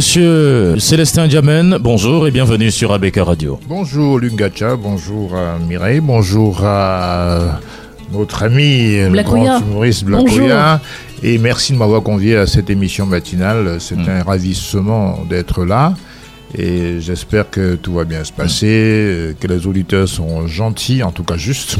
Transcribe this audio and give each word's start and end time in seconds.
Monsieur 0.00 0.78
Célestin 0.78 1.28
Diamène, 1.28 1.76
bonjour 1.78 2.26
et 2.26 2.30
bienvenue 2.30 2.70
sur 2.70 2.90
ABK 2.90 3.16
Radio. 3.18 3.60
Bonjour 3.68 4.18
Lungacha, 4.18 4.74
bonjour 4.74 5.36
à 5.36 5.58
Mireille, 5.58 6.00
bonjour 6.00 6.64
à 6.64 7.60
notre 8.10 8.44
ami 8.44 8.96
le 8.96 9.22
grand 9.22 9.60
humoriste. 9.60 10.06
Et 11.22 11.36
merci 11.36 11.74
de 11.74 11.76
m'avoir 11.76 12.02
convié 12.02 12.38
à 12.38 12.46
cette 12.46 12.70
émission 12.70 13.04
matinale. 13.04 13.76
C'est 13.78 13.98
mm. 13.98 14.08
un 14.08 14.22
ravissement 14.22 15.22
d'être 15.28 15.66
là. 15.66 15.92
Et 16.56 17.02
j'espère 17.02 17.50
que 17.50 17.74
tout 17.74 17.92
va 17.92 18.04
bien 18.04 18.24
se 18.24 18.32
passer, 18.32 19.36
que 19.38 19.46
les 19.48 19.66
auditeurs 19.66 20.08
sont 20.08 20.46
gentils, 20.46 21.02
en 21.02 21.12
tout 21.12 21.24
cas 21.24 21.36
justes 21.36 21.76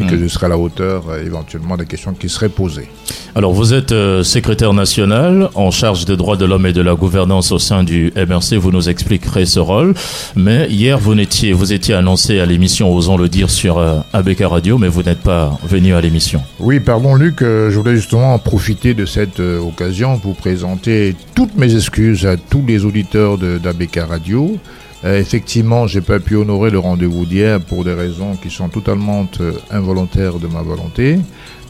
et 0.00 0.06
que 0.06 0.14
hmm. 0.14 0.22
je 0.22 0.28
serai 0.28 0.46
à 0.46 0.48
la 0.50 0.58
hauteur 0.58 1.04
euh, 1.08 1.24
éventuellement 1.24 1.76
des 1.76 1.86
questions 1.86 2.14
qui 2.14 2.28
seraient 2.28 2.48
posées. 2.48 2.88
Alors 3.34 3.52
vous 3.52 3.74
êtes 3.74 3.92
euh, 3.92 4.22
secrétaire 4.22 4.72
national 4.72 5.48
en 5.54 5.70
charge 5.70 6.04
des 6.04 6.16
droits 6.16 6.36
de 6.36 6.44
l'homme 6.44 6.66
et 6.66 6.72
de 6.72 6.80
la 6.80 6.94
gouvernance 6.94 7.52
au 7.52 7.58
sein 7.58 7.84
du 7.84 8.12
MRC, 8.16 8.54
vous 8.54 8.72
nous 8.72 8.88
expliquerez 8.88 9.46
ce 9.46 9.60
rôle. 9.60 9.94
Mais 10.36 10.68
hier 10.68 10.98
vous 10.98 11.18
étiez, 11.18 11.52
vous 11.52 11.72
étiez 11.72 11.94
annoncé 11.94 12.40
à 12.40 12.46
l'émission, 12.46 12.92
osons 12.92 13.16
le 13.16 13.28
dire, 13.28 13.50
sur 13.50 13.78
euh, 13.78 14.00
ABK 14.12 14.40
Radio, 14.40 14.78
mais 14.78 14.88
vous 14.88 15.02
n'êtes 15.02 15.20
pas 15.20 15.58
venu 15.64 15.94
à 15.94 16.00
l'émission. 16.00 16.42
Oui, 16.58 16.80
pardon 16.80 17.14
Luc, 17.14 17.40
je 17.40 17.76
voulais 17.76 17.96
justement 17.96 18.38
profiter 18.38 18.94
de 18.94 19.06
cette 19.06 19.40
occasion 19.40 20.18
pour 20.18 20.36
présenter 20.36 21.14
toutes 21.34 21.56
mes 21.56 21.74
excuses 21.74 22.26
à 22.26 22.36
tous 22.36 22.64
les 22.66 22.84
auditeurs 22.84 23.38
d'ABK 23.38 24.00
Radio. 24.08 24.58
Euh, 25.04 25.18
effectivement, 25.18 25.86
j'ai 25.86 26.02
pas 26.02 26.18
pu 26.18 26.36
honorer 26.36 26.70
le 26.70 26.78
rendez-vous 26.78 27.24
d'hier 27.24 27.60
pour 27.60 27.84
des 27.84 27.94
raisons 27.94 28.36
qui 28.36 28.50
sont 28.50 28.68
totalement 28.68 29.26
euh, 29.40 29.52
involontaires 29.70 30.38
de 30.38 30.46
ma 30.46 30.60
volonté. 30.60 31.18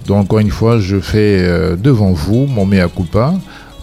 Donc, 0.07 0.25
encore 0.25 0.39
une 0.41 0.51
fois, 0.51 0.81
je 0.81 0.99
fais 0.99 1.39
euh, 1.41 1.77
devant 1.77 2.13
vous 2.13 2.47
mon 2.47 2.67
mea 2.67 2.89
culpa 2.89 3.35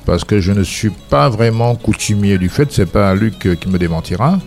parce 0.06 0.24
que 0.24 0.40
je 0.40 0.52
ne 0.52 0.64
suis 0.64 0.90
pas 0.90 1.30
vraiment 1.30 1.76
coutumier 1.76 2.38
du 2.38 2.50
fait. 2.50 2.72
C'est 2.72 2.92
pas 2.92 3.14
Luc 3.16 3.48
qui 3.60 3.70
me 3.70 3.78
démentira. 3.78 4.40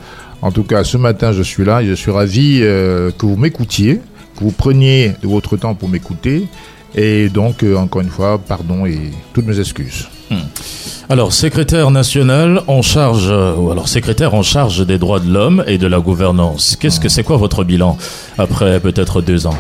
En 0.43 0.53
tout 0.53 0.65
cas, 0.65 0.85
ce 0.85 0.97
matin, 0.97 1.33
je 1.33 1.43
suis 1.43 1.65
là 1.65 1.83
et 1.83 1.87
je 1.87 1.95
suis 1.95 2.11
ravi 2.11 2.61
que 2.61 3.27
vous 3.27 3.37
m'écoutiez, 3.37 4.01
que 4.37 4.45
vous 4.45 4.53
preniez 4.53 5.13
de 5.23 5.29
votre 5.29 5.59
temps 5.59 5.75
pour 5.75 5.91
m'écouter. 5.91 6.49
Et 6.95 7.29
donc, 7.29 7.63
encore 7.77 8.01
une 8.01 8.09
fois, 8.09 8.39
pardon 8.39 8.87
et 8.87 9.11
toutes 9.35 9.47
mes 9.47 9.61
excuses. 9.61 10.09
Hmm. 10.31 10.37
Alors, 11.09 11.33
secrétaire 11.33 11.91
national 11.91 12.63
en 12.69 12.83
charge, 12.83 13.29
euh, 13.29 13.55
ou 13.57 13.71
alors 13.73 13.89
secrétaire 13.89 14.35
en 14.35 14.43
charge 14.43 14.87
des 14.87 14.97
droits 14.97 15.19
de 15.19 15.29
l'homme 15.29 15.65
et 15.67 15.77
de 15.77 15.89
la 15.89 15.99
gouvernance. 15.99 16.77
Qu'est-ce 16.77 17.01
que 17.01 17.09
c'est 17.09 17.25
quoi 17.25 17.37
votre 17.37 17.65
bilan 17.65 17.99
après 18.39 18.79
peut-être 18.79 19.21
deux 19.21 19.49
ans 19.49 19.59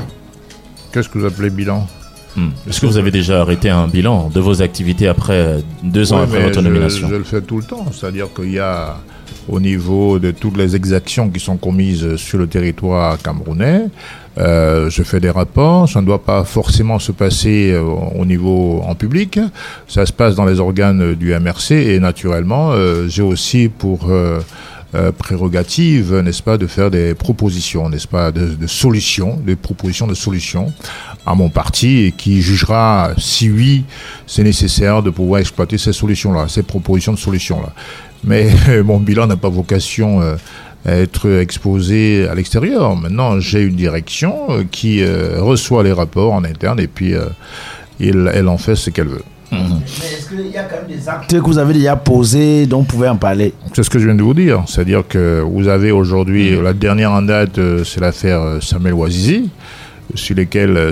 Qu'est-ce 0.92 1.08
que 1.08 1.18
vous 1.18 1.26
appelez 1.26 1.50
bilan 1.50 1.88
hmm. 2.36 2.50
Est-ce 2.68 2.80
que 2.80 2.86
vous 2.86 2.98
avez 2.98 3.10
déjà 3.10 3.41
arrêté 3.41 3.68
un 3.68 3.88
bilan 3.88 4.30
de 4.32 4.38
vos 4.38 4.62
activités 4.62 5.08
après 5.08 5.58
deux 5.82 6.12
ans 6.12 6.22
après 6.22 6.42
votre 6.42 6.62
nomination 6.62 7.08
je, 7.08 7.16
le 7.16 7.24
fais 7.24 7.42
tout 7.42 7.58
le 7.58 7.64
temps, 7.64 7.86
c'est-à-dire 7.92 8.28
qu'il 8.32 8.52
y 8.52 8.60
a 8.60 8.98
au 9.48 9.60
niveau 9.60 10.19
de 10.19 10.30
toutes 10.30 10.56
les 10.56 10.77
exactions 10.77 11.30
qui 11.30 11.41
sont 11.41 11.56
commises 11.56 12.16
sur 12.16 12.38
le 12.38 12.46
territoire 12.46 13.19
camerounais, 13.19 13.86
euh, 14.38 14.88
je 14.91 15.02
fais 15.02 15.19
des 15.19 15.30
rapports, 15.30 15.88
ça 15.88 16.00
ne 16.00 16.06
doit 16.06 16.22
pas 16.22 16.44
forcément 16.44 16.98
se 16.98 17.10
passer 17.10 17.72
euh, 17.72 17.82
au 17.82 18.24
niveau 18.24 18.80
en 18.86 18.94
public, 18.94 19.41
ça 19.88 20.06
se 20.06 20.12
passe 20.12 20.36
dans 20.36 20.44
les 20.44 20.60
organes 20.60 21.14
du 21.14 21.34
MRC 21.34 21.72
et 21.72 21.98
naturellement, 21.98 22.70
euh, 22.72 23.08
j'ai 23.08 23.22
aussi 23.22 23.69
pour 23.69 24.10
prérogative, 25.19 26.16
n'est-ce 26.16 26.42
pas, 26.42 26.58
de 26.58 26.66
faire 26.66 26.91
des 26.91 27.14
propositions, 27.14 27.88
n'est-ce 27.88 28.08
pas, 28.08 28.32
de, 28.32 28.54
de, 28.54 28.66
solutions, 28.66 29.36
des 29.36 29.54
propositions 29.54 30.08
de 30.08 30.14
solutions 30.14 30.72
à 31.25 31.36
mon 31.36 31.48
parti 31.48 32.06
et 32.06 32.12
qui 32.12 32.42
jugera 32.42 33.10
si 33.16 33.50
oui, 33.50 33.84
c'est 34.27 34.42
nécessaire 34.42 35.00
de 35.00 35.10
pouvoir 35.10 35.41
exploiter 35.41 35.78
ces 35.78 35.92
solutions-là, 35.92 36.47
ces 36.48 36.64
propositions 36.64 37.12
de 37.12 37.19
solutions-là. 37.19 37.72
Mais 38.24 38.48
mon 38.84 38.98
bilan 38.98 39.26
n'a 39.26 39.36
pas 39.36 39.48
vocation 39.48 40.20
être 40.86 41.31
exposé 41.41 42.26
à 42.28 42.34
l'extérieur. 42.34 42.97
Maintenant, 42.97 43.41
j'ai 43.41 43.62
une 43.62 43.76
direction 43.76 44.47
euh, 44.50 44.64
qui 44.70 45.03
euh, 45.03 45.36
reçoit 45.41 45.82
les 45.82 45.92
rapports 45.92 46.32
en 46.32 46.44
interne 46.44 46.81
et 46.81 46.86
puis 46.86 47.14
euh, 47.14 47.26
elle 48.00 48.48
en 48.48 48.58
fait 48.58 48.76
ce 48.76 48.91
qu'elle 48.91 49.08
veut. 49.08 49.25
Mais 49.53 49.58
est-ce 49.58 50.28
qu'il 50.28 50.47
y 50.47 50.56
a 50.56 50.62
quand 50.62 50.76
même 50.76 50.97
des 50.97 51.08
actes 51.08 51.32
que 51.32 51.44
vous 51.44 51.58
avez 51.58 51.75
déjà 51.75 51.97
posés 51.97 52.66
dont 52.66 52.78
vous 52.78 52.84
pouvez 52.84 53.08
en 53.08 53.16
parler? 53.16 53.53
C'est 53.75 53.82
ce 53.82 53.91
que 53.91 53.98
je 53.98 54.06
viens 54.06 54.14
de 54.14 54.22
vous 54.22 54.32
dire. 54.32 54.62
C'est-à-dire 54.69 55.02
que 55.06 55.41
vous 55.41 55.66
avez 55.66 55.91
aujourd'hui, 55.91 56.52
mm. 56.52 56.62
la 56.62 56.72
dernière 56.72 57.10
en 57.10 57.22
date, 57.22 57.58
c'est 57.84 58.00
l'affaire 58.00 58.62
Samuel 58.62 58.94
Ouazizi, 58.94 59.50
sur, 60.14 60.37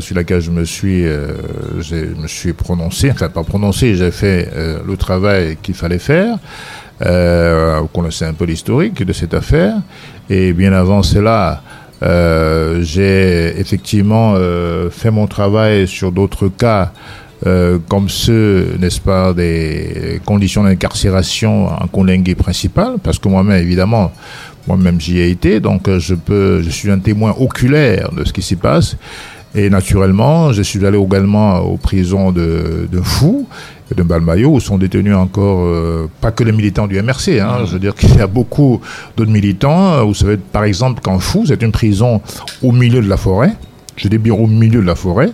sur 0.01 0.17
laquelle 0.17 0.41
je 0.41 0.51
me 0.51 0.65
suis, 0.65 1.05
je 1.05 2.21
me 2.21 2.27
suis 2.27 2.53
prononcé, 2.53 3.13
enfin 3.13 3.29
pas 3.29 3.45
prononcé, 3.45 3.95
j'ai 3.95 4.11
fait 4.11 4.51
le 4.85 4.97
travail 4.97 5.57
qu'il 5.63 5.75
fallait 5.75 6.01
faire. 6.01 6.37
Euh, 7.03 7.79
vous 7.81 7.89
connaissez 7.89 8.25
un 8.25 8.33
peu 8.33 8.45
l'historique 8.45 9.03
de 9.03 9.13
cette 9.13 9.35
affaire. 9.35 9.75
Et 10.29 10.53
bien 10.53 10.73
avant 10.73 11.03
cela, 11.03 11.63
euh, 12.03 12.81
j'ai 12.83 13.59
effectivement 13.59 14.35
euh, 14.37 14.91
fait 14.91 15.11
mon 15.11 15.27
travail 15.27 15.89
sur 15.89 16.13
d'autres 16.13 16.49
cas, 16.49 16.93
euh, 17.47 17.79
comme 17.89 18.09
ceux, 18.09 18.77
n'est-ce 18.79 19.01
pas, 19.01 19.33
des 19.33 20.21
conditions 20.25 20.65
d'incarcération 20.65 21.67
en 21.67 21.87
Condengue 21.87 22.35
principal, 22.35 22.97
parce 23.03 23.19
que 23.19 23.29
moi-même, 23.29 23.61
évidemment, 23.61 24.13
moi-même 24.67 25.01
j'y 25.01 25.19
ai 25.19 25.31
été, 25.31 25.61
donc 25.61 25.89
je 25.99 26.15
peux, 26.15 26.63
je 26.63 26.71
suis 26.71 26.91
un 26.91 26.99
témoin 26.99 27.35
oculaire 27.39 28.11
de 28.13 28.25
ce 28.25 28.33
qui 28.33 28.43
s'y 28.43 28.57
passe. 28.57 28.97
Et 29.55 29.71
naturellement, 29.71 30.53
je 30.53 30.63
suis 30.63 30.85
allé 30.85 30.99
également 30.99 31.61
aux 31.61 31.77
prisons 31.77 32.33
de, 32.33 32.89
de 32.91 33.01
Fou 33.01 33.49
de 33.95 34.03
Balmayo, 34.03 34.51
où 34.51 34.61
sont 34.61 34.79
détenus 34.79 35.15
encore, 35.15 35.61
euh, 35.65 36.09
pas 36.21 36.31
que 36.31 36.45
les 36.45 36.53
militants 36.53 36.87
du 36.87 37.01
MRC, 37.01 37.41
hein, 37.41 37.65
je 37.65 37.73
veux 37.73 37.79
dire 37.79 37.95
qu'il 37.95 38.15
y 38.15 38.21
a 38.21 38.27
beaucoup 38.27 38.81
d'autres 39.17 39.31
militants. 39.31 40.05
Vous 40.07 40.15
savez, 40.15 40.37
par 40.37 40.65
exemple, 40.65 41.01
qu'en 41.01 41.19
Fou, 41.19 41.45
c'est 41.47 41.63
une 41.63 41.73
prison 41.73 42.21
au 42.63 42.73
milieu 42.73 43.01
de 43.01 43.09
la 43.09 43.17
forêt, 43.17 43.53
je 43.97 44.09
dis 44.09 44.19
bien 44.19 44.35
au 44.35 44.47
milieu 44.47 44.81
de 44.81 44.87
la 44.87 44.95
forêt, 44.95 45.31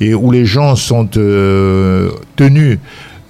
et 0.00 0.14
où 0.14 0.30
les 0.30 0.44
gens 0.44 0.74
sont 0.76 1.08
euh, 1.16 2.10
tenus 2.36 2.78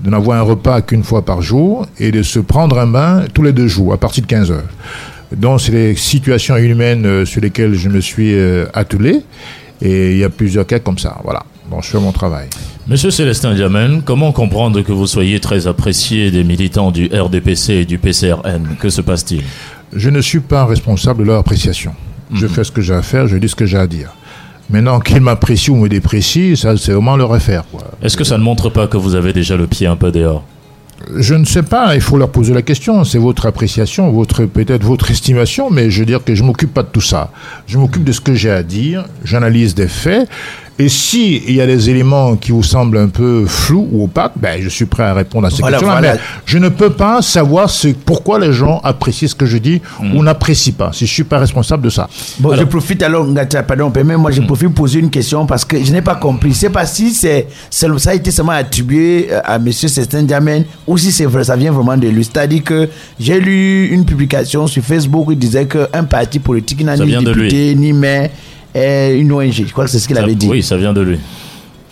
de 0.01 0.11
n'avoir 0.11 0.39
un 0.39 0.43
repas 0.43 0.81
qu'une 0.81 1.05
fois 1.05 1.25
par 1.25 1.41
jour 1.43 1.87
et 1.99 2.11
de 2.11 2.23
se 2.23 2.39
prendre 2.39 2.79
un 2.79 2.87
bain 2.87 3.25
tous 3.33 3.43
les 3.43 3.53
deux 3.53 3.69
jours, 3.69 3.93
à 3.93 3.97
partir 3.97 4.23
de 4.23 4.29
15 4.29 4.51
heures. 4.51 4.63
Donc, 5.37 5.61
c'est 5.61 5.73
les 5.73 5.95
situations 5.95 6.57
inhumaines 6.57 7.07
euh, 7.07 7.25
sur 7.25 7.41
lesquelles 7.41 7.75
je 7.75 7.89
me 7.89 8.01
suis 8.01 8.35
attelé, 8.73 9.23
et 9.81 10.13
il 10.13 10.19
y 10.19 10.25
a 10.25 10.31
plusieurs 10.31 10.67
cas 10.67 10.79
comme 10.79 10.99
ça, 10.99 11.19
voilà. 11.25 11.43
Bon, 11.71 11.81
je 11.81 11.89
fais 11.89 11.99
mon 11.99 12.13
travail. 12.13 12.49
Monsieur 12.87 13.11
Célestin 13.11 13.55
Diamène, 13.55 14.03
comment 14.05 14.33
comprendre 14.33 14.83
que 14.83 14.93
vous 14.93 15.07
soyez 15.07 15.41
très 15.41 15.67
apprécié 15.67 16.31
des 16.31 16.45
militants 16.45 16.91
du 16.91 17.07
RDPC 17.07 17.73
et 17.73 17.85
du 17.87 17.99
PCRN 17.99 18.77
Que 18.79 18.91
se 18.91 19.01
passe-t-il? 19.01 19.43
Je 19.95 20.11
ne 20.11 20.21
suis 20.21 20.41
pas 20.41 20.67
responsable 20.67 21.21
de 21.21 21.29
leur 21.29 21.39
appréciation. 21.39 21.95
Je 22.33 22.47
mhm. 22.47 22.53
fais 22.53 22.65
ce 22.65 22.73
que 22.73 22.83
j'ai 22.83 22.95
à 22.95 23.03
faire, 23.03 23.27
je 23.27 23.37
dis 23.39 23.49
ce 23.49 23.55
que 23.57 23.65
j'ai 23.65 23.79
à 23.79 23.87
dire. 23.87 24.13
Maintenant, 24.71 25.01
qu'ils 25.01 25.21
m'apprécient 25.21 25.75
ou 25.75 25.77
me 25.77 25.89
déprécient, 25.89 26.57
ça, 26.57 26.77
c'est 26.77 26.93
vraiment 26.93 27.17
leur 27.17 27.33
affaire. 27.33 27.65
Est-ce 28.03 28.17
que 28.17 28.25
ça 28.25 28.39
ne 28.39 28.43
montre 28.43 28.71
pas 28.71 28.87
que 28.87 28.97
vous 28.97 29.15
avez 29.15 29.33
déjà 29.33 29.57
le 29.57 29.67
pied 29.67 29.87
un 29.87 29.97
peu 29.97 30.11
dehors? 30.11 30.45
Je 31.17 31.35
ne 31.35 31.45
sais 31.45 31.63
pas, 31.63 31.95
il 31.95 32.01
faut 32.01 32.19
leur 32.19 32.31
poser 32.31 32.55
la 32.55 32.63
question. 32.63 33.05
C'est 33.05 33.19
votre 33.19 33.47
appréciation, 33.47 34.11
votre 34.11 34.45
peut-être 34.45 34.85
votre 34.85 35.11
estimation, 35.11 35.71
mais 35.71 35.91
je 35.91 36.01
veux 36.01 36.07
dire 36.07 36.23
que 36.25 36.35
je 36.35 36.43
m'occupe 36.43 36.73
pas 36.73 36.83
de 36.83 36.89
tout 36.89 37.01
ça. 37.01 37.31
Je 37.67 37.79
m'occupe 37.79 38.05
de 38.05 38.13
ce 38.13 38.21
que 38.21 38.35
j'ai 38.35 38.51
à 38.51 38.63
dire, 38.63 39.05
j'analyse 39.25 39.75
des 39.75 39.89
faits, 39.89 40.29
et 40.77 40.89
si 40.89 41.43
il 41.47 41.55
y 41.55 41.61
a 41.61 41.67
des 41.67 41.89
éléments 41.89 42.35
qui 42.35 42.51
vous 42.51 42.65
semblent 42.65 42.99
un 42.99 43.09
peu 43.09 43.47
flous 43.47 43.89
ou 43.93 44.05
opaques, 44.05 44.33
ben, 44.37 44.61
je 44.61 44.69
suis 44.69 44.87
prêt 44.87 45.05
à 45.05 45.15
répondre 45.15 45.47
à 45.47 45.51
ces 45.51 45.63
questions. 45.63 45.89
Mais 46.01 46.15
je 46.47 46.59
ne 46.59 46.69
peux 46.69 46.91
pas 46.91 47.23
savoir 47.23 47.71
pourquoi 48.05 48.41
les 48.41 48.53
gens 48.53 48.81
apprécient 48.83 49.29
ce 49.29 49.37
que 49.37 49.47
je 49.47 49.59
dis 49.59 49.81
ou 50.01 50.21
hmm. 50.21 50.25
n'apprécient 50.25 50.75
pas. 50.77 50.91
Si 50.93 51.07
je 51.07 51.13
suis 51.13 51.25
pas 51.25 51.39
responsable 51.39 51.85
de 51.85 51.91
ça. 51.91 52.09
Bon, 52.41 52.57
je 52.57 52.65
profite 52.65 53.03
alors, 53.05 53.27
pardon, 53.69 53.93
mais 54.05 54.17
moi 54.17 54.33
je 54.33 54.41
hmm. 54.41 54.47
profite 54.47 54.75
poser 54.75 54.99
une 54.99 55.11
question 55.11 55.47
parce 55.47 55.65
que 55.65 55.83
je 55.83 55.93
n'ai 55.93 56.03
pas 56.03 56.17
compris. 56.17 56.53
C'est 56.55 56.71
pas 56.71 56.87
si 56.87 57.11
c'est, 57.11 57.47
ça 57.71 57.87
a 58.07 58.15
été 58.15 58.33
seulement 58.33 58.53
attribué 58.53 59.29
euh, 59.31 59.41
à 59.45 59.61
Monsieur 59.61 59.87
Cestin 59.87 60.25
Diamène 60.25 60.65
ou 60.89 60.99
si 60.99 61.13
c'est 61.13 61.27
vrai, 61.27 61.45
ça 61.45 61.55
vient 61.55 61.71
vraiment 61.71 61.97
de 61.97 62.09
lui. 62.09 62.25
C'est-à-dire 62.25 62.65
que 62.65 62.89
j'ai 63.21 63.39
lu 63.39 63.87
une 63.93 64.05
publication 64.05 64.67
sur 64.67 64.83
Facebook 64.83 65.31
qui 65.31 65.37
disait 65.37 65.67
qu'un 65.67 66.05
parti 66.05 66.41
politique 66.41 66.83
n'a 66.83 66.97
ni 66.97 67.17
député 67.17 67.77
ni 67.77 67.93
maire 67.93 68.31
une 68.75 69.33
ONG. 69.33 69.53
Je 69.53 69.73
crois 69.73 69.85
que 69.85 69.91
c'est 69.91 69.99
ce 69.99 70.09
qu'il 70.09 70.19
avait 70.19 70.35
dit. 70.35 70.49
Oui, 70.49 70.63
ça 70.63 70.77
vient 70.77 70.93
de 70.93 71.01
lui. 71.01 71.19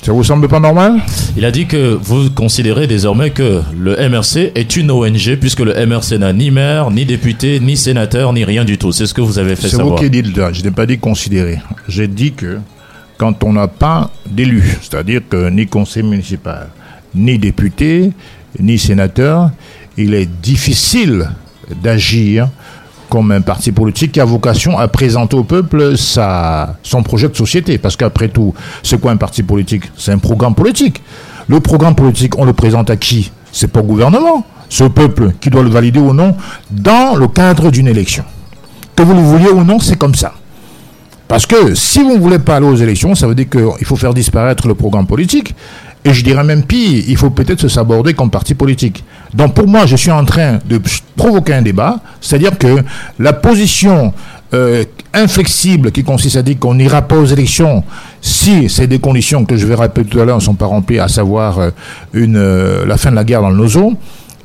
Ça 0.03 0.11
vous 0.13 0.25
semble 0.25 0.49
pas 0.49 0.59
normal? 0.59 0.95
Il 1.37 1.45
a 1.45 1.53
dit 1.53 1.67
que 1.67 1.97
vous 2.03 2.29
considérez 2.31 2.89
désormais 2.89 3.31
que 3.31 3.63
le 3.79 3.97
MRC 4.09 4.51
est 4.57 4.77
une 4.77 4.91
ONG 4.91 5.37
puisque 5.37 5.61
le 5.61 5.75
MRC 5.87 6.19
n'a 6.19 6.33
ni 6.33 6.51
maire, 6.51 6.91
ni 6.91 7.05
député, 7.05 7.61
ni 7.61 7.77
sénateur, 7.77 8.33
ni 8.33 8.45
rien 8.45 8.65
du 8.65 8.79
tout. 8.79 8.91
C'est 8.91 9.07
ce 9.07 9.15
que 9.15 9.21
vous 9.21 9.39
avez 9.39 9.55
fait 9.55 9.69
savoir. 9.69 9.97
C'est 9.97 10.05
vous 10.07 10.11
qui 10.11 10.23
dites 10.23 10.35
Je 10.53 10.65
n'ai 10.65 10.73
pas 10.73 10.87
dit 10.87 10.99
considérer. 10.99 11.61
J'ai 11.87 12.09
dit 12.09 12.33
que 12.33 12.59
quand 13.17 13.45
on 13.45 13.53
n'a 13.53 13.69
pas 13.69 14.11
d'élu, 14.29 14.65
c'est-à-dire 14.81 15.21
que 15.29 15.49
ni 15.51 15.69
conseil 15.69 16.03
municipal, 16.03 16.71
ni 17.15 17.39
député, 17.39 18.11
ni 18.59 18.79
sénateur, 18.79 19.53
il 19.97 20.15
est 20.15 20.27
difficile 20.27 21.31
d'agir 21.81 22.49
comme 23.13 23.31
un 23.31 23.43
parti 23.43 23.73
politique 23.73 24.13
qui 24.13 24.21
a 24.21 24.25
vocation 24.25 24.79
à 24.79 24.89
présenter 24.89 25.37
au 25.37 25.45
peuple 25.45 25.99
sa, 25.99 26.77
son 26.83 27.03
projet 27.03 27.29
de 27.29 27.37
société. 27.37 27.77
Parce 27.77 27.95
qu'après 27.95 28.29
tout, 28.29 28.55
c'est 28.83 28.99
quoi 28.99 29.13
un 29.13 29.19
parti 29.19 29.43
politique? 29.43 29.93
C'est 29.99 30.13
un 30.13 30.19
programme 30.19 30.55
politique. 30.55 31.03
Le 31.47 31.61
programme 31.61 31.95
politique, 31.95 32.39
on 32.39 32.47
le 32.47 32.55
présente 32.55 32.89
à 32.89 32.97
qui? 32.97 33.31
C'est 33.53 33.71
pas 33.71 33.81
au 33.81 33.83
gouvernement, 33.83 34.47
c'est 34.71 34.85
au 34.85 34.89
peuple 34.89 35.33
qui 35.43 35.51
doit 35.51 35.63
le 35.63 35.69
valider 35.69 36.01
ou 36.01 36.15
non 36.15 36.35
dans 36.71 37.15
le 37.15 37.29
cadre 37.29 37.71
d'une 37.71 37.87
élection. 37.87 38.25
Que 38.97 39.03
vous 39.03 39.13
le 39.13 39.21
vouliez 39.21 39.51
ou 39.51 39.63
non, 39.63 39.79
c'est 39.79 39.97
comme 39.97 40.15
ça. 40.15 40.33
Parce 41.29 41.45
que 41.45 41.75
si 41.75 42.03
vous 42.03 42.15
ne 42.15 42.19
voulez 42.19 42.39
pas 42.39 42.57
aller 42.57 42.67
aux 42.67 42.77
élections, 42.77 43.15
ça 43.15 43.27
veut 43.27 43.35
dire 43.35 43.51
qu'il 43.51 43.85
faut 43.85 43.97
faire 43.97 44.15
disparaître 44.15 44.67
le 44.69 44.75
programme 44.75 45.07
politique. 45.07 45.55
Et 46.05 46.13
je 46.13 46.25
dirais 46.25 46.43
même 46.43 46.65
pire, 46.65 47.05
il 47.07 47.17
faut 47.17 47.31
peut-être 47.31 47.61
se 47.61 47.69
saborder 47.69 48.15
comme 48.15 48.31
parti 48.31 48.55
politique. 48.55 49.05
Donc 49.35 49.55
pour 49.55 49.69
moi, 49.69 49.87
je 49.87 49.95
suis 49.97 50.11
en 50.11 50.25
train 50.25 50.59
de 50.69 50.81
provoquer 51.17 51.55
un 51.55 51.63
débat, 51.63 52.01
c'est-à-dire 52.21 52.59
que 52.59 52.83
la 53.21 53.33
position 53.33 54.13
euh, 54.55 54.85
inflexible 55.15 55.93
qui 55.93 56.03
consiste 56.03 56.37
à 56.37 56.43
dire 56.43 56.59
qu'on 56.59 56.75
n'ira 56.75 57.03
pas 57.03 57.17
aux 57.17 57.25
élections 57.25 57.85
si 58.21 58.69
ces 58.69 58.87
des 58.87 58.99
conditions 58.99 59.45
que 59.45 59.57
je 59.57 59.67
vais 59.67 59.75
rappeler 59.75 60.05
tout 60.05 60.21
à 60.21 60.25
l'heure 60.25 60.37
ne 60.37 60.43
sont 60.43 60.55
pas 60.55 60.67
remplies, 60.67 60.99
à 60.99 61.09
savoir 61.09 61.59
euh, 61.59 61.71
euh, 62.17 62.85
la 62.85 62.97
fin 62.97 63.11
de 63.11 63.17
la 63.17 63.25
guerre 63.25 63.43
dans 63.43 63.51
le 63.51 63.57
Nozo, 63.57 63.95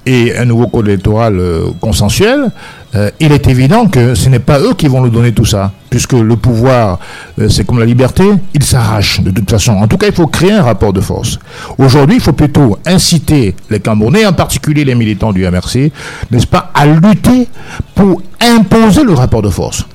et 0.05 0.37
un 0.37 0.45
nouveau 0.45 0.67
code 0.67 0.87
électoral 0.87 1.41
consensuel, 1.81 2.51
euh, 2.95 3.11
il 3.19 3.31
est 3.31 3.47
évident 3.47 3.87
que 3.87 4.15
ce 4.15 4.29
n'est 4.29 4.39
pas 4.39 4.59
eux 4.59 4.73
qui 4.73 4.87
vont 4.87 5.01
nous 5.01 5.09
donner 5.09 5.33
tout 5.33 5.45
ça, 5.45 5.71
puisque 5.89 6.13
le 6.13 6.35
pouvoir, 6.37 6.99
euh, 7.39 7.49
c'est 7.49 7.65
comme 7.65 7.79
la 7.79 7.85
liberté, 7.85 8.23
il 8.53 8.63
s'arrache 8.63 9.19
de 9.21 9.29
toute 9.31 9.49
façon. 9.49 9.73
En 9.73 9.87
tout 9.87 9.97
cas, 9.97 10.07
il 10.07 10.13
faut 10.13 10.27
créer 10.27 10.53
un 10.53 10.63
rapport 10.63 10.93
de 10.93 11.01
force. 11.01 11.37
Aujourd'hui, 11.77 12.15
il 12.15 12.21
faut 12.21 12.33
plutôt 12.33 12.77
inciter 12.85 13.55
les 13.69 13.79
Camerounais, 13.79 14.25
en 14.25 14.33
particulier 14.33 14.85
les 14.85 14.95
militants 14.95 15.33
du 15.33 15.45
MRC, 15.45 15.91
n'est-ce 16.31 16.47
pas, 16.47 16.71
à 16.73 16.85
lutter 16.85 17.47
pour 17.93 18.21
imposer 18.41 19.03
le 19.03 19.13
rapport 19.13 19.41
de 19.41 19.49
force. 19.49 19.85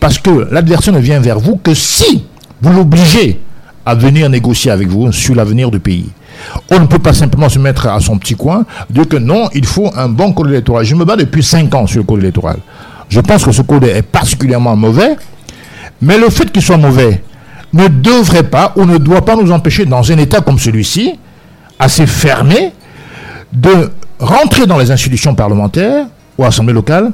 Parce 0.00 0.18
que 0.18 0.48
l'adversaire 0.50 0.94
ne 0.94 0.98
vient 0.98 1.20
vers 1.20 1.38
vous 1.38 1.56
que 1.56 1.74
si 1.74 2.24
vous 2.60 2.72
l'obligez 2.72 3.40
à 3.86 3.94
venir 3.94 4.28
négocier 4.28 4.70
avec 4.70 4.88
vous 4.88 5.10
sur 5.12 5.34
l'avenir 5.34 5.70
du 5.70 5.80
pays. 5.80 6.06
On 6.70 6.80
ne 6.80 6.86
peut 6.86 6.98
pas 6.98 7.12
simplement 7.12 7.48
se 7.48 7.58
mettre 7.58 7.86
à 7.86 8.00
son 8.00 8.18
petit 8.18 8.34
coin, 8.34 8.64
dire 8.88 9.08
que 9.08 9.16
non, 9.16 9.48
il 9.54 9.66
faut 9.66 9.90
un 9.96 10.08
bon 10.08 10.32
code 10.32 10.48
électoral. 10.48 10.84
Je 10.84 10.94
me 10.94 11.04
bats 11.04 11.16
depuis 11.16 11.42
5 11.42 11.74
ans 11.74 11.86
sur 11.86 11.98
le 11.98 12.04
code 12.04 12.20
électoral. 12.20 12.58
Je 13.08 13.20
pense 13.20 13.44
que 13.44 13.52
ce 13.52 13.62
code 13.62 13.84
est 13.84 14.02
particulièrement 14.02 14.76
mauvais, 14.76 15.16
mais 16.00 16.16
le 16.16 16.30
fait 16.30 16.50
qu'il 16.50 16.62
soit 16.62 16.76
mauvais 16.76 17.22
ne 17.72 17.88
devrait 17.88 18.44
pas 18.44 18.72
ou 18.76 18.84
ne 18.84 18.98
doit 18.98 19.24
pas 19.24 19.36
nous 19.36 19.50
empêcher, 19.52 19.84
dans 19.84 20.10
un 20.10 20.18
État 20.18 20.40
comme 20.40 20.58
celui-ci, 20.58 21.18
assez 21.78 22.06
fermé, 22.06 22.72
de 23.52 23.90
rentrer 24.18 24.66
dans 24.66 24.78
les 24.78 24.90
institutions 24.90 25.34
parlementaires 25.34 26.06
ou 26.38 26.44
assemblées 26.44 26.72
locales 26.72 27.10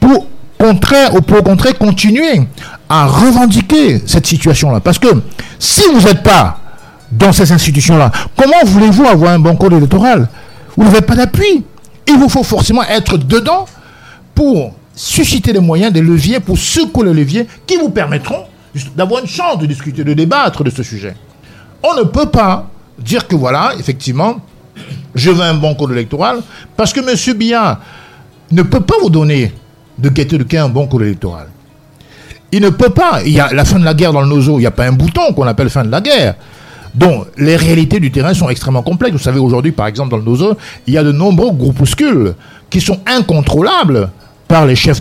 pour 0.00 0.26
contraire, 0.58 1.14
ou 1.14 1.20
pour 1.20 1.38
au 1.38 1.42
contraire 1.42 1.78
continuer 1.78 2.42
à 2.88 3.06
revendiquer 3.06 4.02
cette 4.06 4.26
situation-là. 4.26 4.80
Parce 4.80 4.98
que 4.98 5.08
si 5.58 5.82
vous 5.92 6.00
n'êtes 6.00 6.22
pas 6.22 6.58
dans 7.10 7.32
ces 7.32 7.50
institutions-là. 7.52 8.10
Comment 8.36 8.64
voulez-vous 8.64 9.06
avoir 9.06 9.32
un 9.32 9.38
bon 9.38 9.56
code 9.56 9.72
électoral? 9.72 10.28
Vous 10.76 10.84
n'avez 10.84 11.00
pas 11.00 11.14
d'appui. 11.14 11.64
Il 12.06 12.18
vous 12.18 12.28
faut 12.28 12.42
forcément 12.42 12.84
être 12.84 13.18
dedans 13.18 13.66
pour 14.34 14.74
susciter 14.94 15.52
les 15.52 15.60
moyens, 15.60 15.92
des 15.92 16.00
leviers, 16.00 16.40
pour 16.40 16.58
secouer 16.58 17.06
les 17.06 17.14
leviers 17.14 17.46
qui 17.66 17.76
vous 17.76 17.90
permettront 17.90 18.44
d'avoir 18.96 19.20
une 19.20 19.28
chance 19.28 19.58
de 19.58 19.66
discuter, 19.66 20.04
de 20.04 20.12
débattre 20.12 20.64
de 20.64 20.70
ce 20.70 20.82
sujet. 20.82 21.14
On 21.82 21.94
ne 21.96 22.02
peut 22.02 22.26
pas 22.26 22.68
dire 22.98 23.26
que 23.26 23.36
voilà, 23.36 23.72
effectivement, 23.78 24.36
je 25.14 25.30
veux 25.30 25.42
un 25.42 25.54
bon 25.54 25.74
code 25.74 25.92
électoral, 25.92 26.40
parce 26.76 26.92
que 26.92 27.00
M. 27.00 27.36
Biya 27.36 27.80
ne 28.50 28.62
peut 28.62 28.80
pas 28.80 28.94
vous 29.02 29.10
donner 29.10 29.52
de 29.98 30.08
gaieté 30.08 30.38
de 30.38 30.44
quai 30.44 30.58
un 30.58 30.68
bon 30.68 30.86
code 30.86 31.02
électoral. 31.02 31.48
Il 32.50 32.62
ne 32.62 32.70
peut 32.70 32.90
pas. 32.90 33.20
Il 33.24 33.32
y 33.32 33.40
a 33.40 33.52
la 33.52 33.64
fin 33.64 33.78
de 33.78 33.84
la 33.84 33.94
guerre 33.94 34.12
dans 34.12 34.22
le 34.22 34.28
nozo, 34.28 34.56
il 34.58 34.60
n'y 34.60 34.66
a 34.66 34.70
pas 34.70 34.86
un 34.86 34.92
bouton 34.92 35.32
qu'on 35.34 35.46
appelle 35.46 35.68
fin 35.68 35.84
de 35.84 35.90
la 35.90 36.00
guerre. 36.00 36.34
Donc, 36.98 37.26
les 37.36 37.54
réalités 37.54 38.00
du 38.00 38.10
terrain 38.10 38.34
sont 38.34 38.48
extrêmement 38.48 38.82
complexes. 38.82 39.12
Vous 39.12 39.22
savez, 39.22 39.38
aujourd'hui, 39.38 39.70
par 39.70 39.86
exemple, 39.86 40.10
dans 40.10 40.16
le 40.16 40.24
Nozo, 40.24 40.56
il 40.86 40.94
y 40.94 40.98
a 40.98 41.04
de 41.04 41.12
nombreux 41.12 41.52
groupuscules 41.52 42.34
qui 42.68 42.80
sont 42.80 42.98
incontrôlables 43.06 44.10
par 44.48 44.66
les 44.66 44.74
chefs, 44.74 45.00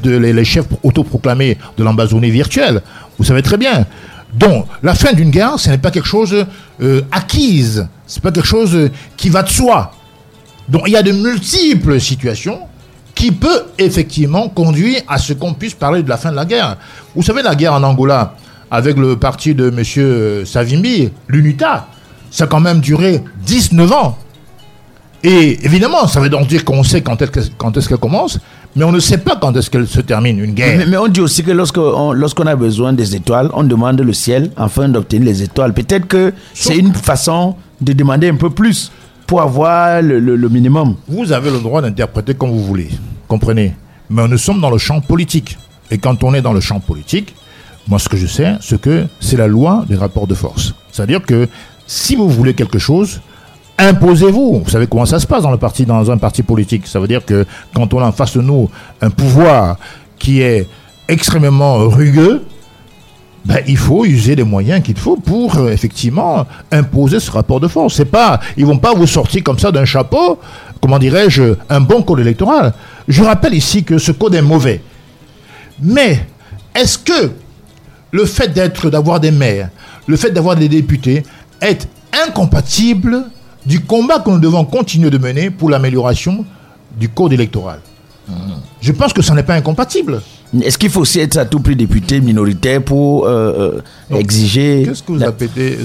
autoproclamés 0.84 1.58
de 1.76 1.84
l'ambazonie 1.84 2.30
virtuelle. 2.30 2.82
Vous 3.18 3.24
savez 3.24 3.42
très 3.42 3.58
bien. 3.58 3.88
Donc, 4.32 4.68
la 4.84 4.94
fin 4.94 5.14
d'une 5.14 5.32
guerre, 5.32 5.58
ce 5.58 5.72
n'est 5.72 5.80
pas 5.80 5.90
quelque 5.90 6.08
chose 6.08 6.46
euh, 6.82 7.02
acquise. 7.12 7.88
Ce 8.06 8.18
n'est 8.18 8.22
pas 8.22 8.32
quelque 8.32 8.48
chose 8.48 8.92
qui 9.16 9.30
va 9.30 9.42
de 9.42 9.50
soi. 9.50 9.92
Donc, 10.70 10.84
il 10.86 10.94
y 10.94 10.98
a 10.98 11.02
de 11.02 11.14
multiples 11.14 12.00
situations 12.00 12.60
qui 13.16 13.32
peuvent 13.32 13.66
effectivement 13.80 14.50
conduire 14.50 15.02
à 15.08 15.18
ce 15.18 15.34
qu'on 15.34 15.56
puisse 15.56 15.74
parler 15.74 16.04
de 16.04 16.10
la 16.10 16.18
fin 16.18 16.30
de 16.30 16.36
la 16.36 16.46
guerre. 16.46 16.78
Vous 17.16 17.24
savez, 17.24 17.42
la 17.42 17.56
guerre 17.56 17.74
en 17.74 17.82
Angola, 17.82 18.36
avec 18.72 18.98
le 18.98 19.16
parti 19.18 19.56
de 19.56 19.70
M. 19.70 20.46
Savimbi, 20.46 21.10
l'UNITA, 21.28 21.88
ça 22.32 22.46
a 22.46 22.48
quand 22.48 22.60
même 22.60 22.80
duré 22.80 23.24
19 23.46 23.92
ans. 23.92 24.18
Et 25.24 25.66
évidemment, 25.66 26.08
ça 26.08 26.20
veut 26.20 26.30
donc 26.30 26.48
dire 26.48 26.64
qu'on 26.64 26.84
sait 26.84 27.02
quand 27.02 27.22
est-ce 27.22 27.90
qu'elle 27.90 27.98
commence, 27.98 28.40
mais 28.76 28.84
on 28.84 28.92
ne 28.92 29.00
sait 29.00 29.18
pas 29.18 29.36
quand 29.36 29.56
est-ce 29.58 29.70
qu'elle 29.70 29.88
se 29.88 30.02
termine, 30.02 30.38
une 30.40 30.54
guerre. 30.54 30.86
Mais, 30.88 30.98
on 30.98 31.08
dit 31.08 31.22
aussi 31.22 31.44
que 31.44 31.52
lorsqu'on 31.52 32.12
lorsqu'on 32.12 32.46
a 32.46 32.56
besoin 32.56 32.94
des 32.94 33.16
étoiles, 33.16 33.50
on 33.54 33.64
demande 33.64 34.00
le 34.00 34.14
ciel 34.14 34.52
afin 34.56 34.88
d'obtenir 34.88 35.26
les 35.26 35.42
étoiles. 35.44 35.74
Peut-être 35.74 36.08
que 36.08 36.34
c'est 36.54 36.78
une 36.78 36.94
façon 36.94 37.56
de 37.82 37.94
demander 37.94 38.30
un 38.30 38.36
peu 38.36 38.52
plus 38.52 38.92
pour 39.26 39.42
avoir 39.42 40.02
le, 40.02 40.20
le 40.20 40.50
minimum. 40.50 40.96
Vous 41.08 41.32
avez 41.32 41.50
le 41.50 41.60
droit 41.60 41.82
d'interpréter 41.82 42.36
comme 42.36 42.52
vous 42.52 42.64
voulez, 42.64 42.90
comprenez. 43.28 43.76
Mais 44.10 44.28
nous 44.28 44.38
sommes 44.38 44.62
dans 44.62 44.70
le 44.70 44.78
champ 44.78 45.02
politique. 45.02 45.58
Et 45.90 45.98
quand 45.98 46.24
on 46.24 46.34
est 46.34 46.42
dans 46.42 46.54
le 46.54 46.62
champ 46.62 46.80
politique, 46.80 47.34
moi, 47.88 48.00
ce 48.00 48.10
que 48.10 48.18
je 48.18 48.28
sais, 48.28 48.56
c'est 48.62 48.80
que 48.80 49.08
c'est 49.20 49.38
la 49.38 49.48
loi 49.48 49.86
des 49.88 49.96
rapports 49.96 50.28
de 50.28 50.36
force. 50.36 50.74
C'est-à-dire 50.92 51.22
que 51.24 51.48
si 51.86 52.16
vous 52.16 52.30
voulez 52.30 52.54
quelque 52.54 52.80
chose, 52.80 53.22
imposez-vous. 53.78 54.62
Vous 54.66 54.70
savez 54.70 54.88
comment 54.88 55.06
ça 55.06 55.20
se 55.20 55.28
passe 55.28 55.44
dans, 55.44 55.52
le 55.52 55.58
parti, 55.58 55.86
dans 55.86 56.12
un 56.12 56.18
parti 56.18 56.44
politique. 56.44 56.88
Ça 56.88 57.00
veut 57.00 57.08
dire 57.08 57.24
que 57.24 57.46
quand 57.74 57.94
on 57.94 58.00
a 58.00 58.06
en 58.06 58.12
face 58.12 58.36
de 58.36 58.42
nous 58.42 58.70
un 59.02 59.10
pouvoir 59.10 59.78
qui 60.20 60.42
est 60.42 60.68
extrêmement 61.08 61.78
rugueux, 61.88 62.44
ben, 63.46 63.60
il 63.66 63.78
faut 63.78 64.04
user 64.04 64.36
les 64.36 64.44
moyens 64.44 64.84
qu'il 64.84 64.98
faut 64.98 65.16
pour 65.16 65.56
euh, 65.56 65.70
effectivement 65.70 66.46
imposer 66.70 67.22
ce 67.22 67.32
rapport 67.32 67.62
de 67.62 67.70
force. 67.70 67.96
C'est 67.96 68.04
pas, 68.04 68.42
ils 68.58 68.66
vont 68.66 68.78
pas 68.78 68.94
vous 68.94 69.08
sortir 69.08 69.42
comme 69.42 69.58
ça 69.58 69.72
d'un 69.72 69.86
chapeau, 69.86 70.38
comment 70.82 71.00
dirais-je, 71.00 71.54
un 71.70 71.80
bon 71.80 72.02
code 72.02 72.20
électoral. 72.20 72.74
Je 73.08 73.24
rappelle 73.24 73.54
ici 73.54 73.86
que 73.86 74.00
ce 74.00 74.12
code 74.12 74.36
est 74.36 74.42
mauvais. 74.42 74.82
Mais 75.82 76.28
est-ce 76.76 76.98
que 76.98 77.32
le 78.12 78.26
fait 78.26 78.50
d'être, 78.50 78.90
d'avoir 78.90 79.20
des 79.20 79.32
maires, 79.32 79.70
le 80.08 80.16
fait 80.18 80.32
d'avoir 80.32 80.56
des 80.56 80.70
députés 80.70 81.24
est 81.62 81.88
incompatible 82.28 83.24
du 83.66 83.82
combat 83.82 84.20
que 84.20 84.30
nous 84.30 84.40
devons 84.40 84.64
continuer 84.66 85.10
de 85.10 85.18
mener 85.18 85.50
pour 85.50 85.70
l'amélioration 85.70 86.46
du 86.98 87.10
code 87.10 87.34
électoral. 87.34 87.80
Je 88.82 88.92
pense 88.92 89.14
que 89.14 89.22
ça 89.22 89.34
n'est 89.34 89.44
pas 89.44 89.56
incompatible. 89.56 90.22
Est-ce 90.62 90.78
qu'il 90.78 90.90
faut 90.90 91.02
aussi 91.02 91.20
être 91.20 91.38
à 91.38 91.46
tout 91.46 91.60
prix 91.60 91.76
député 91.76 92.22
minoritaire 92.22 92.82
pour 92.82 93.26
euh, 93.26 93.82
euh, 94.12 94.18
exiger 94.18 94.84
Qu'est-ce 94.86 95.04
que 95.04 95.12
vous, 95.12 95.24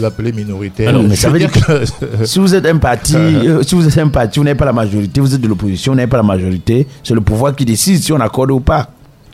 appelez, 0.05 0.33
minoritaire? 0.33 0.95
Ça 1.17 1.31
veut 1.31 1.39
dire 1.41 1.51
que 1.51 1.83
si 2.25 2.39
vous 2.39 2.55
êtes 2.55 2.67
un 2.67 2.77
parti, 2.77 3.17
euh, 3.17 3.63
si 3.63 3.75
vous 3.75 3.87
êtes 3.87 3.99
un 3.99 4.09
parti, 4.09 4.39
vous 4.39 4.45
n'avez 4.45 4.57
pas 4.57 4.65
la 4.65 4.73
majorité, 4.73 5.21
vous 5.21 5.35
êtes 5.35 5.41
de 5.41 5.49
l'opposition, 5.49 5.93
vous 5.93 5.97
n'avez 5.97 6.09
pas 6.09 6.17
la 6.19 6.23
majorité, 6.23 6.87
c'est 7.03 7.15
le 7.15 7.21
pouvoir 7.21 7.57
qui 7.57 7.65
décide 7.65 8.01
si 8.01 8.13
on 8.13 8.21
accorde 8.21 8.53
ou 8.53 8.61
pas. 8.61 8.89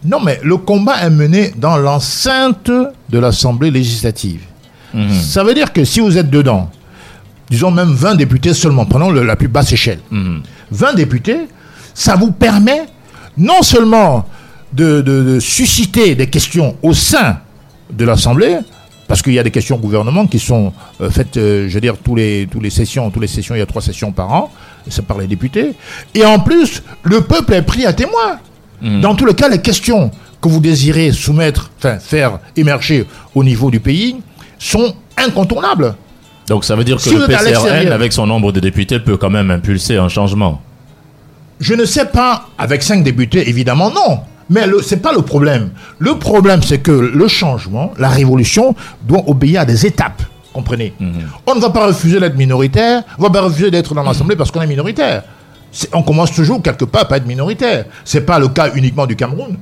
Non, 0.04 0.20
mais 0.20 0.40
le 0.42 0.56
combat 0.56 1.02
est 1.02 1.10
mené 1.10 1.52
dans 1.56 1.76
l'enceinte 1.76 2.70
de 2.70 3.18
l'Assemblée 3.18 3.70
législative. 3.70 4.42
Mhm. 4.94 5.12
Ça 5.12 5.44
veut 5.44 5.54
dire 5.54 5.72
que 5.72 5.84
si 5.84 6.00
vous 6.00 6.16
êtes 6.16 6.30
dedans, 6.30 6.70
disons 7.50 7.70
même 7.70 7.92
20 7.92 8.14
députés 8.14 8.54
seulement, 8.54 8.86
prenons 8.86 9.10
la 9.10 9.36
plus 9.36 9.48
basse 9.48 9.72
échelle, 9.72 10.00
20 10.10 10.90
mhm. 10.90 10.96
députés, 10.96 11.40
ça 11.94 12.14
vous 12.14 12.30
permet 12.30 12.86
non 13.36 13.62
seulement 13.62 14.26
de, 14.72 15.38
susciter 15.40 16.14
des 16.14 16.28
questions 16.28 16.76
au 16.82 16.92
sein 16.92 17.38
de 17.90 18.04
l'Assemblée, 18.04 18.58
parce 19.06 19.22
qu'il 19.22 19.32
y 19.32 19.38
a 19.38 19.42
des 19.42 19.50
questions 19.50 19.76
au 19.76 19.78
gouvernement 19.78 20.26
qui 20.26 20.38
sont 20.38 20.72
euh, 21.00 21.10
faites, 21.10 21.38
euh, 21.38 21.66
je 21.66 21.74
veux 21.74 21.80
dire, 21.80 21.96
tous 21.96 22.14
les, 22.14 22.46
tous 22.50 22.60
les 22.60 22.68
sessions, 22.68 23.10
tous 23.10 23.20
les 23.20 23.26
sessions, 23.26 23.54
il 23.54 23.58
y 23.58 23.62
a 23.62 23.66
trois 23.66 23.80
sessions 23.80 24.12
par 24.12 24.30
an, 24.32 24.50
c'est 24.86 25.04
par 25.06 25.16
les 25.16 25.26
députés. 25.26 25.72
Et 26.14 26.24
en 26.26 26.38
plus, 26.38 26.82
le 27.04 27.22
peuple 27.22 27.54
est 27.54 27.62
pris 27.62 27.86
à 27.86 27.94
témoin. 27.94 28.38
Mm. 28.80 29.00
Dans 29.00 29.14
tous 29.14 29.26
les 29.26 29.34
cas, 29.34 29.48
les 29.48 29.60
questions 29.60 30.10
que 30.40 30.48
vous 30.48 30.60
désirez 30.60 31.12
soumettre, 31.12 31.70
enfin 31.78 31.98
faire 31.98 32.38
émerger 32.56 33.06
au 33.34 33.42
niveau 33.42 33.70
du 33.70 33.80
pays, 33.80 34.16
sont 34.58 34.94
incontournables. 35.16 35.94
Donc 36.48 36.64
ça 36.64 36.76
veut 36.76 36.84
dire 36.84 36.96
que 36.96 37.10
le 37.10 37.26
PCRN, 37.26 37.92
avec 37.92 38.12
son 38.12 38.26
nombre 38.26 38.52
de 38.52 38.60
députés, 38.60 38.98
peut 39.00 39.16
quand 39.16 39.30
même 39.30 39.50
impulser 39.50 39.96
un 39.96 40.08
changement 40.08 40.62
Je 41.60 41.74
ne 41.74 41.84
sais 41.84 42.06
pas, 42.06 42.48
avec 42.56 42.82
cinq 42.82 43.02
députés, 43.04 43.48
évidemment 43.48 43.90
non. 43.90 44.20
Mais 44.50 44.62
ce 44.82 44.94
n'est 44.94 45.00
pas 45.00 45.12
le 45.12 45.20
problème. 45.20 45.70
Le 45.98 46.14
problème, 46.14 46.62
c'est 46.62 46.78
que 46.78 46.90
le 46.90 47.28
changement, 47.28 47.92
la 47.98 48.08
révolution, 48.08 48.74
doit 49.06 49.24
obéir 49.26 49.62
à 49.62 49.64
des 49.66 49.84
étapes. 49.84 50.22
Comprenez 50.54 50.94
mm-hmm. 50.98 51.12
On 51.46 51.54
ne 51.54 51.60
va 51.60 51.68
pas 51.68 51.86
refuser 51.86 52.18
d'être 52.18 52.36
minoritaire, 52.36 53.02
on 53.18 53.22
ne 53.22 53.26
va 53.28 53.32
pas 53.32 53.42
refuser 53.42 53.70
d'être 53.70 53.94
dans 53.94 54.02
l'Assemblée 54.02 54.36
parce 54.36 54.50
qu'on 54.50 54.62
est 54.62 54.66
minoritaire 54.66 55.22
on 55.92 56.02
commence 56.02 56.32
toujours 56.32 56.62
quelque 56.62 56.84
part 56.84 57.10
à 57.10 57.16
être 57.16 57.26
minoritaire. 57.26 57.86
Ce 58.04 58.18
n'est 58.18 58.24
pas 58.24 58.38
le 58.38 58.48
cas 58.48 58.70
uniquement 58.74 59.06
du 59.06 59.16
Cameroun. 59.16 59.56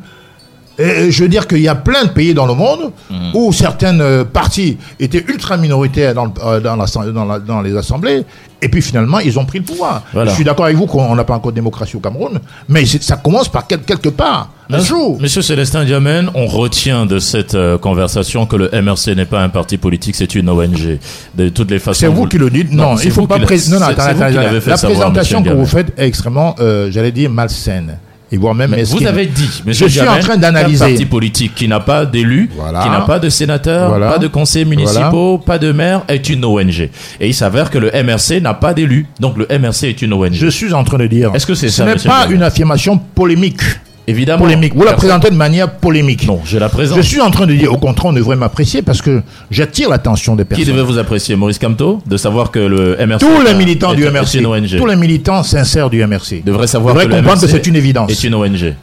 Et 0.78 1.10
je 1.10 1.22
veux 1.22 1.28
dire 1.28 1.46
qu'il 1.46 1.60
y 1.60 1.68
a 1.68 1.74
plein 1.74 2.04
de 2.04 2.10
pays 2.10 2.34
dans 2.34 2.44
le 2.46 2.52
monde 2.54 2.92
Mhm. 3.10 3.30
où 3.34 3.52
certaines 3.52 4.00
euh, 4.02 4.24
parties 4.24 4.76
étaient 5.00 5.24
ultra 5.26 5.56
minoritaires 5.56 6.12
dans, 6.14 6.26
le- 6.26 6.32
euh, 6.44 6.60
dans, 6.60 6.76
l'assemblée- 6.76 7.12
dans 7.12 7.24
la- 7.24 7.38
dans 7.38 7.62
les 7.62 7.74
assemblées, 7.76 8.24
et 8.60 8.68
puis 8.68 8.82
finalement, 8.82 9.18
ils 9.20 9.38
ont 9.38 9.46
pris 9.46 9.58
le 9.58 9.64
pouvoir. 9.64 10.02
Voilà. 10.12 10.30
Je 10.30 10.34
suis 10.36 10.44
d'accord 10.44 10.66
avec 10.66 10.76
vous 10.76 10.84
qu'on 10.86 11.14
n'a 11.14 11.24
pas 11.24 11.34
encore 11.34 11.52
de 11.52 11.56
démocratie 11.56 11.96
au 11.96 12.00
Cameroun, 12.00 12.40
mais 12.68 12.84
ça 12.84 13.16
commence 13.16 13.48
par 13.48 13.66
quel- 13.66 13.80
quelque 13.80 14.10
part, 14.10 14.50
un 14.68 14.78
jour. 14.80 15.18
Monsieur 15.20 15.40
Célestin 15.40 15.84
Diamène, 15.84 16.28
on 16.34 16.44
retient 16.46 17.06
de 17.06 17.18
cette 17.20 17.54
euh, 17.54 17.78
conversation 17.78 18.44
que 18.44 18.56
le 18.56 18.68
MRC 18.72 19.14
n'est 19.14 19.24
pas 19.24 19.42
un 19.42 19.48
parti 19.48 19.78
politique, 19.78 20.14
c'est 20.14 20.34
une 20.34 20.50
ONG. 20.50 20.98
De 21.36 21.48
toutes 21.48 21.70
les 21.70 21.78
façons. 21.78 22.00
C'est 22.00 22.08
vous 22.08 22.26
qui 22.26 22.36
le 22.36 22.50
dites. 22.50 22.70
Non, 22.72 22.96
c'est 22.98 23.04
il 23.06 23.10
faut 23.12 23.26
pas 23.26 23.38
pré- 23.38 23.56
Non, 23.70 23.78
non, 23.80 23.86
attends, 23.86 24.02
attends, 24.02 24.20
attends. 24.22 24.40
La 24.42 24.60
savoir, 24.76 24.78
présentation 24.92 25.40
monsieur 25.40 25.52
que 25.54 25.58
vous 25.58 25.66
faites 25.66 25.92
est 25.98 26.06
extrêmement, 26.06 26.54
euh, 26.60 26.90
j'allais 26.90 27.12
dire, 27.12 27.30
malsaine. 27.30 27.98
Et 28.32 28.36
voire 28.38 28.54
même 28.56 28.70
Mais 28.72 28.78
mesquine. 28.78 28.98
vous 28.98 29.06
avez 29.06 29.26
dit, 29.26 29.48
Je 29.68 29.86
suis 29.86 30.00
en 30.00 30.18
train 30.18 30.36
d'analyser. 30.36 30.84
parti 30.84 31.04
politique 31.06 31.54
qui 31.54 31.68
n'a 31.68 31.78
pas 31.78 32.04
d'élus, 32.04 32.50
Voilà. 32.56 32.82
qui 32.82 32.88
n'a 32.90 33.02
pas 33.02 33.20
de 33.20 33.28
sénateurs, 33.28 33.88
Voilà. 33.90 34.10
pas 34.10 34.18
de 34.18 34.26
conseillers 34.26 34.64
municipaux, 34.64 35.38
pas 35.38 35.58
de 35.58 35.70
maires, 35.70 36.02
est 36.08 36.28
une 36.28 36.44
ONG. 36.44 36.90
Et 37.20 37.28
il 37.28 37.34
s'avère 37.34 37.70
que 37.70 37.78
le 37.78 37.90
MRC 37.92 38.40
n'a 38.40 38.54
pas 38.54 38.74
d'élus. 38.74 39.06
Donc 39.20 39.36
le 39.38 39.46
MRC 39.48 39.84
est 39.84 40.02
une 40.02 40.12
ONG. 40.12 40.32
Je 40.32 40.48
suis 40.48 40.72
en 40.74 40.82
train 40.82 40.98
de 40.98 41.06
dire. 41.06 41.30
Est-ce 41.34 41.46
que 41.46 41.54
c'est 41.54 41.68
Ce 41.68 41.76
ça, 41.76 41.84
n'est 41.84 41.92
monsieur 41.94 42.10
pas 42.10 42.26
une 42.28 42.42
affirmation 42.42 42.98
polémique. 42.98 43.60
Évidemment. 44.08 44.44
Polémique. 44.44 44.74
Vous 44.74 44.84
la 44.84 44.92
présentez 44.92 45.30
de 45.30 45.34
manière 45.36 45.70
polémique. 45.78 46.26
Non, 46.26 46.40
je 46.44 46.58
la 46.58 46.68
présente. 46.68 46.96
Je 46.96 47.02
suis 47.02 47.20
en 47.20 47.30
train 47.30 47.46
de 47.46 47.54
dire, 47.54 47.72
au 47.72 47.76
contraire, 47.78 48.06
on 48.06 48.12
devrait 48.12 48.36
m'apprécier 48.36 48.82
parce 48.82 49.02
que 49.02 49.20
j'attire 49.50 49.88
l'attention 49.90 50.36
des 50.36 50.44
Qui 50.44 50.48
personnes. 50.48 50.66
devait 50.74 50.82
vous 50.86 50.98
apprécier 50.98 51.34
Maurice 51.34 51.58
Camteau 51.58 52.00
De 52.06 52.16
savoir 52.16 52.50
que 52.52 52.60
le 52.60 52.96
MRC. 53.04 53.18
Tous 53.20 53.42
les 53.44 53.54
militants 53.54 53.92
est- 53.92 53.96
du 53.96 54.04
MRC, 54.04 54.38
une 54.38 54.46
ONG. 54.46 54.76
tous 54.78 54.86
les 54.86 54.96
militants 54.96 55.42
sincères 55.42 55.90
du 55.90 56.00
MRC 56.06 56.42
devraient 56.44 56.66
savoir 56.68 56.94
devraient 56.94 57.06
que 57.06 57.10
le 57.10 57.16
comprendre 57.16 57.40
que 57.42 57.48
c'est 57.48 57.66
une 57.66 57.76
évidence. 57.76 58.10
est 58.10 58.24
une 58.24 58.34
ONG. 58.34 58.74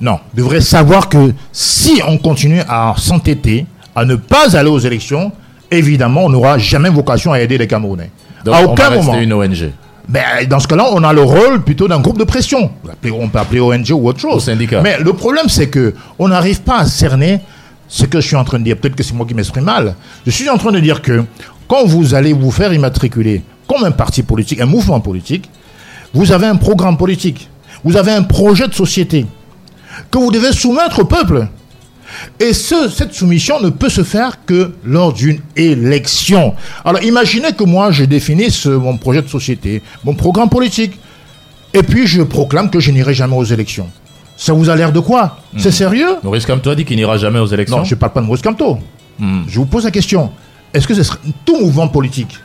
Non, 0.00 0.18
devraient 0.34 0.60
savoir 0.60 1.08
que 1.08 1.32
si 1.52 2.02
on 2.08 2.18
continue 2.18 2.60
à 2.68 2.94
s'entêter, 2.96 3.66
à 3.94 4.04
ne 4.04 4.16
pas 4.16 4.56
aller 4.56 4.68
aux 4.70 4.80
élections, 4.80 5.30
évidemment, 5.70 6.24
on 6.24 6.30
n'aura 6.30 6.58
jamais 6.58 6.88
vocation 6.88 7.32
à 7.32 7.40
aider 7.40 7.56
les 7.56 7.68
Camerounais. 7.68 8.10
Donc, 8.44 8.54
à 8.54 8.58
on 8.58 8.64
va 8.64 8.70
aucun 8.72 8.90
moment. 8.90 9.14
une 9.20 9.32
ONG. 9.32 9.70
Ben, 10.08 10.46
dans 10.48 10.58
ce 10.60 10.66
cas-là, 10.68 10.86
on 10.92 11.02
a 11.04 11.12
le 11.12 11.22
rôle 11.22 11.62
plutôt 11.62 11.88
d'un 11.88 12.00
groupe 12.00 12.18
de 12.18 12.24
pression. 12.24 12.70
On 13.12 13.28
peut 13.28 13.38
appeler- 13.38 13.60
ONG 13.60 13.90
ou 13.92 14.08
autre 14.08 14.20
chose. 14.20 14.34
Au 14.34 14.40
syndicat. 14.40 14.80
Mais 14.82 14.98
le 14.98 15.12
problème, 15.12 15.48
c'est 15.48 15.68
que 15.68 15.94
on 16.18 16.28
n'arrive 16.28 16.60
pas 16.62 16.78
à 16.80 16.86
cerner 16.86 17.40
ce 17.88 18.04
que 18.04 18.20
je 18.20 18.26
suis 18.26 18.36
en 18.36 18.44
train 18.44 18.58
de 18.58 18.64
dire. 18.64 18.76
Peut-être 18.76 18.96
que 18.96 19.02
c'est 19.02 19.14
moi 19.14 19.26
qui 19.26 19.34
m'exprime 19.34 19.64
mal. 19.64 19.94
Je 20.26 20.30
suis 20.30 20.48
en 20.48 20.58
train 20.58 20.72
de 20.72 20.80
dire 20.80 21.02
que 21.02 21.24
quand 21.68 21.84
vous 21.86 22.14
allez 22.14 22.32
vous 22.32 22.50
faire 22.50 22.72
immatriculer 22.72 23.42
comme 23.68 23.84
un 23.84 23.90
parti 23.92 24.22
politique, 24.22 24.60
un 24.60 24.66
mouvement 24.66 25.00
politique, 25.00 25.48
vous 26.12 26.32
avez 26.32 26.46
un 26.46 26.56
programme 26.56 26.96
politique. 26.96 27.48
Vous 27.84 27.96
avez 27.96 28.12
un 28.12 28.22
projet 28.22 28.68
de 28.68 28.74
société 28.74 29.26
que 30.10 30.18
vous 30.18 30.30
devez 30.30 30.52
soumettre 30.52 31.00
au 31.00 31.04
peuple. 31.04 31.48
Et 32.40 32.52
ce, 32.52 32.88
cette 32.88 33.14
soumission 33.14 33.60
ne 33.60 33.70
peut 33.70 33.88
se 33.88 34.02
faire 34.02 34.44
que 34.44 34.72
lors 34.84 35.12
d'une 35.12 35.40
élection. 35.56 36.54
Alors 36.84 37.02
imaginez 37.02 37.52
que 37.52 37.64
moi, 37.64 37.90
je 37.90 38.04
définisse 38.04 38.66
mon 38.66 38.96
projet 38.96 39.22
de 39.22 39.28
société, 39.28 39.82
mon 40.04 40.14
programme 40.14 40.48
politique, 40.48 40.98
et 41.74 41.82
puis 41.82 42.06
je 42.06 42.22
proclame 42.22 42.70
que 42.70 42.80
je 42.80 42.90
n'irai 42.90 43.14
jamais 43.14 43.36
aux 43.36 43.44
élections. 43.44 43.88
Ça 44.36 44.52
vous 44.52 44.68
a 44.70 44.76
l'air 44.76 44.92
de 44.92 45.00
quoi? 45.00 45.38
C'est 45.56 45.70
sérieux? 45.70 46.16
Maurice 46.22 46.46
Camteau 46.46 46.70
a 46.70 46.74
dit 46.74 46.84
qu'il 46.84 46.96
n'ira 46.96 47.16
jamais 47.16 47.38
aux 47.38 47.46
élections. 47.46 47.78
Non, 47.78 47.84
je 47.84 47.94
ne 47.94 48.00
parle 48.00 48.12
pas 48.12 48.20
de 48.20 48.26
Maurice 48.26 48.42
Camteau. 48.42 48.78
Hmm. 49.18 49.42
Je 49.46 49.56
vous 49.56 49.66
pose 49.66 49.84
la 49.84 49.90
question. 49.90 50.30
Est-ce 50.74 50.88
que 50.88 50.94
ce 50.94 51.02
serait 51.02 51.18
tout 51.44 51.58
mouvement 51.60 51.86
politique 51.86 52.38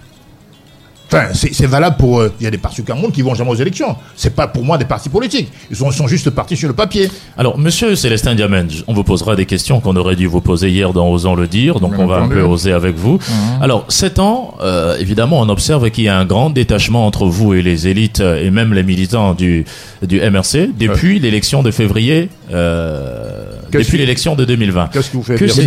Enfin, 1.08 1.28
c'est 1.34 1.54
c'est 1.54 1.68
valable 1.68 1.96
pour. 1.98 2.20
euh, 2.20 2.34
Il 2.40 2.44
y 2.44 2.48
a 2.48 2.52
des 2.52 2.58
partis 2.58 2.82
au 2.82 2.84
Cameroun 2.84 3.12
qui 3.12 3.22
vont 3.22 3.34
jamais 3.34 3.52
aux 3.52 3.56
élections. 3.56 3.96
C'est 4.16 4.36
pas 4.36 4.48
pour 4.48 4.64
moi 4.66 4.78
des 4.78 4.86
partis 4.86 5.08
politiques. 5.10 5.50
Ils 5.70 5.76
sont, 5.76 5.90
juste 6.08 6.30
partis 6.32 6.58
sur 6.58 6.68
le 6.68 6.74
papier. 6.74 7.10
Alors, 7.38 7.58
monsieur 7.58 7.96
Célestin 7.96 8.36
Diamène, 8.36 8.68
on 8.88 8.94
vous 8.94 9.04
posera 9.04 9.36
des 9.36 9.46
questions 9.46 9.80
qu'on 9.80 9.96
aurait 9.96 10.16
dû 10.18 10.28
vous 10.28 10.42
poser 10.42 10.70
hier 10.70 10.92
dans 10.94 11.08
Osons 11.10 11.36
le 11.36 11.48
dire, 11.48 11.80
donc 11.80 11.96
Bien 11.96 12.04
on 12.04 12.08
va 12.08 12.18
un 12.18 12.28
peu 12.28 12.42
oser 12.42 12.74
avec 12.74 12.96
vous. 12.96 13.20
Alors, 13.62 13.86
sept 13.88 14.20
ans, 14.20 14.56
euh, 14.62 14.98
évidemment, 15.00 15.40
on 15.40 15.50
observe 15.50 15.90
qu'il 15.92 16.04
y 16.04 16.10
a 16.10 16.18
un 16.18 16.26
grand 16.26 16.50
détachement 16.50 17.06
entre 17.08 17.26
vous 17.26 17.54
et 17.54 17.62
les 17.62 17.88
élites 17.88 18.20
euh, 18.20 18.44
et 18.46 18.52
même 18.52 18.74
les 18.74 18.84
militants 18.84 19.34
du, 19.34 19.64
du 20.06 20.20
MRC 20.20 20.70
depuis 20.78 21.20
l'élection 21.20 21.64
de 21.64 21.72
février, 21.72 22.30
euh, 22.52 23.46
depuis 23.72 23.98
l'élection 23.98 24.36
de 24.36 24.46
2020. 24.46 24.90
Qu'est-ce 24.94 25.10
qui 25.12 25.18
vous 25.18 25.24
fait 25.24 25.36
Que 25.36 25.46
dire 25.46 25.54
ça 25.56 25.62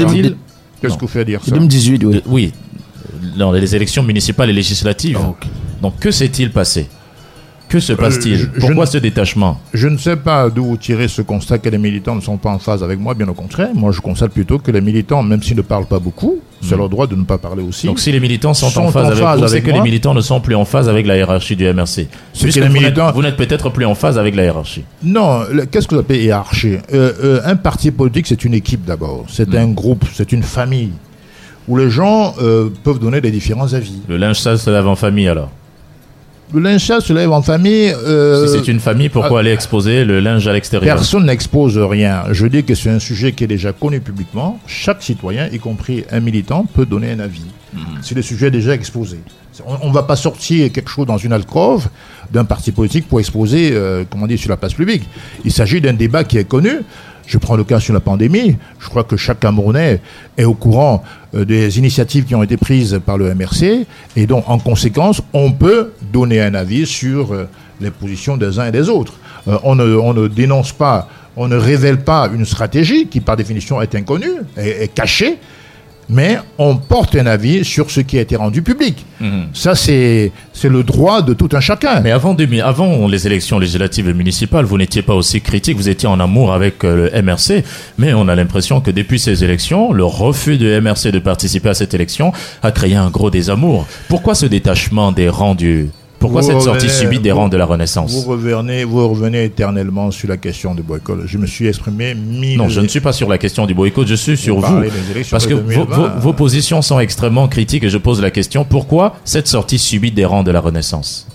Qu'est-ce 0.82 0.94
qui 0.94 1.00
vous 1.00 1.08
fait 1.08 1.24
dire 1.24 1.40
ça 1.44 1.50
2018, 1.52 2.04
oui. 2.04 2.14
de- 2.14 2.22
Oui, 2.26 2.52
dans 3.36 3.52
les 3.52 3.74
élections 3.76 4.02
municipales 4.02 4.50
et 4.50 4.54
législatives. 4.54 5.18
Ah. 5.20 5.34
Donc, 5.82 5.98
que 5.98 6.10
s'est-il 6.10 6.50
passé? 6.50 6.88
Que 7.68 7.78
se 7.78 7.92
passe-t-il? 7.92 8.34
Euh, 8.34 8.46
je 8.56 8.60
Pourquoi 8.60 8.84
ne- 8.84 8.90
ce 8.90 8.98
détachement? 8.98 9.60
Je 9.72 9.86
ne 9.86 9.96
sais 9.96 10.16
pas 10.16 10.50
d'où 10.50 10.76
tirez 10.76 11.06
ce 11.06 11.22
constat 11.22 11.58
que 11.58 11.68
les 11.68 11.78
militants 11.78 12.16
ne 12.16 12.20
sont 12.20 12.36
pas 12.36 12.50
en 12.50 12.58
phase 12.58 12.82
avec 12.82 12.98
moi, 12.98 13.14
bien 13.14 13.28
au 13.28 13.32
contraire. 13.32 13.68
Moi, 13.74 13.92
je 13.92 14.00
constate 14.00 14.32
plutôt 14.32 14.58
que 14.58 14.72
les 14.72 14.80
militants, 14.80 15.22
même 15.22 15.40
s'ils 15.40 15.56
ne 15.56 15.62
parlent 15.62 15.86
pas 15.86 16.00
beaucoup, 16.00 16.40
c'est 16.60 16.76
leur 16.76 16.88
droit 16.88 17.06
de 17.06 17.14
ne 17.14 17.22
pas 17.22 17.38
parler 17.38 17.62
aussi. 17.62 17.86
Hmm. 17.86 17.90
Donc 17.90 18.00
si 18.00 18.10
les 18.10 18.18
militants 18.18 18.54
sont, 18.54 18.70
Sont 18.70 18.80
en 18.86 18.90
phase 18.90 19.04
en 19.04 19.06
avec 19.26 19.38
vous, 19.40 19.46
c'est 19.46 19.52
avec 19.54 19.64
que 19.66 19.70
les 19.70 19.80
militants 19.82 20.14
ne 20.14 20.20
sont 20.20 20.40
plus 20.40 20.56
en 20.56 20.64
phase 20.64 20.88
avec 20.88 21.06
la 21.06 21.16
hiérarchie 21.16 21.54
du 21.54 21.64
MRC. 21.64 21.86
C'est 22.32 22.42
Puisque 22.42 22.56
que 22.58 22.60
les 22.64 22.66
vous 22.66 22.72
n'êtes- 22.74 22.82
militants- 22.82 23.12
Vous 23.12 23.22
n'êtes 23.22 23.36
peut-être 23.36 23.70
plus 23.70 23.84
en 23.86 23.94
phase 23.94 24.18
avec 24.18 24.34
la 24.34 24.42
hiérarchie. 24.42 24.82
Non, 25.04 25.42
qu'est-ce 25.70 25.86
que 25.86 25.94
vous 25.94 26.00
appelez 26.00 26.24
hiérarchie? 26.24 26.74
Euh, 26.92 27.12
euh, 27.22 27.40
Un 27.44 27.54
parti 27.54 27.92
politique, 27.92 28.26
c'est 28.26 28.44
une 28.44 28.54
équipe 28.54 28.84
d'abord. 28.84 29.26
C'est 29.28 29.48
Hmm. 29.48 29.56
un 29.58 29.68
groupe, 29.68 30.04
c'est 30.12 30.32
une 30.32 30.42
famille 30.42 30.90
où 31.68 31.76
les 31.76 31.90
gens 31.90 32.34
euh, 32.40 32.68
peuvent 32.84 32.98
donner 32.98 33.20
des 33.20 33.30
différents 33.30 33.72
avis. 33.74 33.98
Le 34.08 34.16
linge 34.16 34.38
sale 34.40 34.58
se 34.58 34.70
lave 34.70 34.88
en 34.88 34.96
famille 34.96 35.28
alors. 35.28 35.50
Le 36.52 36.60
linge 36.60 36.84
sale 36.84 37.00
se 37.00 37.12
lève 37.12 37.30
en 37.30 37.42
famille. 37.42 37.94
euh, 38.06 38.46
si 38.46 38.58
c'est 38.58 38.68
une 38.72 38.80
famille, 38.80 39.08
pourquoi 39.08 39.40
aller 39.40 39.52
exposer 39.52 40.04
le 40.04 40.18
linge 40.18 40.48
à 40.48 40.52
l'extérieur 40.52 40.96
Personne 40.96 41.26
n'expose 41.26 41.78
rien. 41.78 42.24
Je 42.32 42.46
dis 42.46 42.64
que 42.64 42.74
c'est 42.74 42.90
un 42.90 42.98
sujet 42.98 43.32
qui 43.32 43.44
est 43.44 43.46
déjà 43.46 43.72
connu 43.72 44.00
publiquement. 44.00 44.58
Chaque 44.66 45.00
citoyen, 45.02 45.48
y 45.52 45.58
compris 45.60 46.04
un 46.10 46.18
militant, 46.18 46.64
peut 46.64 46.86
donner 46.86 47.12
un 47.12 47.20
avis. 47.20 47.44
Si 48.02 48.14
le 48.14 48.22
sujet 48.22 48.48
est 48.48 48.52
déjà 48.52 48.74
exposé. 48.74 49.18
On 49.82 49.88
ne 49.88 49.94
va 49.94 50.02
pas 50.02 50.16
sortir 50.16 50.72
quelque 50.72 50.90
chose 50.90 51.06
dans 51.06 51.18
une 51.18 51.32
alcôve 51.32 51.88
d'un 52.32 52.44
parti 52.44 52.72
politique 52.72 53.06
pour 53.08 53.20
exposer, 53.20 53.70
euh, 53.72 54.04
comment 54.08 54.26
dire, 54.26 54.38
sur 54.38 54.48
la 54.50 54.56
place 54.56 54.74
publique. 54.74 55.02
Il 55.44 55.52
s'agit 55.52 55.80
d'un 55.80 55.92
débat 55.92 56.24
qui 56.24 56.38
est 56.38 56.44
connu. 56.44 56.70
Je 57.30 57.38
prends 57.38 57.54
le 57.54 57.62
cas 57.62 57.78
sur 57.78 57.94
la 57.94 58.00
pandémie. 58.00 58.56
Je 58.80 58.88
crois 58.88 59.04
que 59.04 59.16
chaque 59.16 59.38
Camerounais 59.38 60.00
est 60.36 60.42
au 60.42 60.54
courant 60.54 61.04
euh, 61.36 61.44
des 61.44 61.78
initiatives 61.78 62.24
qui 62.24 62.34
ont 62.34 62.42
été 62.42 62.56
prises 62.56 63.00
par 63.06 63.18
le 63.18 63.32
MRC. 63.32 63.86
Et 64.16 64.26
donc, 64.26 64.42
en 64.48 64.58
conséquence, 64.58 65.22
on 65.32 65.52
peut 65.52 65.92
donner 66.12 66.40
un 66.40 66.54
avis 66.54 66.86
sur 66.86 67.32
euh, 67.32 67.48
les 67.80 67.92
positions 67.92 68.36
des 68.36 68.58
uns 68.58 68.66
et 68.66 68.72
des 68.72 68.88
autres. 68.88 69.14
Euh, 69.46 69.58
on, 69.62 69.76
ne, 69.76 69.94
on 69.94 70.12
ne 70.12 70.26
dénonce 70.26 70.72
pas, 70.72 71.08
on 71.36 71.46
ne 71.46 71.54
révèle 71.54 72.02
pas 72.02 72.28
une 72.34 72.44
stratégie 72.44 73.06
qui, 73.06 73.20
par 73.20 73.36
définition, 73.36 73.80
est 73.80 73.94
inconnue, 73.94 74.32
est, 74.56 74.82
est 74.82 74.88
cachée, 74.92 75.38
mais 76.10 76.38
on 76.58 76.76
porte 76.76 77.14
un 77.14 77.26
avis 77.26 77.64
sur 77.64 77.90
ce 77.90 78.00
qui 78.00 78.18
a 78.18 78.20
été 78.20 78.36
rendu 78.36 78.62
public. 78.62 79.06
Mhm. 79.20 79.46
Ça, 79.54 79.74
c'est 79.74 80.32
c'est 80.52 80.68
le 80.68 80.82
droit 80.82 81.22
de 81.22 81.32
tout 81.32 81.48
un 81.52 81.60
chacun. 81.60 82.00
Mais 82.00 82.10
avant, 82.10 82.34
2000 82.34 82.60
avant 82.60 83.08
les 83.08 83.26
élections 83.26 83.58
législatives 83.58 84.08
et 84.08 84.12
municipales, 84.12 84.64
vous 84.64 84.76
n'étiez 84.76 85.02
pas 85.02 85.14
aussi 85.14 85.40
critique, 85.40 85.76
vous 85.76 85.88
étiez 85.88 86.08
en 86.08 86.20
amour 86.20 86.52
avec 86.52 86.84
euh, 86.84 87.08
le 87.10 87.22
MRC, 87.22 87.64
mais 87.96 88.12
on 88.12 88.28
a 88.28 88.34
l'impression 88.34 88.80
que 88.80 88.90
depuis 88.90 89.18
ces 89.18 89.42
élections, 89.44 89.92
le 89.92 90.04
refus 90.04 90.58
de 90.58 90.78
MRC 90.80 91.12
de 91.12 91.18
participer 91.18 91.70
à 91.70 91.74
cette 91.74 91.94
élection 91.94 92.32
a 92.62 92.72
créé 92.72 92.96
un 92.96 93.08
gros 93.08 93.30
désamour. 93.30 93.86
Pourquoi 94.08 94.34
ce 94.34 94.46
détachement 94.46 95.12
des 95.12 95.28
rangs 95.28 95.54
du... 95.54 95.90
Pourquoi 96.20 96.42
Vous 96.42 96.48
cette 96.48 96.60
sortie 96.60 96.86
revenez- 96.86 97.00
subite 97.00 97.22
des 97.22 97.32
vous- 97.32 97.38
rangs 97.38 97.48
de 97.48 97.56
la 97.56 97.64
Vous 97.64 97.72
Renaissance 97.72 98.24
revenez, 98.26 98.84
vous 98.84 99.08
revenez 99.08 99.44
éternellement 99.44 100.10
sur 100.10 100.28
la 100.28 100.36
question 100.36 100.74
de 100.74 100.82
boycott. 100.82 101.20
Je 101.24 101.38
me 101.38 101.46
suis 101.46 101.66
exprimé 101.66 102.14
mille 102.14 102.58
Non, 102.58 102.68
je 102.68 102.80
ne 102.80 102.86
suis 102.88 103.00
pas 103.00 103.12
sur 103.12 103.28
la 103.28 103.38
question 103.38 103.66
du 103.66 103.72
boycott, 103.74 104.06
je 104.06 104.14
suis 104.14 104.36
sur 104.36 104.60
vous. 104.60 104.82
Parce 105.30 105.46
que 105.46 105.54
vos, 105.54 105.60
2020. 105.62 105.84
vos- 105.96 106.20
vos 106.20 106.32
positions 106.34 106.82
sont 106.82 107.00
extrêmement 107.00 107.48
critiques 107.48 107.84
et 107.84 107.88
je 107.90 107.98
pose 107.98 108.20
la 108.20 108.30
question, 108.30 108.64
pourquoi 108.64 109.16
cette 109.24 109.48
sortie 109.48 109.78
subite 109.78 110.14
des 110.14 110.26
rangs 110.26 110.42
de 110.44 110.50
la 110.50 110.60
Renaissance? 110.60 111.26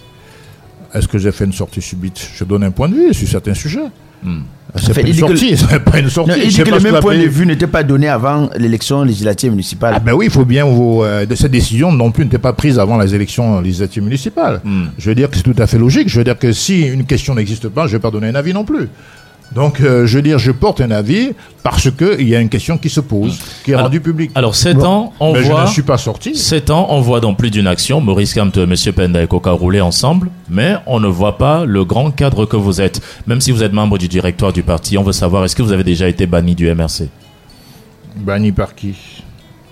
Est-ce 0.93 1.07
que 1.07 1.17
j'ai 1.17 1.31
fait 1.31 1.45
une 1.45 1.51
sortie 1.53 1.81
subite? 1.81 2.29
Je 2.35 2.43
donne 2.45 2.63
un 2.63 2.71
point 2.71 2.87
de 2.87 2.93
vue 2.95 3.13
sur 3.13 3.27
certains 3.27 3.53
sujets. 3.55 3.79
Hmm. 4.23 4.41
C'est 4.77 4.93
pas 4.93 5.01
il 5.01 5.07
une 5.07 5.13
dit 5.13 5.21
que- 5.21 5.27
sortie, 5.27 5.57
c'est 5.69 5.79
pas 5.79 5.99
une 5.99 6.09
sortie. 6.09 6.31
Non, 6.31 6.37
il 6.43 6.49
dit 6.49 6.57
que 6.63 6.69
le 6.69 6.79
même 6.79 6.99
point 7.01 7.17
de 7.17 7.27
vue 7.27 7.45
n'était 7.45 7.67
pas 7.67 7.83
donné 7.83 8.07
avant 8.09 8.49
l'élection 8.57 9.03
législative 9.03 9.51
municipale. 9.51 9.93
Ah 9.95 9.99
ben 9.99 10.13
oui, 10.13 10.25
il 10.25 10.31
faut 10.31 10.45
bien 10.45 10.65
vous, 10.65 11.01
euh, 11.03 11.25
de 11.25 11.35
cette 11.35 11.51
décision 11.51 11.91
non 11.91 12.11
plus 12.11 12.25
n'était 12.25 12.37
pas 12.37 12.53
prise 12.53 12.77
avant 12.79 12.97
les 12.97 13.15
élections 13.15 13.61
législatives 13.61 14.03
municipales. 14.03 14.61
Hmm. 14.63 14.85
Je 14.97 15.09
veux 15.09 15.15
dire 15.15 15.29
que 15.29 15.37
c'est 15.37 15.43
tout 15.43 15.55
à 15.57 15.67
fait 15.67 15.77
logique. 15.77 16.09
Je 16.09 16.17
veux 16.17 16.23
dire 16.23 16.37
que 16.37 16.51
si 16.51 16.81
une 16.87 17.05
question 17.05 17.35
n'existe 17.35 17.69
pas, 17.69 17.87
je 17.87 17.93
vais 17.93 17.99
pas 17.99 18.11
donner 18.11 18.27
un 18.27 18.35
avis 18.35 18.53
non 18.53 18.65
plus. 18.65 18.89
Donc, 19.53 19.79
euh, 19.79 20.05
je 20.05 20.17
veux 20.17 20.21
dire, 20.21 20.37
je 20.37 20.51
porte 20.51 20.81
un 20.81 20.91
avis 20.91 21.31
parce 21.63 21.89
que 21.89 22.19
il 22.19 22.27
y 22.27 22.35
a 22.35 22.41
une 22.41 22.49
question 22.49 22.77
qui 22.77 22.89
se 22.89 22.99
pose, 22.99 23.39
qui 23.63 23.71
est 23.71 23.73
Alors- 23.73 23.85
rendue 23.85 24.01
publique. 24.01 24.31
Alors, 24.35 24.55
sept 24.55 24.83
ans, 24.83 25.13
on 25.19 25.33
Mais 25.33 25.41
voit... 25.43 25.61
je 25.61 25.67
ne 25.67 25.73
suis 25.73 25.81
pas 25.83 25.97
sorti. 25.97 26.35
Sept 26.35 26.69
ans, 26.69 26.87
on 26.89 26.99
voit 26.99 27.21
dans 27.21 27.33
plus 27.33 27.51
d'une 27.51 27.67
action 27.67 28.01
Maurice 28.01 28.33
Kamte, 28.33 28.57
M. 28.57 28.73
Penda 28.93 29.23
et 29.23 29.27
Coca 29.27 29.51
rouler 29.51 29.81
ensemble, 29.81 30.29
mais 30.49 30.75
on 30.87 30.99
ne 30.99 31.07
voit 31.07 31.37
pas 31.37 31.63
le 31.63 31.85
grand 31.85 32.11
cadre 32.11 32.45
que 32.45 32.57
vous 32.57 32.81
êtes. 32.81 33.01
Même 33.27 33.39
si 33.39 33.51
vous 33.51 33.63
êtes 33.63 33.71
membre 33.71 33.97
du 33.97 34.07
directoire 34.09 34.51
du 34.51 34.63
parti, 34.63 34.97
on 34.97 35.03
veut 35.03 35.13
savoir, 35.13 35.45
est-ce 35.45 35.55
que 35.55 35.61
vous 35.61 35.71
avez 35.71 35.83
déjà 35.85 36.09
été 36.09 36.25
banni 36.25 36.55
du 36.55 36.67
MRC 36.73 37.09
Banni 38.17 38.51
par 38.51 38.75
qui? 38.75 38.95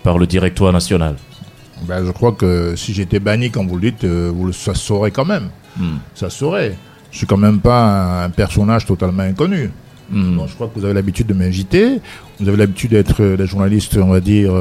Par 0.03 0.17
le 0.17 0.27
directoire 0.27 0.71
national 0.71 1.15
ben, 1.87 2.05
Je 2.05 2.11
crois 2.11 2.31
que 2.33 2.75
si 2.75 2.93
j'étais 2.93 3.19
banni, 3.19 3.51
comme 3.51 3.67
vous 3.67 3.77
le 3.77 3.91
dites, 3.91 4.03
euh, 4.03 4.31
vous 4.33 4.45
le, 4.45 4.53
ça 4.53 4.73
se 4.75 4.81
saurait 4.85 5.11
quand 5.11 5.25
même. 5.25 5.49
Hmm. 5.77 5.97
Ça 6.13 6.29
se 6.29 6.37
saurait. 6.39 6.77
Je 7.13 7.19
suis 7.19 7.27
quand 7.27 7.37
même 7.37 7.59
pas 7.59 8.25
un 8.25 8.29
personnage 8.29 8.85
totalement 8.85 9.23
inconnu. 9.23 9.71
Hmm. 10.11 10.39
je 10.47 10.53
crois 10.53 10.67
que 10.67 10.77
vous 10.77 10.83
avez 10.83 10.93
l'habitude 10.93 11.27
de 11.27 11.33
m'inviter. 11.33 12.01
Vous 12.39 12.47
avez 12.49 12.57
l'habitude 12.57 12.91
d'être 12.91 13.23
des 13.37 13.47
journalistes, 13.47 13.97
on 13.97 14.09
va 14.09 14.19
dire, 14.19 14.53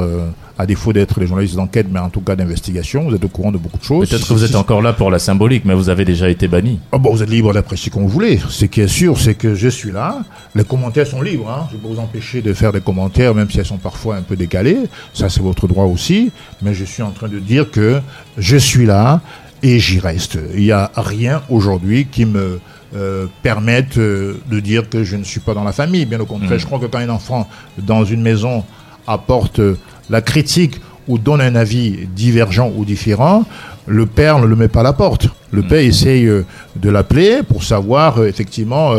à 0.57 0.65
défaut 0.65 0.93
d'être 0.93 1.19
des 1.19 1.27
journalistes 1.27 1.55
d'enquête, 1.55 1.87
mais 1.91 1.99
en 1.99 2.09
tout 2.09 2.21
cas 2.21 2.35
d'investigation. 2.35 3.09
Vous 3.09 3.15
êtes 3.15 3.23
au 3.23 3.27
courant 3.27 3.51
de 3.51 3.57
beaucoup 3.57 3.77
de 3.77 3.83
choses. 3.83 4.09
Peut-être 4.09 4.27
que 4.27 4.33
vous 4.33 4.43
êtes 4.43 4.55
encore 4.55 4.81
là 4.81 4.93
pour 4.93 5.09
la 5.09 5.19
symbolique, 5.19 5.65
mais 5.65 5.73
vous 5.73 5.89
avez 5.89 6.05
déjà 6.05 6.29
été 6.29 6.47
banni. 6.47 6.79
Oh 6.91 6.99
bon, 6.99 7.11
vous 7.11 7.23
êtes 7.23 7.29
libre 7.29 7.53
d'apprécier 7.53 7.91
comme 7.91 8.03
vous 8.03 8.09
voulez. 8.09 8.39
Ce 8.49 8.65
qui 8.65 8.81
est 8.81 8.87
sûr, 8.87 9.17
c'est 9.17 9.35
que 9.35 9.55
je 9.55 9.67
suis 9.67 9.91
là. 9.91 10.19
Les 10.55 10.63
commentaires 10.63 11.07
sont 11.07 11.21
libres. 11.21 11.49
Hein. 11.49 11.67
Je 11.71 11.77
peux 11.77 11.87
vous 11.87 11.99
empêcher 11.99 12.41
de 12.41 12.53
faire 12.53 12.71
des 12.71 12.81
commentaires, 12.81 13.33
même 13.33 13.49
si 13.49 13.59
elles 13.59 13.65
sont 13.65 13.77
parfois 13.77 14.15
un 14.15 14.21
peu 14.21 14.35
décalées. 14.35 14.77
Ça, 15.13 15.29
c'est 15.29 15.41
votre 15.41 15.67
droit 15.67 15.85
aussi. 15.85 16.31
Mais 16.61 16.73
je 16.73 16.85
suis 16.85 17.01
en 17.01 17.11
train 17.11 17.27
de 17.27 17.39
dire 17.39 17.71
que 17.71 17.99
je 18.37 18.57
suis 18.57 18.85
là 18.85 19.21
et 19.63 19.79
j'y 19.79 19.99
reste. 19.99 20.37
Il 20.53 20.61
n'y 20.61 20.71
a 20.71 20.91
rien 20.95 21.41
aujourd'hui 21.49 22.05
qui 22.05 22.25
me 22.25 22.59
euh, 22.95 23.25
permette 23.41 23.97
euh, 23.97 24.35
de 24.51 24.59
dire 24.59 24.87
que 24.89 25.03
je 25.03 25.15
ne 25.15 25.23
suis 25.23 25.39
pas 25.39 25.53
dans 25.53 25.63
la 25.63 25.71
famille. 25.71 26.05
Bien 26.05 26.19
au 26.19 26.25
contraire, 26.25 26.59
je 26.59 26.65
crois 26.65 26.77
que 26.79 26.85
quand 26.85 26.99
un 26.99 27.09
enfant 27.09 27.49
dans 27.77 28.03
une 28.03 28.21
maison 28.21 28.63
apporte 29.07 29.61
la 30.09 30.21
critique 30.21 30.79
ou 31.07 31.17
donne 31.17 31.41
un 31.41 31.55
avis 31.55 32.07
divergent 32.13 32.71
ou 32.75 32.85
différent, 32.85 33.45
le 33.87 34.05
père 34.05 34.39
ne 34.39 34.45
le 34.45 34.55
met 34.55 34.67
pas 34.67 34.81
à 34.81 34.83
la 34.83 34.93
porte. 34.93 35.27
Le 35.53 35.61
mm. 35.61 35.67
père 35.67 35.79
essaye 35.79 36.25
euh, 36.25 36.45
de 36.75 36.89
l'appeler 36.89 37.41
pour 37.47 37.63
savoir 37.63 38.17
euh, 38.17 38.27
effectivement 38.27 38.91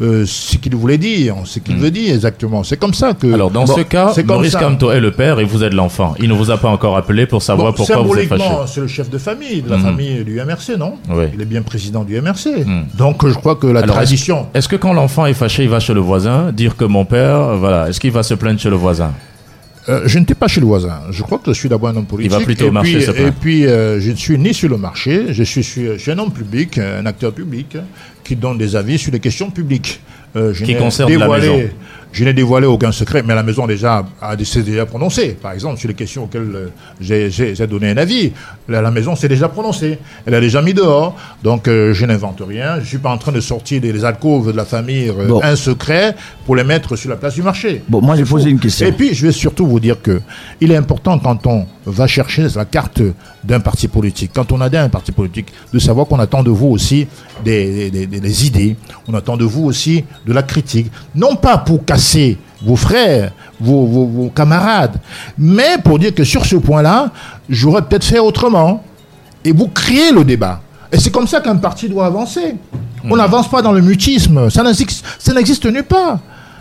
euh, 0.00 0.24
ce 0.26 0.56
qu'il 0.56 0.74
voulait 0.74 0.96
dire, 0.96 1.36
ce 1.44 1.58
qu'il 1.58 1.76
mm. 1.76 1.80
veut 1.80 1.90
dire 1.90 2.14
exactement. 2.14 2.64
C'est 2.64 2.78
comme 2.78 2.94
ça 2.94 3.12
que. 3.12 3.32
Alors 3.32 3.50
dans 3.50 3.66
ce 3.66 3.82
cas, 3.82 4.14
Maurice 4.24 4.56
Camto 4.56 4.90
est 4.90 5.00
le 5.00 5.12
père 5.12 5.38
et 5.38 5.44
vous 5.44 5.62
êtes 5.62 5.74
l'enfant. 5.74 6.14
Il 6.18 6.30
ne 6.30 6.34
vous 6.34 6.50
a 6.50 6.56
pas 6.56 6.70
encore 6.70 6.96
appelé 6.96 7.26
pour 7.26 7.42
savoir 7.42 7.74
pourquoi 7.74 8.02
vous 8.02 8.16
êtes 8.16 8.28
fâché. 8.28 8.44
c'est 8.66 8.80
le 8.80 8.88
chef 8.88 9.10
de 9.10 9.18
famille 9.18 9.60
de 9.60 9.70
la 9.70 9.76
mm. 9.76 9.82
famille 9.82 10.24
du 10.24 10.40
MRC, 10.40 10.78
non 10.78 10.94
Il 11.34 11.40
est 11.40 11.44
bien 11.44 11.62
président 11.62 12.04
du 12.04 12.18
MRC. 12.20 12.64
Donc 12.96 13.28
je 13.28 13.34
crois 13.34 13.56
que 13.56 13.66
la 13.66 13.82
tradition. 13.82 14.46
Est-ce 14.54 14.68
que 14.68 14.76
quand 14.76 14.94
l'enfant 14.94 15.26
est 15.26 15.34
fâché, 15.34 15.64
il 15.64 15.68
va 15.68 15.78
chez 15.78 15.94
le 15.94 16.00
voisin 16.00 16.52
dire 16.52 16.76
que 16.76 16.84
mon 16.84 17.04
père, 17.04 17.56
voilà, 17.56 17.88
est-ce 17.88 18.00
qu'il 18.00 18.12
va 18.12 18.22
se 18.22 18.34
plaindre 18.34 18.58
chez 18.58 18.70
le 18.70 18.76
voisin? 18.76 19.12
Euh, 19.88 20.02
je 20.06 20.18
n'étais 20.18 20.34
pas 20.34 20.48
chez 20.48 20.60
le 20.60 20.66
voisin. 20.66 21.00
Je 21.10 21.22
crois 21.22 21.38
que 21.38 21.52
je 21.52 21.58
suis 21.58 21.68
d'abord 21.68 21.88
un 21.88 21.96
homme 21.96 22.06
politique. 22.06 22.32
Il 22.32 22.38
va 22.38 22.44
plutôt 22.44 22.66
et 22.66 22.68
au 22.68 22.72
marché, 22.72 22.98
puis, 22.98 23.22
Et 23.22 23.32
puis, 23.32 23.66
euh, 23.66 24.00
je 24.00 24.10
ne 24.10 24.16
suis 24.16 24.38
ni 24.38 24.52
sur 24.52 24.68
le 24.68 24.76
marché, 24.76 25.32
je 25.32 25.42
suis, 25.42 25.62
je 25.62 25.96
suis 25.96 26.10
un 26.10 26.18
homme 26.18 26.32
public, 26.32 26.78
un 26.78 27.06
acteur 27.06 27.32
public, 27.32 27.76
qui 28.22 28.36
donne 28.36 28.58
des 28.58 28.76
avis 28.76 28.98
sur 28.98 29.12
les 29.12 29.20
questions 29.20 29.50
publiques. 29.50 30.00
Euh, 30.36 30.52
qui 30.52 30.76
concerne 30.76 31.12
la 31.14 31.26
maison. 31.26 31.62
Je 32.10 32.24
n'ai 32.24 32.32
dévoilé 32.32 32.66
aucun 32.66 32.90
secret, 32.90 33.22
mais 33.24 33.34
la 33.34 33.42
maison 33.42 33.66
déjà 33.66 34.04
a 34.20 34.34
déjà 34.34 34.86
prononcé. 34.86 35.36
Par 35.40 35.52
exemple, 35.52 35.78
sur 35.78 35.88
les 35.88 35.94
questions 35.94 36.24
auxquelles 36.24 36.50
euh, 36.54 37.28
j'ai 37.28 37.66
donné 37.66 37.90
un 37.90 37.96
avis, 37.96 38.32
la, 38.66 38.90
maison 38.90 39.14
s'est 39.14 39.28
déjà 39.28 39.48
prononcée. 39.48 39.98
Elle 40.26 40.34
a 40.34 40.40
déjà 40.40 40.62
mis 40.62 40.72
dehors. 40.72 41.14
Donc, 41.42 41.68
euh, 41.68 41.92
je 41.92 42.06
n'invente 42.06 42.42
rien. 42.46 42.76
Je 42.76 42.80
ne 42.80 42.86
suis 42.86 42.98
pas 42.98 43.10
en 43.10 43.18
train 43.18 43.32
de 43.32 43.40
sortir 43.40 43.80
des, 43.80 44.04
alcôves 44.04 44.52
de 44.52 44.56
la 44.56 44.64
famille 44.64 45.08
euh, 45.10 45.40
un 45.42 45.56
secret 45.56 46.16
pour 46.46 46.56
les 46.56 46.64
mettre 46.64 46.96
sur 46.96 47.10
la 47.10 47.16
place 47.16 47.34
du 47.34 47.42
marché. 47.42 47.82
Bon, 47.88 48.00
moi, 48.00 48.16
j'ai 48.16 48.24
posé 48.24 48.48
une 48.50 48.58
question. 48.58 48.86
Et 48.86 48.92
puis, 48.92 49.12
je 49.12 49.26
vais 49.26 49.32
surtout 49.32 49.66
vous 49.66 49.80
dire 49.80 50.00
que 50.00 50.20
il 50.60 50.72
est 50.72 50.76
important 50.76 51.18
quand 51.18 51.46
on 51.46 51.66
va 51.84 52.06
chercher 52.06 52.46
la 52.54 52.64
carte 52.64 53.02
d'un 53.44 53.60
parti 53.60 53.86
politique, 53.88 54.30
quand 54.34 54.50
on 54.52 54.60
adhère 54.60 54.82
à 54.82 54.84
un 54.84 54.88
parti 54.88 55.12
politique, 55.12 55.52
de 55.72 55.78
savoir 55.78 56.06
qu'on 56.06 56.18
attend 56.18 56.42
de 56.42 56.50
vous 56.50 56.68
aussi 56.68 57.06
des, 57.44 57.90
des 57.90 58.46
idées, 58.46 58.76
on 59.06 59.14
attend 59.14 59.36
de 59.36 59.44
vous 59.44 59.64
aussi 59.64 60.04
de 60.26 60.32
la 60.32 60.42
critique. 60.42 60.90
Non 61.14 61.36
pas 61.36 61.58
pour 61.58 61.84
casser 61.84 61.97
vos 62.62 62.76
frères, 62.76 63.32
vos, 63.60 64.30
camarades, 64.34 64.96
mais 65.36 65.78
pour 65.82 65.98
dire 65.98 66.14
que 66.14 66.24
sur 66.24 66.44
ce 66.44 66.56
point-là, 66.56 67.10
j'aurais 67.48 67.82
peut-être 67.82 68.04
fait 68.04 68.18
autrement. 68.18 68.82
Et 69.44 69.52
vous 69.52 69.68
créez 69.68 70.10
le 70.10 70.24
débat. 70.24 70.60
Et 70.92 70.98
c'est 70.98 71.10
comme 71.10 71.26
ça 71.26 71.40
qu'un 71.40 71.56
parti 71.56 71.88
doit 71.88 72.06
avancer. 72.06 72.56
On 73.04 73.14
hmm. 73.14 73.18
n'avance 73.18 73.48
pas 73.48 73.62
dans 73.62 73.72
le 73.72 73.80
mutisme. 73.80 74.50
Ça 74.50 74.62
n'existe 74.62 75.66
nulle 75.66 75.84
part. 75.84 76.18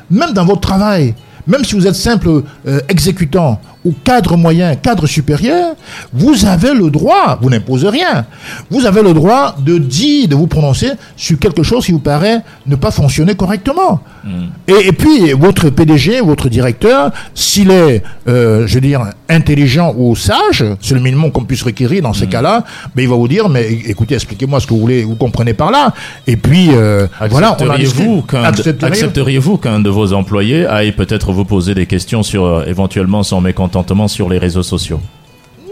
Même 0.09 0.31
dans 0.31 0.45
votre 0.45 0.61
travail, 0.61 1.15
même 1.47 1.63
si 1.63 1.75
vous 1.75 1.87
êtes 1.87 1.95
simple 1.95 2.43
euh, 2.67 2.79
exécutant 2.87 3.59
ou 3.87 3.93
cadre 4.03 4.35
moyen, 4.35 4.75
cadre 4.75 5.07
supérieur, 5.07 5.75
vous 6.13 6.45
avez 6.45 6.73
le 6.73 6.89
droit, 6.89 7.39
vous 7.41 7.49
n'imposez 7.49 7.87
rien, 7.87 8.25
vous 8.69 8.85
avez 8.85 9.01
le 9.01 9.13
droit 9.13 9.55
de 9.57 9.77
dire, 9.77 10.27
de 10.27 10.35
vous 10.35 10.47
prononcer 10.47 10.91
sur 11.15 11.39
quelque 11.39 11.63
chose 11.63 11.85
qui 11.85 11.93
vous 11.93 11.99
paraît 11.99 12.41
ne 12.65 12.75
pas 12.75 12.91
fonctionner 12.91 13.35
correctement. 13.35 14.01
Hmm. 14.25 14.47
Et, 14.67 14.91
puis, 14.91 15.31
votre 15.31 15.69
PDG, 15.69 16.19
votre 16.19 16.49
directeur, 16.49 17.11
s'il 17.33 17.71
est, 17.71 18.03
euh, 18.27 18.67
je 18.67 18.75
veux 18.75 18.81
dire, 18.81 19.05
intelligent 19.29 19.93
ou 19.97 20.15
sage, 20.17 20.65
c'est 20.81 20.95
le 20.95 20.99
minimum 20.99 21.31
qu'on 21.31 21.45
puisse 21.45 21.63
requérir 21.63 22.01
dans 22.03 22.13
ces 22.13 22.25
hmm. 22.25 22.29
cas-là, 22.29 22.63
mais 22.95 23.03
il 23.03 23.09
va 23.09 23.15
vous 23.15 23.29
dire, 23.29 23.47
mais 23.47 23.71
écoutez, 23.71 24.15
expliquez-moi 24.15 24.59
ce 24.59 24.67
que 24.67 24.73
vous 24.73 24.81
voulez, 24.81 25.03
vous 25.03 25.15
comprenez 25.15 25.53
par 25.53 25.71
là. 25.71 25.93
Et 26.25 26.35
puis, 26.35 26.71
euh, 26.71 27.07
voilà, 27.29 27.51
accepteriez-vous 27.51 28.21
qu'un 28.23 28.43
accepteriez 28.43 29.39
qu'un 29.61 29.79
de 29.79 29.89
vos 29.89 30.11
employés 30.11 30.65
aille 30.65 30.91
peut-être 30.91 31.31
vous 31.31 31.45
poser 31.45 31.73
des 31.73 31.85
questions 31.85 32.23
sur 32.23 32.43
euh, 32.43 32.65
éventuellement 32.67 33.23
son 33.23 33.39
mécontentement 33.39 33.76
sur 34.07 34.29
les 34.29 34.37
réseaux 34.37 34.63
sociaux 34.63 34.99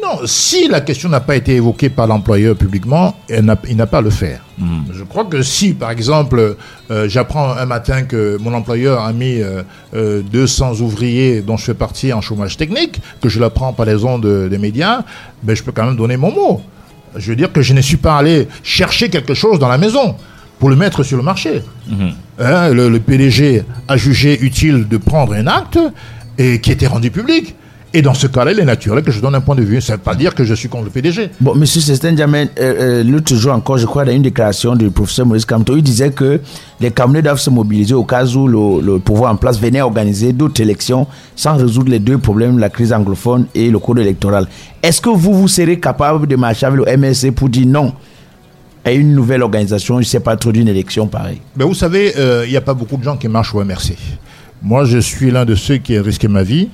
non, 0.06 0.20
si 0.26 0.68
la 0.68 0.82
question 0.82 1.10
n'a 1.10 1.20
pas 1.20 1.36
été 1.36 1.56
évoquée 1.56 1.90
par 1.90 2.06
l'employeur 2.06 2.56
publiquement, 2.56 3.16
il 3.28 3.44
n'a 3.44 3.88
pas 3.88 3.98
à 3.98 4.02
le 4.02 4.12
faire. 4.12 4.42
Hmm. 4.60 4.82
Je 4.94 5.04
crois 5.04 5.26
que 5.26 5.42
si, 5.42 5.74
par 5.74 5.90
exemple, 5.90 6.58
euh, 6.92 7.10
j'apprends 7.10 7.54
un 7.54 7.66
matin 7.66 8.04
que 8.04 8.38
mon 8.40 8.54
employeur 8.54 9.02
a 9.02 9.12
mis 9.14 9.40
200 9.94 9.96
euh, 9.96 10.24
euh, 10.74 10.82
ouvriers 10.82 11.42
dont 11.42 11.58
je 11.58 11.66
fais 11.66 11.74
partie 11.74 12.14
en 12.14 12.22
chômage 12.22 12.56
technique, 12.56 13.02
que 13.20 13.30
je 13.30 13.40
l'apprends 13.40 13.74
par 13.74 13.88
les 13.88 14.04
ondes 14.04 14.48
des 14.48 14.58
médias, 14.60 15.02
ben, 15.42 15.56
je 15.56 15.64
peux 15.64 15.72
quand 15.72 15.86
même 15.86 15.98
donner 15.98 16.18
mon 16.18 16.32
mot. 16.32 16.62
Je 17.16 17.32
veux 17.32 17.36
dire 17.36 17.52
que 17.52 17.64
je 17.64 17.74
ne 17.74 17.82
suis 17.82 17.98
pas 17.98 18.18
allé 18.18 18.48
chercher 18.62 19.10
quelque 19.10 19.34
chose 19.34 19.58
dans 19.58 19.70
la 19.70 19.80
maison 19.80 20.16
pour 20.60 20.70
le 20.70 20.76
mettre 20.76 21.02
sur 21.02 21.18
le 21.18 21.24
marché. 21.24 21.64
Hmm. 21.90 22.10
Hein, 22.38 22.70
le, 22.70 22.90
le 22.90 23.00
PDG 23.00 23.64
a 23.88 23.98
jugé 23.98 24.40
utile 24.40 24.88
de 24.88 24.98
prendre 24.98 25.34
un 25.34 25.48
acte 25.48 25.80
et 26.38 26.62
qui 26.62 26.72
était 26.72 26.88
rendu 26.88 27.10
public. 27.10 27.56
Et 27.96 28.02
dans 28.02 28.14
ce 28.14 28.28
cas-là, 28.28 28.52
il 28.52 28.60
est 28.60 28.66
naturel 28.66 29.02
que 29.06 29.10
je 29.12 29.22
donne 29.22 29.36
un 29.36 29.40
point 29.40 29.56
de 29.56 29.62
vue. 29.62 29.80
Ça 29.80 29.94
ne 29.94 29.98
veut 29.98 30.04
pas 30.04 30.16
dire 30.16 30.36
que 30.36 30.44
je 30.44 30.54
suis 30.54 30.68
contre 30.68 30.84
le 30.84 30.90
PDG. 30.90 31.30
Bon, 31.40 31.56
monsieur 31.56 31.80
Cestin 31.80 32.14
euh, 32.18 32.46
euh, 32.60 33.04
l'autre 33.06 33.34
jour 33.36 33.54
encore, 33.54 33.78
je 33.78 33.86
crois, 33.86 34.04
dans 34.04 34.12
une 34.12 34.22
déclaration 34.22 34.76
du 34.76 34.90
professeur 34.92 35.26
Maurice 35.26 35.46
Camto, 35.46 35.78
il 35.78 35.82
disait 35.82 36.12
que 36.12 36.42
les 36.82 36.92
Camerounais 36.92 37.22
doivent 37.22 37.40
se 37.40 37.50
mobiliser 37.50 37.94
au 37.94 38.04
cas 38.04 38.26
où 38.26 38.50
le, 38.50 39.00
pouvoir 39.00 39.32
en 39.32 39.38
place 39.38 39.62
venait 39.62 39.80
organiser 39.80 40.34
d'autres 40.34 40.62
élections 40.62 41.08
sans 41.38 41.56
résoudre 41.56 41.90
les 41.90 42.00
deux 42.00 42.18
problèmes, 42.18 42.60
la 42.60 42.70
crise 42.70 42.92
anglophone 42.92 43.46
et 43.56 43.70
le 43.70 43.80
code 43.80 44.00
électoral. 44.00 44.46
Est-ce 44.84 45.00
que 45.00 45.08
vous, 45.08 45.34
vous 45.34 45.48
serez 45.48 45.80
capable 45.80 46.28
de 46.28 46.36
marcher 46.36 46.66
avec 46.66 46.86
le 46.86 46.98
MSC 46.98 47.32
pour 47.32 47.48
dire 47.48 47.66
non 47.66 47.94
à 48.84 48.92
une 48.92 49.16
nouvelle 49.16 49.42
organisation, 49.42 49.96
je 49.96 50.00
ne 50.02 50.06
sais 50.06 50.20
pas 50.20 50.36
trop 50.36 50.52
d'une 50.52 50.68
élection 50.68 51.08
pareille 51.08 51.40
ben 51.56 51.66
Vous 51.66 51.74
savez, 51.74 52.14
euh, 52.18 52.44
il 52.46 52.52
n'y 52.52 52.58
a 52.58 52.62
pas 52.62 52.74
beaucoup 52.74 52.98
de 52.98 53.04
gens 53.04 53.16
qui 53.16 53.30
marchent 53.30 53.56
au 53.56 53.64
MRC. 53.64 53.94
Moi, 54.66 54.84
je 54.84 54.98
suis 54.98 55.30
l'un 55.30 55.46
de 55.46 55.54
ceux 55.54 55.78
qui 55.78 55.96
a 55.96 56.02
risqué 56.02 56.28
ma 56.28 56.42
vie 56.42 56.70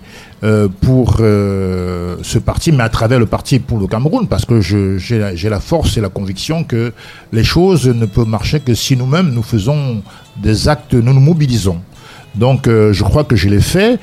euh, 0.46 0.70
pour 0.80 1.18
euh, 1.20 2.16
ce 2.22 2.40
parti, 2.40 2.72
mais 2.72 2.84
à 2.84 2.88
travers 2.88 3.20
le 3.20 3.26
parti 3.26 3.60
pour 3.60 3.80
le 3.80 3.86
Cameroun, 3.86 4.28
parce 4.30 4.46
que 4.46 4.62
j'ai 4.62 5.50
la, 5.50 5.60
force 5.60 5.98
et 5.98 6.02
la 6.02 6.08
conviction 6.08 6.64
que 6.64 6.94
les 7.34 7.44
choses 7.44 7.88
ne 7.90 8.06
peuvent 8.06 8.30
marcher 8.30 8.62
que 8.62 8.74
si 8.76 8.96
nous-mêmes 8.96 9.32
nous 9.34 9.44
faisons 9.44 10.02
des 10.42 10.70
actes, 10.70 10.94
nous 10.94 11.14
nous 11.14 11.20
mobilisons. 11.20 11.82
Donc 12.34 12.70
euh, 12.70 12.94
je 12.94 13.04
crois 13.04 13.26
que 13.26 13.36
je 13.36 13.50
l'ai 13.50 13.60
fait. 13.60 14.00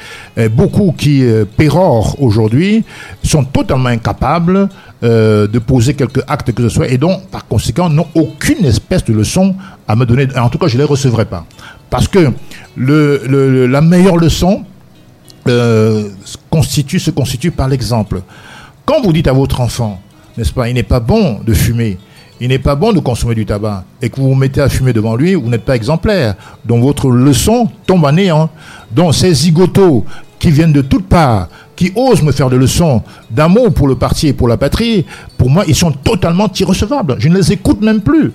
Beaucoup 0.51 0.93
qui 0.93 1.25
pérorent 1.57 2.21
aujourd'hui 2.21 2.85
sont 3.23 3.45
totalement 3.45 3.89
incapables 3.89 4.69
de 5.01 5.59
poser 5.61 5.95
quelques 5.95 6.23
actes 6.29 6.53
que 6.53 6.63
ce 6.65 6.69
soit 6.69 6.89
et 6.89 6.99
donc 6.99 7.27
par 7.29 7.47
conséquent 7.47 7.89
n'ont 7.89 8.09
aucune 8.15 8.67
espèce 8.67 9.03
de 9.07 9.15
leçon 9.15 9.55
à 9.87 9.97
me 9.97 10.05
donner. 10.05 10.29
En 10.37 10.51
tout 10.51 10.59
cas, 10.59 10.67
je 10.67 10.77
ne 10.77 10.83
les 10.83 10.89
recevrai 10.89 11.25
pas. 11.25 11.47
Parce 11.89 12.07
que 12.07 12.33
la 12.79 13.81
meilleure 13.81 14.17
leçon 14.17 14.65
euh, 15.49 16.09
se 16.25 16.37
constitue 17.11 17.51
par 17.51 17.69
l'exemple. 17.69 18.23
Quand 18.85 19.03
vous 19.03 19.13
dites 19.13 19.29
à 19.29 19.33
votre 19.33 19.61
enfant, 19.61 20.01
n'est-ce 20.37 20.53
pas, 20.53 20.69
il 20.69 20.75
n'est 20.75 20.83
pas 20.83 21.01
bon 21.01 21.41
de 21.45 21.53
fumer, 21.53 21.99
il 22.41 22.49
n'est 22.49 22.59
pas 22.59 22.75
bon 22.75 22.93
de 22.93 23.01
consommer 23.01 23.35
du 23.35 23.45
tabac, 23.45 23.85
et 24.01 24.11
que 24.11 24.17
vous 24.17 24.29
vous 24.29 24.35
mettez 24.35 24.61
à 24.61 24.69
fumer 24.69 24.93
devant 24.93 25.17
lui, 25.17 25.35
vous 25.35 25.49
n'êtes 25.49 25.65
pas 25.65 25.77
exemplaire. 25.77 26.35
Donc 26.65 26.83
votre 26.83 27.11
leçon 27.11 27.69
tombe 27.87 28.07
à 28.07 28.13
néant. 28.13 28.51
Donc 28.93 29.15
ces 29.15 29.33
zigotos 29.35 30.05
qui 30.39 30.51
viennent 30.51 30.73
de 30.73 30.83
toutes 30.83 31.09
parts, 31.09 31.49
qui 31.75 31.93
osent 31.95 32.23
me 32.23 32.33
faire 32.33 32.51
des 32.51 32.59
leçons 32.59 33.03
d'amour 33.31 33.73
pour 33.73 33.89
le 33.89 33.97
parti 33.97 34.29
et 34.29 34.33
pour 34.33 34.49
la 34.49 34.57
patrie, 34.57 35.05
pour 35.37 35.51
moi, 35.51 35.65
ils 35.67 35.75
sont 35.75 35.93
totalement 35.93 36.49
irrecevables. 36.59 37.17
Je 37.19 37.29
ne 37.29 37.37
les 37.37 37.53
écoute 37.53 37.81
même 37.81 38.01
plus. 38.01 38.33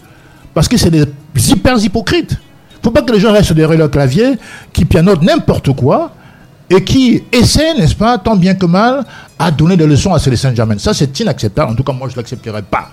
Parce 0.53 0.67
que 0.67 0.77
c'est 0.77 0.91
des 0.91 1.05
hyper 1.35 1.77
hypocrites 1.83 2.37
faut 2.83 2.91
pas 2.91 3.01
que 3.01 3.13
les 3.13 3.19
gens 3.19 3.31
restent 3.31 3.53
derrière 3.53 3.77
leur 3.77 3.91
clavier, 3.91 4.33
qui 4.73 4.85
pianotent 4.85 5.21
n'importe 5.21 5.73
quoi, 5.73 6.11
et 6.69 6.83
qui 6.83 7.23
essaient, 7.31 7.75
n'est-ce 7.75 7.95
pas, 7.95 8.17
tant 8.17 8.35
bien 8.35 8.55
que 8.55 8.65
mal, 8.65 9.05
à 9.39 9.51
donner 9.51 9.77
des 9.77 9.87
leçons 9.87 10.13
à 10.13 10.19
Célestin 10.19 10.53
Germain. 10.53 10.77
Ça, 10.77 10.93
c'est 10.93 11.19
inacceptable. 11.19 11.71
En 11.71 11.75
tout 11.75 11.83
cas, 11.83 11.93
moi, 11.93 12.07
je 12.09 12.13
ne 12.13 12.17
l'accepterai 12.17 12.61
pas. 12.61 12.89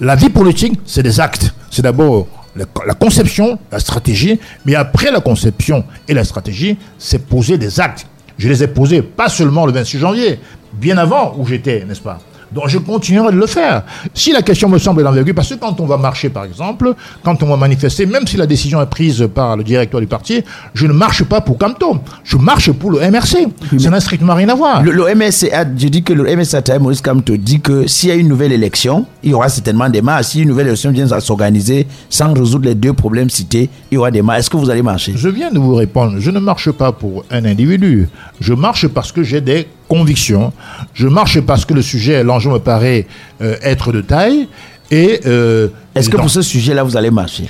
La 0.00 0.14
vie 0.14 0.28
politique, 0.28 0.80
c'est 0.84 1.02
des 1.02 1.18
actes. 1.20 1.54
C'est 1.70 1.82
d'abord 1.82 2.26
la 2.54 2.94
conception, 2.94 3.58
la 3.70 3.78
stratégie, 3.78 4.38
mais 4.64 4.74
après 4.74 5.10
la 5.10 5.20
conception 5.20 5.84
et 6.08 6.14
la 6.14 6.24
stratégie, 6.24 6.78
c'est 6.98 7.18
poser 7.18 7.58
des 7.58 7.80
actes. 7.80 8.06
Je 8.38 8.48
les 8.48 8.62
ai 8.62 8.66
posés 8.66 9.02
pas 9.02 9.28
seulement 9.28 9.66
le 9.66 9.72
26 9.72 9.98
janvier, 9.98 10.40
bien 10.72 10.96
avant 10.98 11.34
où 11.38 11.46
j'étais, 11.46 11.84
n'est-ce 11.84 12.00
pas 12.00 12.18
Donc 12.52 12.68
je 12.68 12.78
continuerai 12.78 13.32
de 13.32 13.38
le 13.38 13.46
faire. 13.46 13.82
Si 14.14 14.32
la 14.32 14.42
question 14.42 14.68
me 14.68 14.78
semble 14.78 15.02
d'envergure, 15.02 15.34
parce 15.34 15.48
que 15.50 15.54
quand 15.54 15.80
on 15.80 15.86
va 15.86 15.96
marcher 15.96 16.28
par 16.28 16.44
exemple, 16.44 16.94
quand 17.24 17.42
on 17.42 17.46
va 17.46 17.56
manifester, 17.56 18.06
même 18.06 18.26
si 18.26 18.36
la 18.36 18.46
décision 18.46 18.80
est 18.80 18.86
prise 18.86 19.28
par 19.34 19.56
le 19.56 19.64
directeur 19.64 20.00
du 20.00 20.06
parti, 20.06 20.42
je 20.74 20.86
ne 20.86 20.92
marche 20.92 21.24
pas 21.24 21.40
pour 21.40 21.58
Camto, 21.58 21.98
je 22.24 22.36
marche 22.36 22.70
pour 22.72 22.90
le 22.92 22.98
MRC. 23.10 23.48
Ça 23.78 23.90
n'a 23.90 24.00
strictement 24.00 24.34
rien 24.34 24.48
à 24.48 24.54
voir. 24.54 24.82
Le, 24.82 24.92
le 24.92 25.14
MRC, 25.14 25.52
a- 25.52 25.64
je 25.76 25.88
dis 25.88 26.02
que 26.02 26.12
le 26.12 26.24
MRC, 26.36 26.78
Maurice 26.80 27.00
Kamto, 27.00 27.36
dit 27.36 27.60
que 27.60 27.86
s'il 27.86 28.08
y 28.08 28.12
a 28.12 28.14
une 28.14 28.28
nouvelle 28.28 28.52
élection, 28.52 29.06
il 29.22 29.30
y 29.30 29.34
aura 29.34 29.48
certainement 29.48 29.88
des 29.88 30.02
marches. 30.02 30.26
Si 30.26 30.42
une 30.42 30.48
nouvelle 30.48 30.68
élection 30.68 30.90
vient 30.92 31.10
à 31.12 31.20
s'organiser 31.20 31.86
sans 32.08 32.32
résoudre 32.32 32.66
les 32.66 32.74
deux 32.74 32.92
problèmes 32.92 33.28
cités, 33.30 33.68
il 33.90 33.94
y 33.96 33.98
aura 33.98 34.10
des 34.10 34.22
marches. 34.22 34.40
Est-ce 34.40 34.50
que 34.50 34.56
vous 34.56 34.70
allez 34.70 34.82
marcher? 34.82 35.12
Je 35.16 35.28
viens 35.28 35.50
de 35.50 35.58
vous 35.58 35.74
répondre, 35.74 36.14
je 36.18 36.30
ne 36.30 36.38
marche 36.38 36.70
pas 36.70 36.92
pour 36.92 37.24
un 37.30 37.44
individu. 37.44 38.08
Je 38.40 38.52
marche 38.54 38.86
parce 38.88 39.12
que 39.12 39.22
j'ai 39.22 39.40
des 39.40 39.66
convictions. 39.88 40.52
Je 40.94 41.06
marche 41.08 41.40
parce 41.40 41.64
que 41.64 41.74
le 41.74 41.82
sujet, 41.82 42.22
l'enjeu 42.24 42.50
me 42.50 42.58
paraît 42.58 43.06
euh, 43.42 43.56
être 43.62 43.92
de 43.92 44.00
taille. 44.00 44.48
Et 44.90 45.20
euh, 45.26 45.68
Est-ce 45.94 46.08
que 46.10 46.16
dans- 46.16 46.22
pour 46.22 46.30
ce 46.30 46.42
sujet-là, 46.42 46.82
vous 46.82 46.96
allez 46.96 47.10
marcher? 47.10 47.44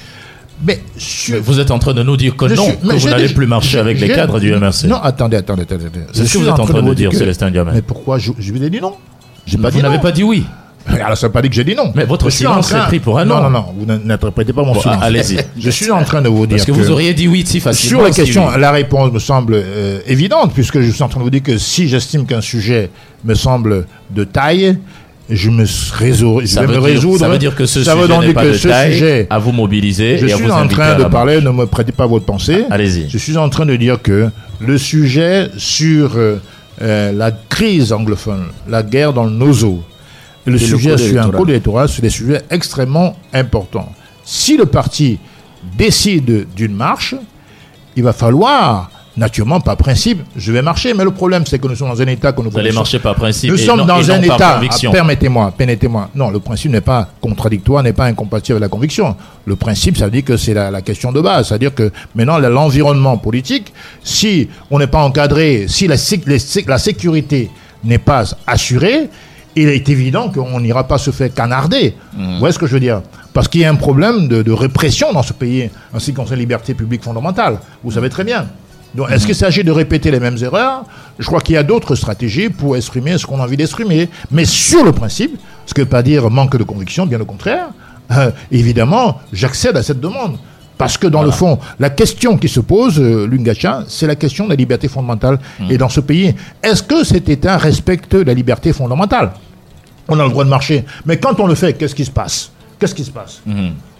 Mais 0.67 0.81
Vous 1.43 1.61
êtes 1.61 1.71
en 1.71 1.79
train 1.79 1.93
de 1.93 2.03
nous 2.03 2.17
dire 2.17 2.35
que 2.35 2.49
je 2.49 2.55
non, 2.55 2.65
suis- 2.65 2.77
que 2.79 2.95
vous 2.97 3.09
n'allez 3.11 3.29
plus 3.29 3.47
marcher 3.47 3.79
avec 3.79 4.01
les 4.01 4.09
cadres 4.09 4.41
du 4.41 4.51
MRC. 4.53 4.87
Non, 4.87 4.97
attendez, 4.97 5.37
attendez, 5.37 5.63
attendez. 5.63 5.83
C'est 6.15 6.25
ce 6.27 6.33
que 6.33 6.39
vous 6.39 6.45
êtes 6.49 6.59
en 6.59 6.65
train 6.65 6.75
de 6.75 6.81
vous 6.81 6.89
me 6.89 6.95
dire, 6.95 7.11
que- 7.11 7.17
Célestin 7.17 7.51
Diamant. 7.51 7.73
Mais 7.75 7.83
pourquoi 7.83 8.19
je, 8.19 8.33
je 8.39 8.53
vous 8.53 8.63
ai 8.63 8.71
dit 8.71 8.81
non? 8.81 8.95
J'ai 9.45 9.59
pas 9.59 9.69
vous 9.69 9.77
dit 9.77 9.83
n'avez 9.83 9.97
non. 9.97 10.03
pas 10.03 10.13
dit 10.13 10.23
oui. 10.25 10.45
Alors, 11.05 11.17
ça 11.17 11.27
veut 11.27 11.33
pas 11.33 11.43
dire 11.43 11.51
que 11.51 11.57
j'ai 11.57 11.65
dit 11.65 11.75
non. 11.75 11.93
Mais 11.95 12.05
votre 12.05 12.31
Je 12.31 12.37
silence 12.37 12.69
train- 12.69 12.85
est 12.85 12.87
pris 12.89 13.01
pour 13.01 13.19
un 13.19 13.25
non. 13.25 13.37
non. 13.37 13.43
Non, 13.43 13.51
non, 13.51 13.65
vous 13.79 13.87
n'interprétez 13.87 14.53
pas 14.53 14.63
mon 14.63 14.73
Bon, 14.75 14.81
silence. 14.81 15.03
allez-y. 15.03 15.39
Je 15.61 15.71
suis 15.71 15.91
en 15.91 16.03
train 16.05 16.23
de 16.23 16.29
vous 16.29 16.47
dire 16.47 16.57
Parce 16.57 16.67
que 16.67 16.73
vous 16.73 16.91
auriez 16.91 17.13
dit 17.15 17.29
oui 17.29 17.45
si 17.47 17.61
facilement. 17.61 17.99
Sur 18.01 18.09
la 18.09 18.11
question, 18.15 18.47
oui. 18.49 18.61
la 18.61 18.71
réponse 18.71 19.13
me 19.13 19.19
semble 19.19 19.55
euh, 19.57 19.99
évidente, 20.07 20.53
puisque 20.55 20.81
je 20.81 20.91
suis 20.91 21.03
en 21.03 21.09
train 21.09 21.21
de 21.21 21.25
vous 21.25 21.31
dire 21.31 21.43
que 21.43 21.59
si 21.59 21.89
j'estime 21.89 22.27
qu'un 22.27 22.41
sujet 22.41 22.91
me 23.25 23.35
semble 23.35 23.87
de 24.11 24.25
taille, 24.25 24.79
je 25.29 25.51
me 25.51 25.65
résous, 25.95 26.41
je 26.43 26.47
ça 26.47 26.61
vais 26.61 26.67
veut, 26.69 26.75
me 26.75 26.79
dire, 26.79 26.95
résoudre. 26.95 27.19
ça 27.19 27.29
veut 27.29 27.39
dire 27.39 27.57
que 27.57 27.67
ce 27.67 27.83
Ça 27.83 27.95
sujet 27.95 28.19
n'est 28.29 28.33
pas 28.33 28.43
que 28.45 28.49
de 28.49 28.53
ce 28.53 28.69
taille 28.69 28.93
sujet, 28.93 29.27
à 29.29 29.39
vous 29.41 29.51
mobiliser 29.51 30.19
je 30.19 30.27
et 30.29 30.33
à 30.33 30.37
suis 30.37 30.45
vous 30.45 30.53
en 30.53 30.69
train 30.69 30.95
de 30.97 31.03
parler, 31.05 31.41
ne 31.41 31.51
me 31.51 31.67
prêtez 31.67 31.91
pas 31.91 32.07
votre 32.07 32.25
pensée. 32.25 32.65
Allez-y. 32.71 33.09
Je 33.11 33.19
suis 33.19 33.37
en 33.37 33.49
train 33.49 33.67
de 33.67 33.75
dire 33.75 34.01
que 34.01 34.29
le 34.61 34.79
sujet 34.79 35.49
sur 35.57 36.13
euh, 36.17 36.37
euh, 36.81 37.11
la 37.11 37.33
crise 37.33 37.93
anglophone, 37.93 38.45
la 38.69 38.85
guerre 38.85 39.13
dans 39.13 39.27
nos 39.29 39.65
eaux, 39.65 39.83
et 40.47 40.51
le 40.51 40.57
Et 40.57 40.61
le 40.61 40.67
sujet 40.67 40.97
sur 40.99 41.21
un 41.23 41.31
code 41.31 41.51
électoral, 41.51 41.89
c'est 41.89 42.03
des 42.03 42.11
sujets 42.11 42.43
extrêmement 42.51 43.17
importants. 43.33 43.91
Si 44.25 44.57
le 44.57 44.67
parti 44.67 45.19
décide 45.77 46.47
d'une 46.55 46.75
marche, 46.75 47.15
il 47.97 48.03
va 48.03 48.13
falloir, 48.13 48.91
naturellement, 49.17 49.61
par 49.61 49.77
principe, 49.77 50.21
je 50.37 50.53
vais 50.53 50.63
marcher. 50.63 50.93
Mais 50.95 51.03
le 51.05 51.11
problème, 51.11 51.45
c'est 51.47 51.59
que 51.59 51.67
nous 51.67 51.75
sommes 51.75 51.89
dans 51.89 52.01
un 52.03 52.07
état 52.07 52.33
que 52.33 52.43
nous 52.43 52.51
Vous 52.51 52.59
allez 52.59 52.71
marcher 52.73 52.99
par 52.99 53.15
principe. 53.15 53.51
nous 53.51 53.57
et 53.61 53.65
sommes 53.65 53.79
non- 53.81 53.87
dans 53.87 54.03
et 54.03 54.11
un 54.11 54.19
non 54.19 54.23
état, 54.35 54.55
conviction. 54.55 54.91
ah, 54.91 54.93
permettez-moi, 54.95 55.53
permettez-moi. 55.57 56.11
Non, 56.15 56.31
le 56.31 56.39
principe 56.41 56.71
n'est 56.73 56.81
pas 56.83 57.09
contradictoire, 57.21 57.83
n'est 57.83 57.93
pas 57.95 58.05
incompatible 58.07 58.57
avec 58.57 58.63
la 58.63 58.69
conviction. 58.69 59.17
Le 59.47 59.57
principe, 59.57 59.97
ça 59.97 60.05
veut 60.05 60.11
dire 60.11 60.25
que 60.25 60.37
c'est 60.37 60.55
la, 60.55 60.71
la 60.71 60.83
question 60.83 61.11
de 61.13 61.21
base. 61.21 61.49
C'est-à-dire 61.49 61.75
que 61.75 61.91
maintenant, 62.15 62.39
l'environnement 62.39 63.17
politique, 63.17 63.73
si 64.05 64.49
on 64.71 64.79
n'est 64.79 64.87
pas 64.87 65.03
encadré, 65.03 65.67
si 65.69 65.87
la 65.89 65.97
sécurité 66.79 67.51
n'est 67.85 67.99
pas 67.99 68.25
assurée, 68.47 69.09
il 69.57 69.69
est 69.69 69.89
évident 69.89 70.29
qu'on 70.31 70.61
n'ira 70.61 70.87
pas 70.87 70.99
se 70.99 71.11
faire 71.11 71.33
canarder. 71.33 71.95
Vous 72.17 72.39
voyez 72.39 72.53
ce 72.53 72.59
que 72.59 72.67
je 72.67 72.75
veux 72.75 72.81
dire? 72.81 73.03
Parce 73.33 73.49
qu'il 73.49 73.63
y 73.63 73.65
a 73.65 73.71
un 73.71 73.75
problème 73.75 74.29
de, 74.29 74.43
de 74.43 74.53
répression 74.53 75.13
dans 75.13 75.23
ce 75.23 75.33
pays, 75.33 75.71
en 75.93 75.99
ce 75.99 76.07
qui 76.07 76.15
concerne 76.15 76.37
les 76.37 76.43
libertés 76.43 76.75
publiques 76.75 77.03
fondamentales. 77.03 77.59
Vous 77.83 77.93
savez 77.93 78.09
très 78.11 78.25
bien. 78.25 78.47
Donc, 78.95 79.11
est-ce 79.11 79.27
qu'il 79.27 79.35
s'agit 79.35 79.63
de 79.65 79.73
répéter 79.73 80.11
les 80.11 80.21
mêmes 80.21 80.39
erreurs? 80.41 80.85
Je 81.19 81.27
crois 81.27 81.41
qu'il 81.41 81.55
y 81.55 81.59
a 81.59 81.63
d'autres 81.63 81.95
stratégies 81.97 82.49
pour 82.49 82.77
exprimer 82.77 83.19
ce 83.19 83.27
qu'on 83.27 83.41
a 83.41 83.43
envie 83.43 83.57
d'exprimer. 83.57 84.09
Mais 84.31 84.45
sur 84.47 84.85
le 84.85 84.93
principe, 84.93 85.39
ce 85.67 85.75
que 85.75 85.83
veut 85.83 85.89
pas 85.89 86.03
dire 86.03 86.31
manque 86.31 86.57
de 86.57 86.65
conviction, 86.65 87.05
bien 87.07 87.21
au 87.21 87.27
contraire, 87.27 87.69
euh, 88.13 88.31
évidemment, 88.51 89.21
j'accède 89.33 89.77
à 89.77 89.83
cette 89.83 90.01
demande. 90.01 90.39
Parce 90.79 90.99
que 90.99 91.07
dans 91.07 91.23
le 91.23 91.31
fond, 91.31 91.59
la 91.79 91.91
question 91.91 92.37
qui 92.37 92.49
se 92.49 92.61
pose, 92.61 93.01
euh, 93.01 93.27
Lungacha, 93.27 93.85
c'est 93.89 94.07
la 94.07 94.15
question 94.15 94.45
de 94.45 94.51
la 94.51 94.57
liberté 94.57 94.89
fondamentale. 94.89 95.39
Et 95.71 95.79
dans 95.79 95.89
ce 95.89 96.01
pays, 96.01 96.35
est-ce 96.63 96.83
que 96.83 97.03
cet 97.05 97.29
État 97.29 97.57
respecte 97.57 98.15
la 98.15 98.35
liberté 98.35 98.73
fondamentale? 98.73 99.33
On 100.09 100.19
a 100.21 100.25
le 100.25 100.31
droit 100.31 100.45
de 100.45 100.51
marcher. 100.51 100.85
Mais 101.07 101.17
quand 101.19 101.41
on 101.41 101.47
le 101.47 101.55
fait, 101.55 101.73
qu'est-ce 101.73 101.95
qui 101.95 102.05
se 102.05 102.11
passe? 102.11 102.51
Qu'est-ce 102.79 102.95
qui 102.95 103.05
se 103.05 103.11
passe? 103.11 103.41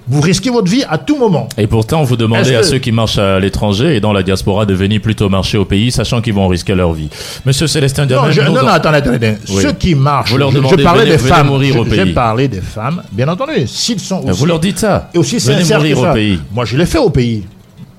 Vous 0.09 0.21
risquez 0.21 0.51
votre 0.51 0.71
vie 0.71 0.85
à 0.89 0.99
tout 0.99 1.17
moment. 1.19 1.49
Et 1.59 1.67
pourtant, 1.67 2.05
vous 2.05 2.17
demandez 2.17 2.55
à 2.55 2.61
que- 2.61 2.67
ceux 2.67 2.79
qui 2.79 2.93
marchent 2.93 3.19
à 3.19 3.41
l'étranger 3.41 3.97
et 3.97 4.01
dans 4.01 4.13
la 4.13 4.23
diaspora 4.23 4.65
de 4.65 4.73
venir 4.73 5.01
plutôt 5.01 5.29
marcher 5.29 5.59
au 5.59 5.65
pays, 5.65 5.91
sachant 5.91 6.21
qu'ils 6.21 6.33
vont 6.35 6.47
risquer 6.47 6.77
leur 6.77 6.93
vie. 6.93 7.09
Monsieur 7.45 7.67
Célestin 7.67 8.07
Non, 8.07 8.31
je- 8.31 8.41
non, 8.43 8.53
non, 8.63 8.69
attendez, 8.69 8.99
attendez. 8.99 9.35
Oui. 9.51 9.63
Ceux 9.63 9.73
qui 9.73 9.97
marchent, 9.97 10.31
Vous 10.31 10.39
leur 10.39 10.51
je- 10.51 10.55
je, 10.57 10.61
demandez, 10.61 10.83
parlais 10.85 11.01
venez- 11.03 11.11
des 11.13 11.17
venez 11.17 11.29
femmes. 11.29 11.47
mourir 11.49 11.75
je- 11.75 11.79
au 11.81 11.85
J'ai 11.87 12.05
pays. 12.05 12.13
parlé 12.13 12.47
des 12.47 12.61
femmes, 12.61 13.03
bien 13.11 13.27
entendu. 13.29 13.67
S'ils 13.67 13.99
sont 13.99 14.23
aussi, 14.29 14.39
vous 14.39 14.47
leur 14.47 14.61
dites 14.61 14.79
ça. 14.79 15.11
et 15.13 15.19
aussi 15.19 15.39
Venez 15.39 15.65
mourir 15.65 15.99
au 15.99 16.03
ça. 16.05 16.13
pays. 16.13 16.39
Moi, 16.53 16.65
je 16.65 16.77
l'ai 16.77 16.87
fait 16.87 16.99
au 16.99 17.11
pays. 17.11 17.45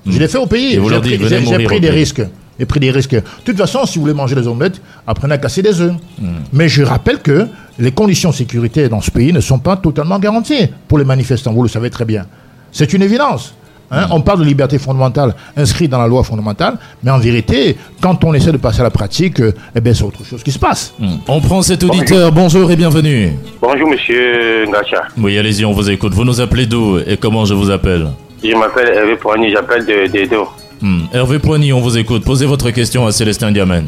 Je 0.06 0.18
l'ai 0.18 0.28
fait 0.28 0.38
au 0.38 0.46
pays. 0.46 0.74
Et 0.74 0.78
vous 0.78 0.84
J'ai 0.88 0.90
leur 0.94 1.00
pris, 1.02 1.10
dites, 1.10 1.20
venez 1.20 1.28
j'ai- 1.40 1.44
j'ai 1.44 1.50
mourir 1.52 1.66
pris 1.68 1.76
au 1.76 1.80
des 1.80 1.90
risques. 1.90 2.22
J'ai 2.58 2.66
pris 2.66 2.80
des 2.80 2.90
risques. 2.90 3.14
De 3.14 3.22
toute 3.44 3.56
façon, 3.56 3.86
si 3.86 3.98
vous 3.98 4.02
voulez 4.02 4.14
manger 4.14 4.34
des 4.34 4.46
omelettes, 4.48 4.80
apprenez 5.06 5.34
à 5.34 5.38
casser 5.38 5.62
des 5.62 5.80
œufs. 5.80 5.92
Hmm. 6.20 6.26
Mais 6.52 6.68
je 6.68 6.82
rappelle 6.82 7.20
que 7.20 7.46
les 7.78 7.92
conditions 7.92 8.32
sécuritaires 8.32 8.88
dans 8.88 9.00
ce 9.00 9.10
pays 9.10 9.32
ne 9.32 9.40
sont 9.40 9.58
pas 9.58 9.76
totalement 9.76 10.18
garanties 10.18 10.66
pour 10.88 10.98
les 10.98 11.04
manifestants. 11.04 11.52
Vous 11.52 11.62
le 11.62 11.68
savez 11.68 11.90
très 11.90 12.04
bien. 12.04 12.26
C'est 12.72 12.92
une 12.92 13.02
évidence. 13.02 13.54
Hein, 13.90 14.06
Hmm. 14.08 14.12
On 14.12 14.20
parle 14.20 14.40
de 14.40 14.44
liberté 14.44 14.78
fondamentale 14.78 15.34
inscrite 15.56 15.90
dans 15.90 15.98
la 15.98 16.06
loi 16.06 16.22
fondamentale, 16.22 16.76
mais 17.02 17.10
en 17.10 17.18
vérité, 17.18 17.74
quand 18.02 18.22
on 18.24 18.34
essaie 18.34 18.52
de 18.52 18.58
passer 18.58 18.80
à 18.80 18.82
la 18.82 18.90
pratique, 18.90 19.40
euh, 19.40 19.54
eh 19.74 19.80
bien, 19.80 19.94
c'est 19.94 20.04
autre 20.04 20.22
chose 20.26 20.42
qui 20.42 20.52
se 20.52 20.58
passe. 20.58 20.92
Hmm. 20.98 21.16
On 21.26 21.40
prend 21.40 21.62
cet 21.62 21.84
auditeur. 21.84 22.30
Bonjour 22.30 22.70
et 22.70 22.76
bienvenue. 22.76 23.32
Bonjour 23.62 23.88
Monsieur 23.88 24.66
Ngacha. 24.66 25.04
Oui, 25.16 25.38
allez-y, 25.38 25.64
on 25.64 25.72
vous 25.72 25.88
écoute. 25.88 26.12
Vous 26.12 26.24
nous 26.26 26.38
appelez 26.40 26.66
d'où 26.66 26.98
et 26.98 27.16
comment 27.16 27.46
je 27.46 27.54
vous 27.54 27.70
appelle? 27.70 28.08
Je 28.44 28.54
m'appelle 28.54 28.88
Hervé 28.94 29.16
Poigny, 29.16 29.50
j'appelle 29.52 29.86
de 29.86 30.06
d'Edo. 30.06 30.48
Hmm. 30.80 31.06
Hervé 31.12 31.38
Poigny, 31.38 31.72
on 31.72 31.80
vous 31.80 31.98
écoute. 31.98 32.24
Posez 32.24 32.46
votre 32.46 32.70
question 32.70 33.06
à 33.06 33.12
Célestin 33.12 33.50
Diamant. 33.50 33.82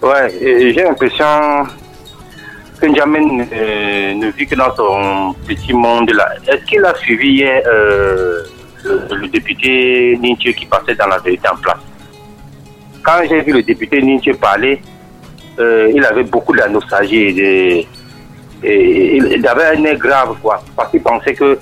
Ouais, 0.00 0.30
j'ai 0.40 0.82
l'impression 0.82 1.24
que 2.80 2.86
N'Djamène 2.86 3.46
euh, 3.52 4.14
ne 4.14 4.30
vit 4.30 4.46
que 4.46 4.54
dans 4.54 4.74
son 4.76 5.34
petit 5.46 5.72
monde 5.72 6.10
là. 6.10 6.28
Est-ce 6.46 6.64
qu'il 6.66 6.84
a 6.84 6.94
suivi 6.96 7.36
hier 7.36 7.62
euh, 7.66 8.42
le, 8.84 9.28
député 9.28 10.18
Nintieu 10.20 10.52
qui 10.52 10.66
passait 10.66 10.94
dans 10.94 11.06
la 11.06 11.18
vérité 11.18 11.48
en 11.48 11.56
place? 11.56 11.78
Quand 13.02 13.22
j'ai 13.28 13.40
vu 13.40 13.52
le 13.52 13.62
député 13.62 14.02
Nintieu 14.02 14.34
parler, 14.34 14.80
euh, 15.58 15.90
il 15.94 16.04
avait 16.04 16.24
beaucoup 16.24 16.54
de 16.54 16.62
nostalgie 16.68 17.40
et, 17.40 17.88
il 18.62 19.46
avait 19.46 19.76
un 19.76 19.84
air 19.84 19.98
grave 19.98 20.36
quoi, 20.42 20.62
parce 20.74 20.90
qu'il 20.90 21.02
pensait 21.02 21.34
que 21.34 21.58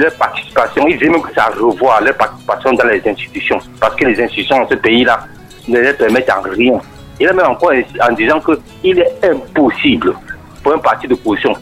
leur 0.00 0.14
participation, 0.14 0.86
il 0.88 0.98
disait 0.98 1.10
même 1.10 1.22
que 1.22 1.32
ça 1.34 1.46
revoit 1.46 2.00
leur 2.00 2.16
participation 2.16 2.72
dans 2.72 2.86
les 2.86 3.02
institutions, 3.06 3.58
parce 3.80 3.94
que 3.96 4.06
les 4.06 4.20
institutions 4.22 4.58
dans 4.60 4.68
ce 4.68 4.74
pays-là 4.74 5.26
ne 5.68 5.80
les 5.80 5.92
permettent 5.92 6.30
en 6.30 6.42
rien. 6.42 6.80
Il 7.18 7.28
a 7.28 7.32
même 7.32 7.46
encore 7.46 7.72
en 7.72 8.12
disant 8.14 8.40
qu'il 8.40 8.98
est 8.98 9.12
impossible 9.22 10.14
pour 10.62 10.72
un 10.72 10.78
parti 10.78 11.06
d'opposition 11.06 11.54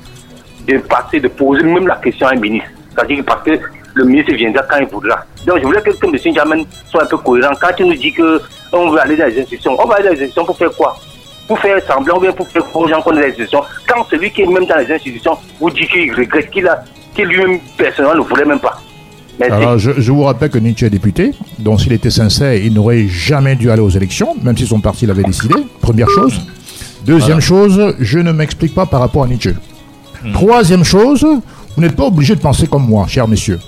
de 0.69 0.79
passer, 0.79 1.19
de 1.19 1.29
poser 1.29 1.63
même 1.63 1.87
la 1.87 1.97
question 1.97 2.27
à 2.27 2.33
un 2.33 2.37
ministre. 2.37 2.69
C'est-à-dire 2.95 3.25
parce 3.27 3.43
que 3.43 3.59
le 3.95 4.05
ministre 4.05 4.33
viendra 4.35 4.63
quand 4.63 4.79
il 4.79 4.87
voudra. 4.87 5.25
Donc 5.47 5.59
je 5.59 5.65
voulais 5.65 5.81
que, 5.81 5.91
que 5.91 6.07
M. 6.07 6.35
Jamen 6.35 6.65
soit 6.91 7.05
un 7.05 7.07
peu 7.07 7.17
cohérent. 7.19 7.55
Quand 7.61 7.71
il 7.79 7.87
nous 7.87 7.95
dit 7.95 8.13
qu'on 8.13 8.91
veut 8.91 9.01
aller 9.01 9.17
dans 9.17 9.27
les 9.27 9.41
institutions, 9.41 9.77
on 9.79 9.87
va 9.87 9.97
aller 9.97 10.05
dans 10.05 10.11
les 10.11 10.17
institutions 10.17 10.45
pour 10.45 10.59
faire 10.59 10.71
quoi? 10.77 10.97
Pour 11.47 11.59
faire 11.59 11.81
semblant 11.87 12.19
ou 12.19 12.21
bien 12.21 12.33
pour 12.33 12.47
faire 12.49 12.63
aux 12.77 12.87
gens 12.87 13.01
qu'on 13.01 13.13
est 13.13 13.15
dans 13.15 13.21
les 13.23 13.29
institutions. 13.29 13.65
Quand 13.89 14.05
celui 14.11 14.31
qui 14.31 14.43
est 14.43 14.47
même 14.47 14.67
dans 14.67 14.77
les 14.77 14.93
institutions 14.93 15.39
vous 15.59 15.71
dit 15.71 15.87
qu'il 15.89 16.15
regrette, 16.15 16.51
qu'il 16.51 16.69
a, 16.69 16.85
lui-même 17.25 17.59
personnellement 17.77 18.23
ne 18.23 18.29
voulait 18.29 18.45
même 18.45 18.61
pas. 18.61 18.81
Merci. 19.39 19.55
Alors, 19.55 19.79
je, 19.79 19.93
je 19.99 20.13
vous 20.13 20.25
rappelle 20.25 20.51
que 20.51 20.59
Nietzsche 20.59 20.87
est 20.87 20.91
député, 20.91 21.33
donc 21.61 21.81
s'il 21.81 21.93
était 21.93 22.11
sincère, 22.11 22.55
il 22.55 22.73
n'aurait 22.73 23.07
jamais 23.07 23.55
dû 23.55 23.71
aller 23.71 23.83
aux 23.83 23.89
élections, 23.91 24.35
même 24.43 24.57
si 24.57 24.67
son 24.67 24.81
parti 24.81 25.07
l'avait 25.07 25.23
décidé. 25.23 25.55
Première 25.81 26.09
chose. 26.09 26.41
Deuxième 27.05 27.41
chose, 27.41 27.95
je 28.01 28.19
ne 28.19 28.33
m'explique 28.33 28.75
pas 28.75 28.87
par 28.87 29.01
rapport 29.01 29.23
à 29.25 29.29
Nietzsche. 29.29 29.55
Troisième 30.33 30.85
chose, 30.85 31.25
vous 31.77 31.83
n'êtes 31.83 31.95
pas 31.95 32.07
obligé 32.07 32.35
de 32.35 32.41
penser 32.41 32.67
comme 32.67 32.87
moi, 32.87 33.07
chers 33.07 33.29
messieurs. 33.29 33.61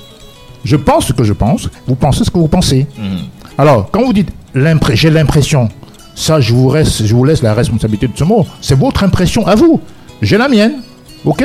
Je 0.64 0.76
pense 0.76 1.06
ce 1.06 1.12
que 1.12 1.24
je 1.24 1.32
pense, 1.32 1.68
vous 1.86 1.94
pensez 1.94 2.24
ce 2.24 2.30
que 2.30 2.38
vous 2.38 2.48
pensez. 2.48 2.86
Alors, 3.56 3.88
quand 3.90 4.02
vous 4.04 4.12
dites 4.12 4.30
j'ai 4.94 5.10
l'impression, 5.10 5.68
ça, 6.14 6.40
je 6.40 6.52
vous, 6.52 6.68
reste, 6.68 7.06
je 7.06 7.14
vous 7.14 7.24
laisse 7.24 7.42
la 7.42 7.54
responsabilité 7.54 8.08
de 8.08 8.16
ce 8.16 8.24
mot. 8.24 8.46
C'est 8.60 8.78
votre 8.78 9.04
impression 9.04 9.46
à 9.46 9.54
vous. 9.54 9.80
J'ai 10.20 10.36
la 10.36 10.48
mienne. 10.48 10.82
OK? 11.24 11.44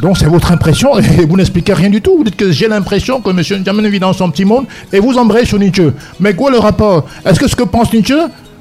Donc, 0.00 0.16
c'est 0.16 0.26
votre 0.26 0.50
impression 0.52 0.98
et 0.98 1.26
vous 1.26 1.36
n'expliquez 1.36 1.72
rien 1.74 1.90
du 1.90 2.00
tout. 2.00 2.16
Vous 2.16 2.24
dites 2.24 2.36
que 2.36 2.50
j'ai 2.50 2.68
l'impression 2.68 3.20
que 3.20 3.30
M. 3.30 3.36
N'Djamena 3.60 3.88
vit 3.88 4.00
dans 4.00 4.12
son 4.12 4.30
petit 4.30 4.44
monde 4.44 4.64
et 4.92 4.98
vous 5.00 5.16
embrayez 5.18 5.44
sur 5.46 5.58
Nietzsche. 5.58 5.90
Mais 6.20 6.34
quoi 6.34 6.50
le 6.50 6.58
rapport? 6.58 7.04
Est-ce 7.24 7.38
que 7.38 7.48
ce 7.48 7.54
que 7.56 7.64
pense 7.64 7.92
Nietzsche, 7.92 8.14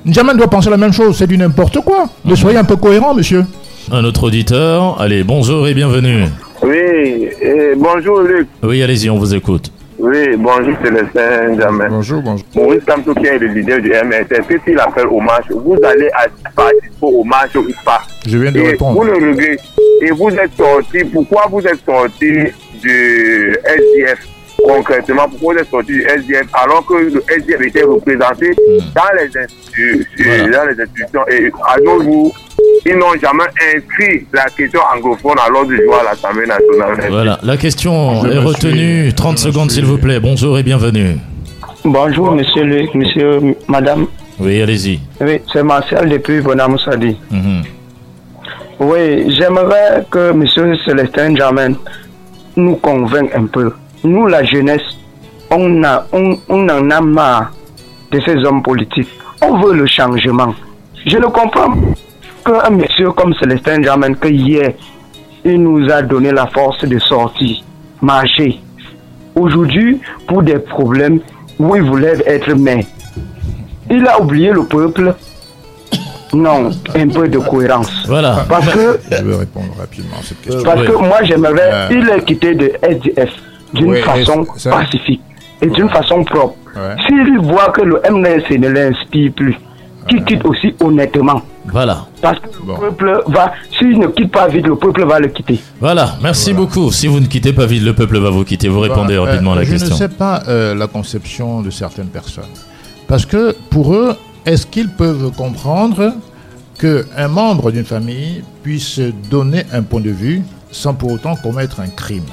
N'Djamena 0.06 0.34
doit 0.34 0.50
penser 0.50 0.70
la 0.70 0.78
même 0.78 0.94
chose? 0.94 1.16
C'est 1.18 1.28
du 1.28 1.38
n'importe 1.38 1.80
quoi. 1.82 2.06
Mais 2.26 2.36
soyez 2.36 2.58
un 2.58 2.64
peu 2.66 2.76
cohérent, 2.76 3.14
monsieur. 3.14 3.46
Un 3.92 4.04
autre 4.04 4.24
auditeur. 4.26 5.00
Allez, 5.02 5.24
bonjour 5.24 5.68
et 5.68 5.74
bienvenue. 5.74 6.26
Oui, 6.62 7.30
euh, 7.46 7.74
bonjour 7.78 8.20
Luc. 8.20 8.48
Oui, 8.62 8.84
allez-y, 8.84 9.10
on 9.10 9.18
vous 9.18 9.34
écoute. 9.34 9.72
Oui, 9.98 10.36
bonjour 10.38 10.74
Célestin 10.84 11.60
Jamais. 11.60 11.86
Bonjour, 11.90 12.22
bonjour. 12.22 12.46
Maurice 12.56 12.84
Kamto 12.86 13.14
qui 13.16 13.26
est 13.26 13.38
le 13.38 13.48
leader 13.48 13.82
du 13.82 13.90
que 13.90 14.60
s'il 14.66 14.80
appelle 14.80 15.08
hommage, 15.12 15.44
vous 15.50 15.76
allez 15.86 16.08
à- 16.14 16.28
participer 16.56 16.89
au 17.08 17.24
marche 17.24 17.56
ou 17.56 17.66
pas. 17.86 18.02
Je 18.28 18.38
viens 18.38 18.52
de 18.52 18.60
et 18.60 18.68
répondre. 18.72 19.00
Vous 19.00 19.06
le 19.06 19.14
regrettez. 19.14 19.58
Et 20.02 20.12
vous 20.12 20.30
êtes 20.30 20.56
sorti. 20.58 21.00
Pourquoi 21.14 21.46
vous 21.52 21.62
êtes 21.62 21.84
sorti 21.86 22.32
du 22.82 23.56
SDF 23.66 24.20
concrètement? 24.64 25.28
Pourquoi 25.30 25.54
vous 25.56 25.60
êtes 25.60 25.70
sorti 25.70 25.92
du 25.94 26.02
SDF 26.04 26.48
alors 26.54 26.86
que 26.86 26.94
le 26.96 27.24
SDF 27.30 27.62
était 27.62 27.84
représenté 27.84 28.52
dans, 28.96 29.02
les 29.18 29.28
institu- 29.28 30.06
Voilà. 30.24 30.44
dans 30.48 30.66
les 30.72 30.82
institutions? 30.82 31.22
Et 31.30 31.52
à 31.68 31.80
nos 31.82 32.02
jours, 32.04 32.36
ils 32.86 32.96
n'ont 32.96 33.14
jamais 33.22 33.44
inscrit 33.76 34.26
la 34.34 34.46
question 34.46 34.80
anglophone 34.96 35.38
à 35.46 35.50
l'ordre 35.50 35.70
du 35.70 35.78
jour 35.84 35.96
à 35.96 36.04
l'Assemblée 36.04 36.48
nationale. 36.48 37.06
Voilà, 37.10 37.40
la 37.44 37.58
question 37.58 38.22
Je 38.24 38.30
est 38.30 38.38
retenue. 38.38 39.04
suis- 39.06 39.14
30 39.16 39.40
je 39.40 39.48
me 39.48 39.52
secondes, 39.52 39.72
s'il 39.72 39.86
vous 39.86 39.98
plaît. 39.98 40.20
Bonjour 40.20 40.58
et 40.58 40.64
bienvenue. 40.64 41.16
Bonjour, 41.86 42.32
monsieur 42.34 42.64
Luc, 42.64 42.94
monsieur, 42.94 43.40
madame. 43.68 44.08
Oui, 44.40 44.62
allez-y. 44.62 45.00
Oui, 45.22 45.42
c'est 45.52 45.64
Marcel 45.64 46.10
depuis 46.10 46.42
Bonamoussadi. 46.42 47.18
Mhm. 47.32 47.64
Oui, 48.80 49.36
j'aimerais 49.38 50.06
que 50.10 50.32
monsieur 50.32 50.76
Célestin 50.86 51.36
Jamen 51.36 51.76
nous 52.56 52.76
convainque 52.78 53.36
un 53.36 53.46
peu. 53.48 53.74
Nous, 54.04 54.28
la 54.28 54.44
jeunesse, 54.46 54.82
on, 55.52 55.84
a, 55.84 56.06
on, 56.14 56.38
on 56.48 56.70
en 56.70 56.90
a 56.90 57.02
marre 57.02 57.52
de 58.12 58.20
ces 58.22 58.36
hommes 58.46 58.64
politiques. 58.64 59.10
On 59.42 59.60
veut 59.60 59.74
le 59.74 59.86
changement. 59.86 60.54
Je 61.06 61.18
ne 61.18 61.26
comprends 61.26 61.74
qu'un 62.46 62.70
monsieur 62.70 63.12
comme 63.12 63.34
Célestin 63.36 63.82
Jamen, 63.82 64.16
que 64.16 64.30
hier, 64.30 64.72
il 65.44 65.62
nous 65.62 65.90
a 65.92 66.02
donné 66.02 66.32
la 66.32 66.48
force 66.48 66.86
de 66.86 67.00
sortir, 67.00 67.58
marcher. 68.02 68.60
Aujourd'hui, 69.36 70.00
pour 70.28 70.44
des 70.44 70.60
problèmes 70.60 71.20
où 71.58 71.76
il 71.76 71.84
voulait 71.84 72.18
être 72.26 72.54
maire, 72.56 72.84
il 73.90 74.06
a 74.08 74.20
oublié 74.22 74.52
le 74.52 74.64
peuple. 74.64 75.14
Non, 76.32 76.70
un 76.96 77.08
peu 77.08 77.28
de 77.28 77.40
cohérence. 77.40 77.92
Voilà. 78.08 78.46
Parce 78.48 78.68
que, 78.70 79.00
Je 79.12 79.24
veux 79.24 79.36
répondre 79.38 79.70
rapidement 79.80 80.18
à 80.20 80.24
cette 80.24 80.40
question. 80.42 80.62
parce 80.64 80.82
Oui. 80.82 80.88
que 80.88 80.92
moi, 80.98 81.18
j'aimerais, 81.24 81.72
Euh. 81.74 81.88
il 81.92 82.08
est 82.08 82.24
quitté 82.24 82.54
de 82.54 82.72
SDF 82.84 83.32
d'une 83.74 83.92
Oui, 83.94 84.02
façon 84.02 84.46
ça- 84.56 84.70
pacifique 84.70 85.22
et 85.62 85.68
d'une 85.68 85.90
façon 85.90 86.24
propre. 86.24 86.56
Ouais. 86.76 86.96
S'il 87.08 87.40
voit 87.40 87.70
que 87.72 87.82
le 87.82 88.00
MNC 88.08 88.60
ne 88.60 88.68
l'inspire 88.68 89.32
plus, 89.36 89.58
qu'il 90.08 90.24
quitte 90.24 90.46
aussi 90.46 90.76
honnêtement. 90.80 91.42
Voilà. 91.72 92.06
Parce 92.22 92.38
que 92.40 92.48
Bon. 92.64 92.74
le 92.74 92.80
peuple 92.92 93.24
va, 93.28 93.52
s'il 93.78 93.98
ne 93.98 94.08
quitte 94.08 94.32
pas 94.32 94.48
vite, 94.48 94.68
le 94.68 94.76
peuple 94.76 95.06
va 95.06 95.20
le 95.20 95.28
quitter. 95.30 95.60
Voilà, 95.82 96.12
merci 96.22 96.54
beaucoup. 96.54 96.92
Si 96.92 97.08
vous 97.08 97.20
ne 97.20 97.26
quittez 97.26 97.54
pas 97.54 97.66
vite, 97.66 97.84
le 97.84 97.94
peuple 97.94 98.20
va 98.20 98.30
vous 98.30 98.44
quitter. 98.44 98.68
Vous 98.70 98.80
répondez 98.82 99.18
rapidement 99.18 99.54
à 99.54 99.56
euh, 99.56 99.60
la 99.60 99.64
je 99.66 99.72
question. 99.72 99.90
ne 99.96 100.00
sais 100.00 100.10
pas 100.10 100.44
euh, 100.48 100.76
la 100.76 100.86
conception 100.88 101.62
de 101.62 101.72
certaines 101.72 102.08
personnes. 102.10 102.44
Parce 103.10 103.26
que 103.26 103.56
pour 103.72 103.96
eux, 103.96 104.16
est-ce 104.46 104.68
qu'ils 104.68 104.90
peuvent 104.90 105.32
comprendre 105.36 106.14
qu'un 106.80 107.28
membre 107.28 107.72
d'une 107.72 107.84
famille 107.84 108.44
puisse 108.62 109.00
donner 109.32 109.64
un 109.74 109.82
point 109.82 110.00
de 110.00 110.12
vue 110.12 110.44
sans 110.72 110.94
pour 110.94 111.14
autant 111.14 111.36
commettre 111.36 111.80
un 111.80 111.88
crime? 111.88 112.30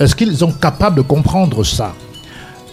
Est-ce 0.00 0.16
qu'ils 0.16 0.34
sont 0.34 0.52
capables 0.52 0.96
de 0.96 1.02
comprendre 1.02 1.62
ça? 1.62 1.92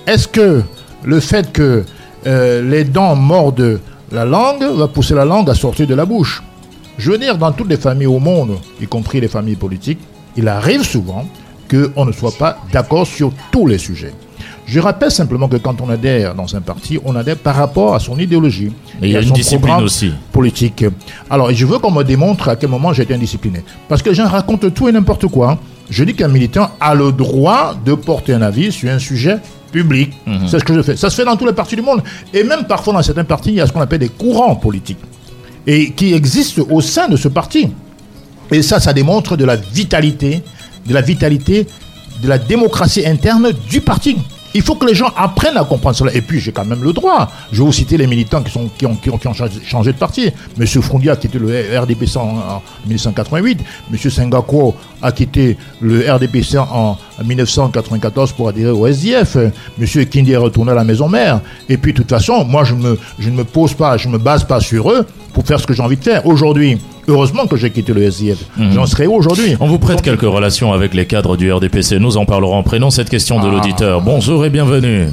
Est-ce 0.07 0.29
que 0.29 0.63
le 1.03 1.19
fait 1.19 1.51
que 1.51 1.83
euh, 2.25 2.61
les 2.61 2.85
dents 2.85 3.15
mordent 3.15 3.81
la 4.13 4.23
langue 4.23 4.63
va 4.63 4.87
pousser 4.87 5.13
la 5.13 5.25
langue 5.25 5.49
à 5.49 5.55
sortir 5.55 5.87
de 5.87 5.93
la 5.93 6.05
bouche? 6.05 6.41
Je 6.97 7.11
veux 7.11 7.17
dire, 7.17 7.37
dans 7.37 7.51
toutes 7.51 7.69
les 7.69 7.77
familles 7.77 8.07
au 8.07 8.19
monde, 8.19 8.57
y 8.79 8.87
compris 8.87 9.19
les 9.19 9.27
familles 9.27 9.57
politiques, 9.57 9.99
il 10.37 10.47
arrive 10.47 10.83
souvent 10.83 11.25
qu'on 11.69 12.05
ne 12.05 12.13
soit 12.13 12.37
pas 12.37 12.59
d'accord 12.71 13.05
sur 13.05 13.33
tous 13.51 13.67
les 13.67 13.77
sujets. 13.77 14.13
Je 14.65 14.79
rappelle 14.79 15.11
simplement 15.11 15.47
que 15.47 15.57
quand 15.57 15.79
on 15.81 15.89
adhère 15.89 16.33
dans 16.33 16.55
un 16.55 16.61
parti, 16.61 16.99
on 17.05 17.15
adhère 17.15 17.37
par 17.37 17.55
rapport 17.55 17.93
à 17.93 17.99
son 17.99 18.17
idéologie. 18.17 18.71
Et 19.01 19.07
il 19.07 19.11
y 19.11 19.15
a 19.15 19.19
à 19.19 19.21
une 19.21 19.27
son 19.27 19.33
discipline 19.35 19.61
programme 19.61 19.83
aussi. 19.83 20.11
politique. 20.31 20.85
Alors, 21.29 21.51
je 21.53 21.65
veux 21.65 21.77
qu'on 21.77 21.91
me 21.91 22.03
démontre 22.03 22.49
à 22.49 22.55
quel 22.55 22.69
moment 22.69 22.91
j'ai 22.91 23.03
été 23.03 23.13
indiscipliné. 23.13 23.63
Parce 23.87 24.01
que 24.01 24.13
j'en 24.13 24.27
raconte 24.27 24.73
tout 24.73 24.89
et 24.89 24.91
n'importe 24.91 25.27
quoi. 25.27 25.59
Je 25.89 26.03
dis 26.03 26.15
qu'un 26.15 26.29
militant 26.29 26.71
a 26.79 26.95
le 26.95 27.11
droit 27.11 27.75
de 27.85 27.93
porter 27.93 28.33
un 28.33 28.41
avis 28.41 28.71
sur 28.71 28.89
un 28.89 28.97
sujet 28.97 29.37
public. 29.71 30.13
Mhm. 30.25 30.47
C'est 30.47 30.59
ce 30.59 30.63
que 30.65 30.73
je 30.73 30.81
fais. 30.81 30.95
Ça 30.95 31.11
se 31.11 31.15
fait 31.15 31.25
dans 31.25 31.35
tous 31.37 31.45
les 31.45 31.53
partis 31.53 31.75
du 31.75 31.83
monde. 31.83 32.01
Et 32.33 32.43
même 32.43 32.63
parfois 32.65 32.93
dans 32.93 33.03
certains 33.03 33.23
partis, 33.23 33.49
il 33.49 33.55
y 33.55 33.61
a 33.61 33.67
ce 33.67 33.71
qu'on 33.71 33.81
appelle 33.81 33.99
des 33.99 34.09
courants 34.09 34.55
politiques. 34.55 34.97
Et 35.67 35.91
qui 35.91 36.13
existent 36.13 36.63
au 36.71 36.81
sein 36.81 37.07
de 37.07 37.17
ce 37.17 37.27
parti. 37.27 37.69
Et 38.51 38.61
ça, 38.63 38.79
ça 38.79 38.93
démontre 38.93 39.37
de 39.37 39.45
la 39.45 39.55
vitalité, 39.55 40.41
de 40.87 40.93
la 40.93 41.01
vitalité, 41.01 41.67
de 42.21 42.27
la 42.27 42.37
démocratie 42.37 43.05
interne 43.05 43.51
du 43.69 43.81
parti. 43.81 44.17
Il 44.55 44.61
faut 44.61 44.75
que 44.75 44.85
les 44.85 44.95
gens 44.95 45.11
apprennent 45.17 45.57
à 45.57 45.65
comprendre 45.65 45.97
cela. 45.97 46.15
Et 46.15 46.21
puis, 46.21 46.39
j'ai 46.39 46.53
quand 46.53 46.63
même 46.63 46.81
le 46.81 46.93
droit. 46.93 47.29
Je 47.51 47.59
vais 47.59 47.65
vous 47.65 47.73
citer 47.73 47.97
les 47.97 48.07
militants 48.07 48.41
qui, 48.41 48.85
ont, 48.85 48.99
changé, 49.65 49.91
de 49.91 49.97
parti. 49.97 50.31
Monsieur 50.57 50.79
Frondia 50.79 51.11
a 51.11 51.15
quitté 51.17 51.37
le 51.37 51.77
RDPC 51.77 52.15
en, 52.15 52.37
en 52.37 52.61
1988. 52.87 53.59
Monsieur 53.91 54.09
Sengako 54.09 54.73
a 55.01 55.11
quitté 55.11 55.57
le 55.81 56.09
RDPC 56.09 56.57
en 56.57 56.97
1994 57.21 58.31
pour 58.31 58.47
adhérer 58.47 58.71
au 58.71 58.87
SDF. 58.87 59.35
Monsieur 59.77 60.05
Kindi 60.05 60.31
est 60.31 60.37
retourné 60.37 60.71
à 60.71 60.75
la 60.75 60.85
maison 60.85 61.09
mère. 61.09 61.41
Et 61.67 61.75
puis, 61.75 61.91
de 61.91 61.97
toute 61.97 62.09
façon, 62.09 62.45
moi, 62.45 62.63
je, 62.63 62.75
je 63.19 63.29
ne 63.29 63.35
me 63.35 63.43
pose 63.43 63.73
pas, 63.73 63.97
je 63.97 64.07
ne 64.07 64.13
me 64.13 64.19
base 64.19 64.45
pas 64.45 64.61
sur 64.61 64.89
eux 64.89 65.05
pour 65.33 65.45
faire 65.45 65.59
ce 65.59 65.67
que 65.67 65.73
j'ai 65.73 65.83
envie 65.83 65.97
de 65.97 66.03
faire. 66.03 66.25
Aujourd'hui, 66.25 66.77
heureusement 67.07 67.47
que 67.47 67.55
j'ai 67.55 67.69
quitté 67.71 67.93
le 67.93 68.03
SDF. 68.03 68.39
J'en 68.73 68.85
serais 68.85 69.05
où 69.07 69.13
aujourd'hui 69.15 69.55
On 69.59 69.67
vous 69.67 69.79
prête 69.79 70.01
quelques 70.01 70.21
relations 70.21 70.73
avec 70.73 70.93
les 70.93 71.05
cadres 71.05 71.37
du 71.37 71.51
RDPC. 71.51 71.99
Nous 71.99 72.17
en 72.17 72.25
parlerons 72.25 72.55
en 72.57 72.63
prenant 72.63 72.89
cette 72.89 73.09
question 73.09 73.39
de 73.39 73.47
Ah. 73.47 73.51
l'auditeur. 73.51 74.01
Bonjour 74.01 74.45
et 74.45 74.49
bienvenue. 74.49 75.07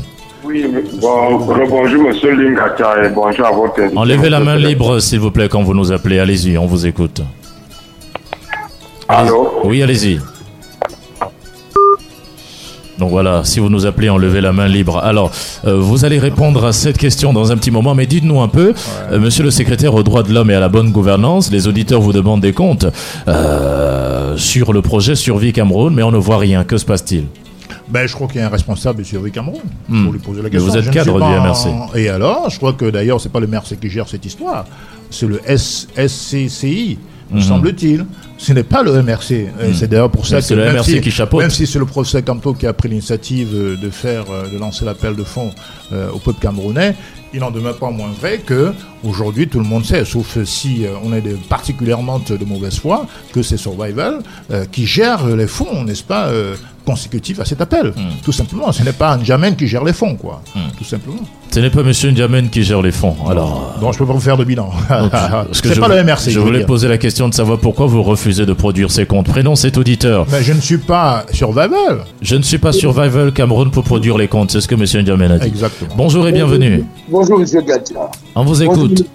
Oui, 0.45 0.65
bon, 1.01 1.39
bonjour 1.69 2.03
Monsieur 2.03 2.33
Lingata 2.35 3.05
et 3.05 3.09
bonjour 3.11 3.47
à 3.47 3.53
votre. 3.53 3.81
Enlevez 3.97 4.29
la 4.29 4.41
main 4.41 4.57
libre, 4.57 4.99
s'il 4.99 5.21
vous 5.21 5.31
plaît, 5.31 5.49
quand 5.49 5.63
vous 5.63 5.73
nous 5.75 5.93
appelez. 5.93 6.19
Allez-y, 6.19 6.59
on 6.59 6.67
vous 6.67 6.85
écoute. 6.87 7.23
Allô? 9.09 9.61
Oui, 9.65 9.83
allez-y. 9.83 10.19
Donc 13.03 13.11
voilà, 13.11 13.43
si 13.43 13.59
vous 13.59 13.69
nous 13.69 13.85
appelez, 13.85 14.11
enlevez 14.11 14.41
la 14.41 14.53
main 14.53 14.69
libre. 14.69 14.99
Alors, 14.99 15.33
euh, 15.65 15.77
vous 15.77 16.05
allez 16.05 16.21
répondre 16.21 16.65
à 16.65 16.73
cette 16.73 16.97
question 16.99 17.33
dans 17.33 17.51
un 17.51 17.57
petit 17.57 17.73
moment, 17.73 17.97
mais 17.97 18.07
dites-nous 18.07 18.41
un 18.41 18.47
peu, 18.47 18.75
euh, 19.11 19.19
monsieur 19.19 19.43
le 19.43 19.51
secrétaire 19.51 19.93
aux 19.97 20.05
droits 20.05 20.23
de 20.23 20.33
l'homme 20.33 20.53
et 20.53 20.55
à 20.55 20.61
la 20.61 20.69
bonne 20.69 20.93
gouvernance, 20.93 21.51
les 21.51 21.67
auditeurs 21.67 22.01
vous 22.01 22.13
demandent 22.13 22.43
des 22.43 22.53
comptes 22.53 22.87
euh, 23.27 24.37
sur 24.37 24.73
le 24.73 24.83
projet 24.83 25.17
Survie 25.17 25.53
Cameroun, 25.53 25.93
mais 25.93 26.05
on 26.05 26.13
ne 26.13 26.17
voit 26.17 26.39
rien. 26.39 26.63
Que 26.63 26.77
se 26.77 26.85
passe-t-il? 26.85 27.25
Ben, 27.89 28.07
je 28.07 28.15
crois 28.15 28.29
qu'il 28.29 28.41
y 28.41 28.45
a 28.45 28.47
un 28.47 28.51
responsable 28.51 29.05
sur 29.05 29.21
Cameroun. 29.33 29.61
Hmm. 29.89 30.07
Faut 30.07 30.13
lui 30.13 30.21
poser 30.21 30.41
la 30.43 30.49
Mais 30.49 30.59
vous 30.59 30.77
êtes 30.77 30.89
cadre 30.93 31.15
du 31.19 31.25
MRC. 31.27 31.67
en- 31.71 31.93
Et 31.97 32.09
alors, 32.09 32.51
je 32.51 32.57
crois 32.59 32.73
que 32.73 32.89
d'ailleurs, 32.89 33.21
c'est 33.21 33.33
pas 33.33 33.41
le 33.41 33.49
MRC 33.49 33.77
qui 33.81 33.91
gère 33.91 34.07
cette 34.07 34.25
histoire. 34.25 34.65
C'est 35.11 35.27
le 35.27 35.41
SCCI, 35.45 36.99
me 37.33 37.39
Mhm. 37.39 37.43
semble-t-il. 37.43 38.07
Ce 38.39 38.53
n'est 38.53 38.63
pas 38.65 38.83
le 38.83 38.93
MRC. 39.03 39.33
Et 39.33 39.73
C'est 39.75 39.89
d'ailleurs 39.89 40.11
pour 40.11 40.27
ça 40.27 40.37
que 40.37 40.43
c'est 40.43 40.55
le 40.57 40.65
MRC 40.65 40.85
si- 40.93 41.01
qui 41.01 41.11
chapeaute. 41.11 41.41
Même 41.41 41.51
si 41.51 41.67
c'est 41.67 41.79
le 41.79 41.87
professeur 41.87 42.25
Camto 42.25 42.55
qui 42.55 42.67
a 42.67 42.73
pris 42.73 42.89
l'initiative 42.89 43.49
euh, 43.55 43.77
de 43.77 43.91
faire, 43.91 44.25
euh, 44.31 44.49
de 44.53 44.59
lancer 44.59 44.85
l'appel 44.85 45.15
de 45.17 45.25
fonds 45.25 45.51
euh, 45.93 46.11
au 46.11 46.19
peuple 46.19 46.41
camerounais, 46.41 46.95
il 47.35 47.41
n'en 47.41 47.51
demeure 47.51 47.77
pas 47.77 47.91
moins 47.91 48.11
vrai 48.21 48.39
que 48.45 48.73
aujourd'hui 49.05 49.49
tout 49.49 49.59
le 49.59 49.65
monde 49.65 49.85
sait, 49.85 50.05
sauf 50.05 50.43
si 50.45 50.85
euh, 50.85 50.91
on 51.05 51.13
est 51.13 51.21
de- 51.21 51.37
particulièrement 51.49 52.19
de 52.21 52.45
mauvaise 52.45 52.79
foi, 52.79 53.07
que 53.33 53.43
c'est 53.43 53.57
Survival 53.57 54.19
euh, 54.51 54.65
qui 54.71 54.87
gère 54.87 55.27
les 55.27 55.47
fonds, 55.47 55.85
n'est-ce 55.85 56.03
pas, 56.05 56.27
euh, 56.27 56.55
consécutifs 56.85 57.39
à 57.41 57.45
cet 57.45 57.61
appel. 57.61 57.89
Hmm. 57.97 58.11
Tout 58.25 58.33
simplement, 58.33 58.73
ce 58.73 58.83
n'est 58.83 58.93
pas 58.93 59.13
un 59.15 59.23
Jamen 59.25 59.55
qui 59.57 59.67
gère 59.69 59.85
les 59.85 59.93
fonds, 59.93 60.17
quoi. 60.17 60.43
Tout 60.77 60.85
simplement. 60.85 61.21
Ce 61.53 61.61
n'est 61.61 61.71
pas 61.71 61.83
monsieur 61.83 62.11
Ndiamen 62.11 62.49
qui 62.49 62.63
gère 62.63 62.81
les 62.81 62.91
fonds. 62.93 63.15
Alors, 63.29 63.77
Donc 63.81 63.93
je 63.93 63.99
peux 63.99 64.07
pas 64.07 64.15
vous 64.15 64.21
faire 64.21 64.39
de 64.39 64.45
bilan. 64.45 64.71
c'est 65.53 65.75
je, 65.75 65.79
pas 65.81 65.87
le 65.89 66.03
MRC. 66.03 66.31
je 66.31 66.41
voulais 66.41 66.65
poser 66.65 66.89
la 66.89 66.97
question 66.97 67.29
de 67.29 67.35
savoir 67.35 67.59
pourquoi 67.59 67.85
vous 67.87 68.03
refusez 68.03 68.47
de 68.47 68.53
produire 68.55 68.91
ces 68.91 69.05
comptes. 69.05 69.27
Prénom 69.29 69.55
cet 69.55 69.77
auditeur. 69.77 70.27
Mais 70.33 70.43
je 70.43 70.55
ne 70.55 70.61
suis 70.61 70.79
pas 70.79 71.27
Survival. 71.31 72.05
Je 72.23 72.37
ne 72.37 72.43
suis 72.43 72.57
pas 72.59 72.73
Survival 72.73 73.33
Cameroun 73.33 73.71
pour 73.71 73.85
produire 73.85 74.17
les 74.17 74.29
comptes. 74.29 74.51
C'est 74.51 74.63
ce 74.63 74.67
que 74.69 74.75
monsieur 74.75 75.03
Ndiamen 75.03 75.31
a 75.31 75.39
dit. 75.39 75.47
Exactement. 75.49 75.93
Bonjour 75.95 76.27
et 76.27 76.33
bienvenue. 76.33 76.85
Bonjour, 77.11 77.22
monsieur 77.31 77.61
Gatia. 77.63 78.11
On 78.35 78.45
vous 78.45 78.65
Bonjour, 78.65 78.85
écoute. 78.87 79.07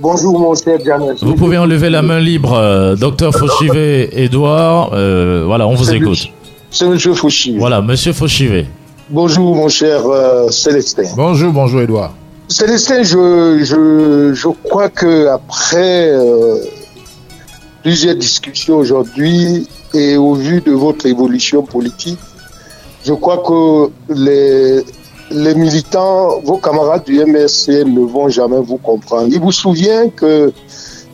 Bonjour, 0.00 0.38
mon 0.38 0.54
cher 0.54 0.78
Janet. 0.84 1.22
Vous 1.22 1.34
pouvez 1.34 1.58
enlever 1.58 1.90
la 1.90 2.02
main 2.02 2.18
libre, 2.20 2.54
euh, 2.54 2.96
docteur 2.96 3.32
Fauchivet, 3.34 4.10
Edouard. 4.12 4.90
euh, 4.94 5.44
voilà, 5.46 5.66
on 5.66 5.74
vous 5.74 5.92
écoute. 5.92 6.28
C'est 6.70 6.86
monsieur 6.88 7.14
Fouchi. 7.14 7.58
Voilà, 7.58 7.82
monsieur 7.82 8.12
Fauchivet. 8.12 8.66
Bonjour, 9.10 9.54
mon 9.54 9.68
cher 9.68 10.06
euh, 10.06 10.48
Célestin. 10.50 11.02
Bonjour, 11.16 11.52
bonjour 11.52 11.80
Edouard. 11.82 12.12
Célestin, 12.48 13.02
je, 13.02 13.60
je, 13.62 14.32
je 14.34 14.48
crois 14.68 14.88
que 14.88 15.26
après 15.28 16.08
euh, 16.10 16.56
plusieurs 17.82 18.14
discussions 18.16 18.76
aujourd'hui 18.76 19.66
et 19.94 20.16
au 20.16 20.34
vu 20.34 20.60
de 20.60 20.72
votre 20.72 21.04
évolution 21.06 21.62
politique, 21.62 22.18
je 23.04 23.12
crois 23.12 23.38
que 23.38 23.90
les, 24.14 24.82
les 25.32 25.54
militants, 25.54 26.40
vos 26.44 26.58
camarades 26.58 27.04
du 27.04 27.24
MRC 27.24 27.84
ne 27.84 28.00
vont 28.00 28.28
jamais 28.28 28.60
vous 28.60 28.76
comprendre. 28.76 29.28
Il 29.30 29.40
vous 29.40 29.52
souvient 29.52 30.08
que 30.08 30.52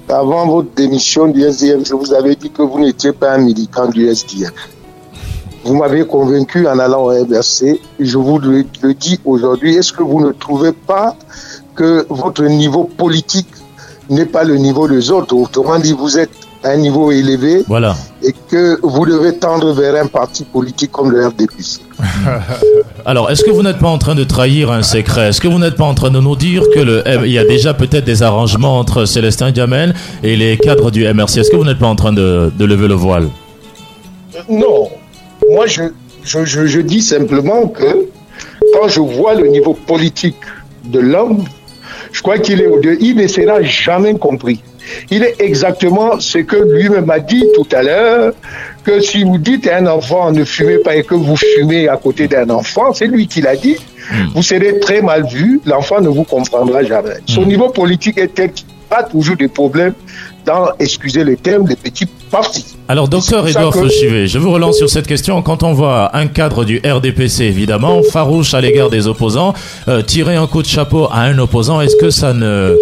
avant 0.08 0.46
votre 0.46 0.70
démission 0.74 1.28
du 1.28 1.42
SDF, 1.42 1.86
je 1.86 1.94
vous 1.94 2.12
avais 2.14 2.34
dit 2.34 2.50
que 2.50 2.62
vous 2.62 2.80
n'étiez 2.80 3.12
pas 3.12 3.32
un 3.32 3.38
militant 3.38 3.88
du 3.88 4.06
SDF. 4.08 4.52
Vous 5.64 5.76
m'avez 5.76 6.06
convaincu 6.06 6.66
en 6.66 6.78
allant 6.78 7.04
au 7.04 7.12
MRC. 7.12 7.80
Je 8.00 8.18
vous 8.18 8.38
le, 8.38 8.64
le 8.82 8.94
dis 8.94 9.20
aujourd'hui. 9.24 9.76
Est-ce 9.76 9.92
que 9.92 10.02
vous 10.02 10.20
ne 10.20 10.32
trouvez 10.32 10.72
pas 10.72 11.14
que 11.74 12.06
votre 12.08 12.44
niveau 12.44 12.84
politique 12.84 13.48
n'est 14.08 14.24
pas 14.26 14.44
le 14.44 14.56
niveau 14.56 14.88
des 14.88 15.10
autres? 15.10 15.34
Autrement 15.36 15.78
dit, 15.78 15.92
vous 15.92 16.18
êtes 16.18 16.30
un 16.64 16.76
niveau 16.76 17.12
élevé 17.12 17.62
Voilà. 17.68 17.94
et 18.22 18.32
que 18.50 18.78
vous 18.82 19.06
devez 19.06 19.34
tendre 19.36 19.72
vers 19.72 19.94
un 20.02 20.06
parti 20.06 20.44
politique 20.44 20.90
comme 20.90 21.10
le 21.12 21.26
RDPC. 21.26 21.80
Alors, 23.06 23.30
est-ce 23.30 23.44
que 23.44 23.50
vous 23.50 23.62
n'êtes 23.62 23.78
pas 23.78 23.88
en 23.88 23.98
train 23.98 24.14
de 24.14 24.24
trahir 24.24 24.70
un 24.72 24.82
secret? 24.82 25.28
Est-ce 25.28 25.40
que 25.40 25.48
vous 25.48 25.58
n'êtes 25.58 25.76
pas 25.76 25.84
en 25.84 25.94
train 25.94 26.10
de 26.10 26.20
nous 26.20 26.36
dire 26.36 26.62
que 26.74 26.80
le 26.80 27.02
M- 27.06 27.22
il 27.24 27.32
y 27.32 27.38
a 27.38 27.44
déjà 27.44 27.74
peut-être 27.74 28.04
des 28.04 28.22
arrangements 28.22 28.78
entre 28.78 29.04
Célestin 29.04 29.50
Diamel 29.52 29.94
et 30.22 30.36
les 30.36 30.56
cadres 30.58 30.90
du 30.90 31.04
MRC 31.04 31.38
Est-ce 31.38 31.50
que 31.50 31.56
vous 31.56 31.64
n'êtes 31.64 31.78
pas 31.78 31.86
en 31.86 31.96
train 31.96 32.12
de, 32.12 32.50
de 32.56 32.64
lever 32.64 32.88
le 32.88 32.94
voile? 32.94 33.28
Non, 34.48 34.88
moi 35.50 35.66
je, 35.66 35.82
je, 36.24 36.44
je, 36.44 36.66
je 36.66 36.80
dis 36.80 37.02
simplement 37.02 37.66
que 37.68 38.06
quand 38.74 38.88
je 38.88 39.00
vois 39.00 39.34
le 39.34 39.48
niveau 39.48 39.74
politique 39.74 40.36
de 40.84 41.00
l'homme, 41.00 41.44
je 42.12 42.22
crois 42.22 42.38
qu'il 42.38 42.60
est 42.60 42.66
au-delà. 42.66 42.94
Il 43.00 43.16
ne 43.16 43.26
sera 43.26 43.62
jamais 43.62 44.14
compris. 44.14 44.62
Il 45.10 45.22
est 45.22 45.36
exactement 45.40 46.20
ce 46.20 46.38
que 46.38 46.56
lui-même 46.56 47.10
a 47.10 47.18
dit 47.20 47.44
tout 47.54 47.66
à 47.72 47.82
l'heure, 47.82 48.32
que 48.84 49.00
si 49.00 49.22
vous 49.24 49.38
dites 49.38 49.66
à 49.66 49.76
un 49.78 49.86
enfant 49.86 50.32
ne 50.32 50.44
fumez 50.44 50.78
pas 50.78 50.96
et 50.96 51.02
que 51.02 51.14
vous 51.14 51.36
fumez 51.36 51.88
à 51.88 51.96
côté 51.96 52.26
d'un 52.28 52.48
enfant, 52.50 52.92
c'est 52.92 53.06
lui 53.06 53.26
qui 53.26 53.40
l'a 53.40 53.56
dit, 53.56 53.76
vous 54.34 54.42
serez 54.42 54.78
très 54.80 55.02
mal 55.02 55.26
vu, 55.26 55.60
l'enfant 55.66 56.00
ne 56.00 56.08
vous 56.08 56.24
comprendra 56.24 56.82
jamais. 56.82 57.14
Son 57.26 57.44
niveau 57.44 57.68
politique 57.68 58.18
est 58.18 58.34
tel 58.34 58.52
qu'il 58.52 58.66
a 58.90 59.02
toujours 59.02 59.36
des 59.36 59.48
problèmes 59.48 59.92
dans, 60.46 60.68
excusez 60.78 61.24
le 61.24 61.36
terme, 61.36 61.66
les 61.68 61.76
petits 61.76 62.06
partis. 62.30 62.64
Alors, 62.88 63.06
docteur 63.06 63.46
Edouard 63.46 63.70
que- 63.74 63.80
Fauchivet, 63.80 64.26
je 64.26 64.38
vous 64.38 64.50
relance 64.50 64.78
sur 64.78 64.88
cette 64.88 65.06
question. 65.06 65.42
Quand 65.42 65.62
on 65.62 65.74
voit 65.74 66.16
un 66.16 66.26
cadre 66.26 66.64
du 66.64 66.80
RDPC, 66.82 67.44
évidemment, 67.44 68.02
farouche 68.02 68.54
à 68.54 68.62
l'égard 68.62 68.88
des 68.88 69.06
opposants, 69.06 69.52
euh, 69.88 70.00
tirer 70.00 70.36
un 70.36 70.46
coup 70.46 70.62
de 70.62 70.66
chapeau 70.66 71.06
à 71.12 71.20
un 71.24 71.38
opposant, 71.38 71.82
est-ce 71.82 71.96
que 71.96 72.08
ça 72.08 72.32
ne... 72.32 72.74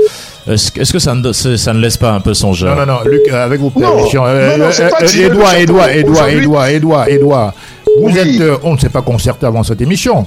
Est-ce 0.48 0.92
que 0.92 0.98
ça 1.00 1.14
ne, 1.14 1.32
ça 1.32 1.72
ne 1.74 1.80
laisse 1.80 1.96
pas 1.96 2.12
un 2.12 2.20
peu 2.20 2.32
songeur 2.34 2.76
Non, 2.76 2.86
non, 2.86 3.00
non, 3.04 3.10
Luc, 3.10 3.22
euh, 3.32 3.44
avec 3.44 3.60
vos 3.60 3.72
Non, 3.74 3.80
permissions. 3.96 4.24
non, 4.24 4.58
non, 4.58 4.66
c'est 4.70 4.88
pas 4.90 5.02
tirer 5.02 5.28
le 5.28 5.34
Edouard. 5.34 5.54
Edouard, 5.56 5.88
Edouard, 5.90 6.28
Edouard, 6.28 6.66
Edouard, 6.68 7.08
Edouard. 7.08 7.54
Vous 8.00 8.06
Oui. 8.10 8.18
êtes, 8.18 8.40
euh, 8.40 8.56
on 8.62 8.74
ne 8.74 8.78
s'est 8.78 8.88
pas 8.90 9.02
concerté 9.02 9.46
avant 9.46 9.62
cette 9.64 9.80
émission. 9.80 10.24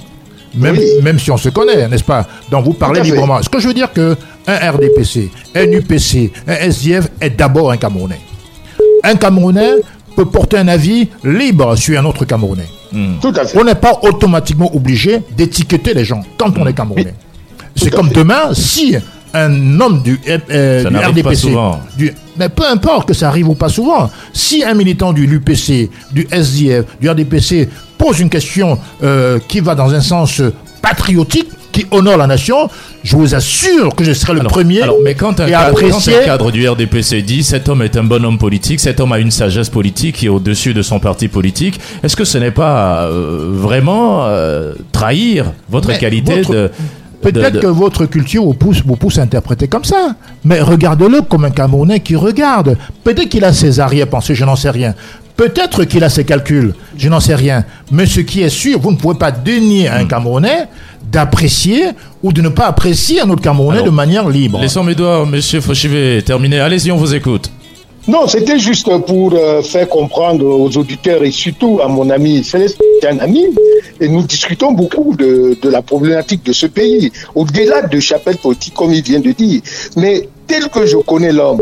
Même, 0.55 0.75
Oui. 0.77 0.85
même 1.03 1.19
si 1.19 1.29
on 1.31 1.37
se 1.37 1.49
connaît, 1.49 1.87
n'est-ce 1.87 2.03
pas? 2.03 2.25
Donc 2.51 2.65
vous 2.65 2.73
parlez 2.73 3.01
librement. 3.01 3.41
Ce 3.41 3.47
que 3.49 3.59
je 3.59 3.67
veux 3.67 3.73
dire 3.73 3.93
que 3.93 4.17
un 4.47 4.71
RDPC, 4.71 5.29
un 5.55 5.71
UPC, 5.71 6.31
un 6.47 6.55
SDF 6.55 7.07
est 7.21 7.29
d'abord 7.29 7.71
un 7.71 7.77
Camerounais. 7.77 8.19
Un 9.03 9.15
Camerounais 9.15 9.73
peut 10.15 10.25
porter 10.25 10.57
un 10.57 10.67
avis 10.67 11.07
libre 11.23 11.75
sur 11.75 11.97
un 11.99 12.03
autre 12.05 12.25
Camerounais. 12.25 12.67
Tout 13.21 13.31
à 13.35 13.45
fait. 13.45 13.57
On 13.59 13.63
n'est 13.63 13.75
pas 13.75 13.99
automatiquement 14.01 14.75
obligé 14.75 15.21
d'étiqueter 15.37 15.93
les 15.93 16.03
gens 16.03 16.23
quand 16.37 16.57
on 16.57 16.65
est 16.65 16.73
Camerounais. 16.73 17.13
C'est 17.75 17.91
comme 17.91 18.09
fait. 18.09 18.15
demain, 18.15 18.53
si 18.53 18.95
un 19.33 19.79
homme 19.79 20.01
du, 20.01 20.19
euh, 20.27 20.83
Ça 20.83 20.89
du 20.89 20.93
n'arrive 20.95 21.21
pas 21.23 21.29
RDPC, 21.29 21.41
souvent. 21.41 21.79
du- 21.97 22.13
mais 22.37 22.49
peu 22.49 22.63
importe 22.67 23.07
que 23.09 23.13
ça 23.13 23.27
arrive 23.27 23.49
ou 23.49 23.53
pas 23.55 23.69
souvent, 23.69 24.09
si 24.33 24.63
un 24.63 24.73
militant 24.73 25.13
du 25.13 25.27
l'UPC, 25.27 25.89
du 26.11 26.27
SDF, 26.31 26.85
du 26.99 27.09
RDPC 27.09 27.69
pose 27.97 28.19
une 28.19 28.29
question 28.29 28.79
euh, 29.03 29.39
qui 29.47 29.59
va 29.59 29.75
dans 29.75 29.93
un 29.93 30.01
sens 30.01 30.41
patriotique, 30.81 31.47
qui 31.71 31.85
honore 31.91 32.17
la 32.17 32.25
nation, 32.25 32.67
je 33.03 33.15
vous 33.15 33.35
assure 33.35 33.93
que 33.93 34.03
je 34.03 34.11
serai 34.13 34.33
le 34.33 34.39
Alors, 34.39 34.51
premier 34.51 34.81
alors, 34.81 34.97
mais 35.03 35.13
quand 35.13 35.39
un, 35.39 35.45
et 35.45 35.51
cadre, 35.51 35.79
quand 35.79 35.85
apprécier. 35.85 36.17
un 36.17 36.25
cadre 36.25 36.49
du 36.51 36.67
RDPC 36.67 37.21
dit 37.21 37.43
cet 37.43 37.69
homme 37.69 37.83
est 37.83 37.95
un 37.95 38.03
bon 38.03 38.25
homme 38.25 38.39
politique, 38.39 38.79
cet 38.79 38.99
homme 38.99 39.11
a 39.11 39.19
une 39.19 39.29
sagesse 39.29 39.69
politique 39.69 40.15
qui 40.15 40.25
est 40.25 40.29
au-dessus 40.29 40.73
de 40.73 40.81
son 40.81 40.99
parti 40.99 41.27
politique, 41.27 41.79
est-ce 42.01 42.15
que 42.15 42.23
ce 42.25 42.39
n'est 42.39 42.49
pas 42.51 43.03
euh, 43.03 43.49
vraiment 43.51 44.25
euh, 44.25 44.73
trahir 44.91 45.51
votre 45.69 45.89
Mais 45.89 45.99
qualité 45.99 46.41
votre- 46.41 46.53
de... 46.53 46.71
Peut-être 47.21 47.53
de- 47.55 47.59
que 47.59 47.67
votre 47.67 48.05
culture 48.05 48.43
vous 48.43 48.53
pousse, 48.53 48.81
vous 48.85 48.95
pousse 48.95 49.17
à 49.17 49.23
interpréter 49.23 49.67
comme 49.67 49.83
ça. 49.83 50.15
Mais 50.45 50.61
regardez-le 50.61 51.21
comme 51.21 51.45
un 51.45 51.51
Camerounais 51.51 51.99
qui 51.99 52.15
regarde. 52.15 52.77
Peut-être 53.03 53.29
qu'il 53.29 53.43
a 53.43 53.51
ses 53.53 53.79
arrière-pensées, 53.79 54.35
je 54.35 54.45
n'en 54.45 54.55
sais 54.55 54.69
rien. 54.69 54.93
Peut-être 55.35 55.85
qu'il 55.85 56.03
a 56.03 56.09
ses 56.09 56.25
calculs, 56.25 56.73
je 56.97 57.07
n'en 57.09 57.19
sais 57.21 57.35
rien. 57.35 57.63
Mais 57.91 58.05
ce 58.05 58.19
qui 58.19 58.41
est 58.41 58.49
sûr, 58.49 58.79
vous 58.79 58.91
ne 58.91 58.97
pouvez 58.97 59.17
pas 59.17 59.31
dénier 59.31 59.87
à 59.87 59.95
un 59.97 60.05
Camerounais 60.05 60.67
d'apprécier 61.11 61.85
ou 62.23 62.31
de 62.33 62.41
ne 62.41 62.49
pas 62.49 62.67
apprécier 62.67 63.21
un 63.21 63.29
autre 63.29 63.41
Camerounais 63.41 63.77
Alors, 63.79 63.85
de 63.87 63.91
manière 63.91 64.27
libre. 64.29 64.59
Laissons 64.61 64.87
Edouard, 64.87 65.25
monsieur 65.25 65.61
Fauchivet, 65.61 66.21
terminer. 66.21 66.59
Allez-y, 66.59 66.91
on 66.91 66.97
vous 66.97 67.15
écoute. 67.15 67.49
Non, 68.13 68.27
c'était 68.27 68.57
juste 68.57 68.89
pour 69.05 69.33
euh, 69.33 69.61
faire 69.61 69.87
comprendre 69.87 70.43
aux 70.45 70.71
auditeurs 70.77 71.23
et 71.23 71.31
surtout 71.31 71.79
à 71.83 71.87
mon 71.87 72.09
ami 72.09 72.43
Céleste, 72.43 72.77
qui 72.79 73.05
est 73.05 73.09
un 73.09 73.19
ami, 73.19 73.43
et 74.01 74.07
nous 74.09 74.23
discutons 74.23 74.71
beaucoup 74.71 75.15
de, 75.15 75.55
de 75.61 75.69
la 75.69 75.81
problématique 75.83 76.43
de 76.43 76.53
ce 76.53 76.65
pays, 76.65 77.11
au-delà 77.35 77.83
de 77.83 77.99
chapelle 77.99 78.37
politique, 78.37 78.73
comme 78.73 78.93
il 78.93 79.03
vient 79.03 79.19
de 79.19 79.31
dire. 79.31 79.61
Mais 79.95 80.27
tel 80.47 80.69
que 80.69 80.87
je 80.87 80.97
connais 80.97 81.31
l'homme, 81.31 81.59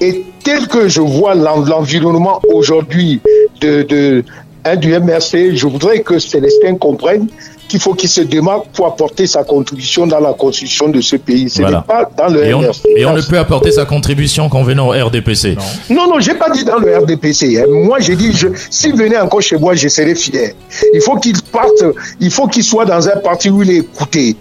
et 0.00 0.24
tel 0.44 0.68
que 0.68 0.86
je 0.88 1.00
vois 1.00 1.34
l'en- 1.34 1.64
l'environnement 1.64 2.40
aujourd'hui 2.52 3.20
de, 3.60 3.82
de, 3.82 4.24
hein, 4.64 4.76
du 4.76 4.92
MRC, 5.06 5.56
je 5.56 5.66
voudrais 5.66 6.00
que 6.00 6.20
Célestin 6.20 6.76
comprenne 6.76 7.26
qu'il 7.68 7.80
faut 7.80 7.94
qu'il 7.94 8.08
se 8.08 8.20
démarque 8.20 8.66
pour 8.74 8.86
apporter 8.86 9.26
sa 9.26 9.42
contribution 9.44 10.06
dans 10.06 10.20
la 10.20 10.32
construction 10.34 10.88
de 10.88 11.00
ce 11.00 11.16
pays. 11.16 11.48
Ce 11.48 11.60
Voilà. 11.62 11.78
n'est 11.78 11.84
pas 11.94 12.10
dans 12.16 12.32
le 12.32 12.44
Et 12.44 12.54
on, 12.54 12.60
MRC. 12.60 12.80
et 12.96 13.04
on 13.06 13.14
ne 13.14 13.22
peut 13.22 13.38
apporter 13.38 13.72
sa 13.72 13.84
contribution 13.84 14.48
qu'en 14.48 14.62
venant 14.62 14.88
au 14.88 14.90
RDPC. 14.92 15.56
Non, 15.90 16.06
non, 16.08 16.20
j'ai 16.20 16.34
pas 16.34 16.50
dit 16.50 16.64
dans 16.64 16.78
le 16.78 16.96
RDPC. 16.98 17.58
hein. 17.60 17.64
Moi, 17.68 17.98
j'ai 18.00 18.16
dit, 18.16 18.32
je, 18.32 18.48
s'il 18.70 18.94
venait 18.96 19.18
encore 19.18 19.42
chez 19.42 19.56
moi, 19.56 19.74
je 19.74 19.88
serais 19.88 20.14
fier. 20.14 20.54
Il 20.92 21.00
faut 21.00 21.16
qu'il 21.16 21.40
parte, 21.52 21.82
il 22.20 22.30
faut 22.30 22.46
qu'il 22.48 22.64
soit 22.64 22.84
dans 22.84 23.08
un 23.08 23.16
parti 23.16 23.50
où 23.50 23.62
il 23.62 23.70
est 23.70 23.76
écouté. 23.78 24.36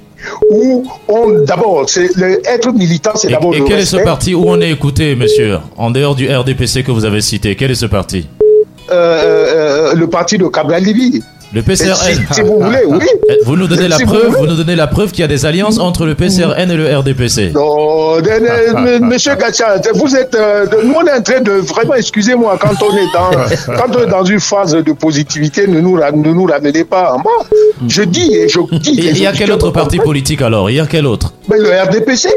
Où 0.50 0.86
on, 1.10 1.40
d'abord, 1.44 1.86
être 2.46 2.72
militant, 2.72 3.12
c'est 3.16 3.28
Et, 3.28 3.32
d'abord 3.32 3.54
et 3.56 3.60
le 3.60 3.66
quel 3.66 3.80
est 3.80 3.86
ce 3.86 3.98
parti 3.98 4.34
où 4.34 4.44
on 4.48 4.62
est 4.62 4.72
écouté, 4.72 5.16
monsieur 5.16 5.60
En 5.78 5.92
dehors 5.92 6.16
du 6.16 6.34
RDPC 6.34 6.84
que 6.84 6.92
vous 6.92 7.04
avez 7.04 7.20
cité, 7.22 7.56
quel 7.56 7.72
est 7.72 7.76
ce 7.76 7.86
parti? 7.88 8.28
Euh, 8.92 9.92
euh, 9.92 9.94
le 9.96 10.08
parti 10.08 10.38
de 10.38 10.46
Cabral 10.48 10.84
Libi. 10.84 11.22
Le 11.54 11.62
PCRN. 11.62 11.94
Si, 12.32 12.34
si 12.36 12.42
vous 12.42 12.60
voulez, 12.60 12.80
oui. 12.88 13.06
Eh, 13.30 13.34
Vous 13.46 13.56
nous 13.56 13.68
donnez 13.68 13.88
la 13.88 13.98
Si 13.98 14.06
preuve, 14.06 14.36
vous 14.40 14.48
nous 14.48 14.56
donnez 14.56 14.76
la 14.76 14.88
preuve 14.88 15.12
qu'il 15.12 15.20
y 15.22 15.24
a 15.24 15.28
des 15.28 15.46
alliances 15.46 15.78
entre 15.78 16.06
le 16.06 16.16
PCRN 16.16 16.72
et 16.72 16.76
le 16.76 16.98
RDPC. 16.98 17.52
Non, 17.54 18.16
de- 18.18 18.22
de- 18.22 19.00
de- 19.00 19.06
monsieur 19.06 19.36
Gatcha, 19.36 19.76
vous 19.94 20.16
êtes, 20.16 20.34
euh, 20.34 20.66
nous 20.84 20.96
on 20.96 21.06
est 21.06 21.14
en 21.14 21.22
train 21.22 21.42
de 21.42 21.52
vraiment, 21.52 21.94
excusez-moi, 21.94 22.58
quand 22.60 22.74
on 22.82 22.98
est 22.98 23.14
dans, 23.14 23.32
quand 23.78 23.96
on 23.96 24.02
est 24.04 24.10
dans 24.10 24.24
une 24.26 24.40
phase 24.40 24.72
de 24.74 24.92
positivité, 24.94 25.68
ne 25.68 25.80
nous, 25.80 25.98
ne 26.00 26.34
nous 26.34 26.46
ramenez 26.46 26.86
pas 26.86 27.14
en 27.14 27.18
bas. 27.20 27.30
Je 27.88 28.02
dis 28.02 28.34
et 28.34 28.50
je 28.50 28.60
dis. 28.80 29.00
Et 29.00 29.10
il 29.12 29.20
y 29.20 29.28
a 29.28 29.32
quel 29.32 29.52
autre 29.52 29.70
parti 29.70 29.98
politique 30.00 30.42
alors? 30.42 30.72
Il 30.72 30.78
y 30.78 30.80
a 30.80 30.88
quel 30.88 31.06
autre? 31.06 31.34
Mais 31.50 31.60
le 31.60 31.70
RDPC. 31.70 32.30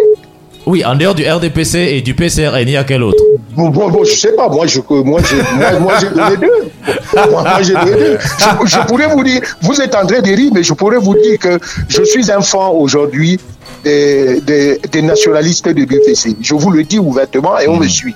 Oui, 0.66 0.84
en 0.84 0.96
dehors 0.96 1.14
du 1.14 1.24
RDPC 1.28 1.76
et 1.78 2.00
du 2.02 2.14
PCRN, 2.14 2.62
il 2.62 2.70
y 2.70 2.76
a 2.76 2.82
quel 2.82 3.02
autre? 3.04 3.22
Bon, 3.54 3.68
bon, 3.68 3.88
bon, 3.88 4.02
je 4.04 4.16
sais 4.16 4.32
pas, 4.32 4.48
moi, 4.48 4.66
je, 4.66 4.80
moi, 4.90 5.20
j'ai, 5.28 5.36
moi, 5.56 5.78
moi, 5.80 5.94
j'ai 6.00 6.08
donné 6.08 6.36
deux. 6.36 6.92
Moi, 7.14 7.42
moi, 7.42 7.62
j'ai 7.62 7.72
donné 7.74 7.92
deux. 7.92 8.18
Je, 8.20 8.66
je 8.66 8.78
pourrais 8.86 9.06
vous 9.06 9.22
dire, 9.22 9.40
vous 9.62 9.80
êtes 9.80 9.94
en 9.94 10.04
train 10.04 10.20
de 10.20 10.26
rire, 10.28 10.50
mais 10.52 10.64
je 10.64 10.72
pourrais 10.74 10.98
vous 10.98 11.14
dire 11.14 11.38
que 11.38 11.58
je 11.88 12.02
suis 12.02 12.30
un 12.32 12.40
fan 12.40 12.70
aujourd'hui 12.72 13.38
des, 13.84 14.40
des, 14.40 14.78
des 14.90 15.02
nationalistes 15.02 15.68
de 15.68 15.80
l'UPC. 15.82 16.36
Je 16.42 16.54
vous 16.54 16.70
le 16.72 16.82
dis 16.82 16.98
ouvertement 16.98 17.58
et 17.60 17.68
on 17.68 17.76
me 17.76 17.86
suit. 17.86 18.14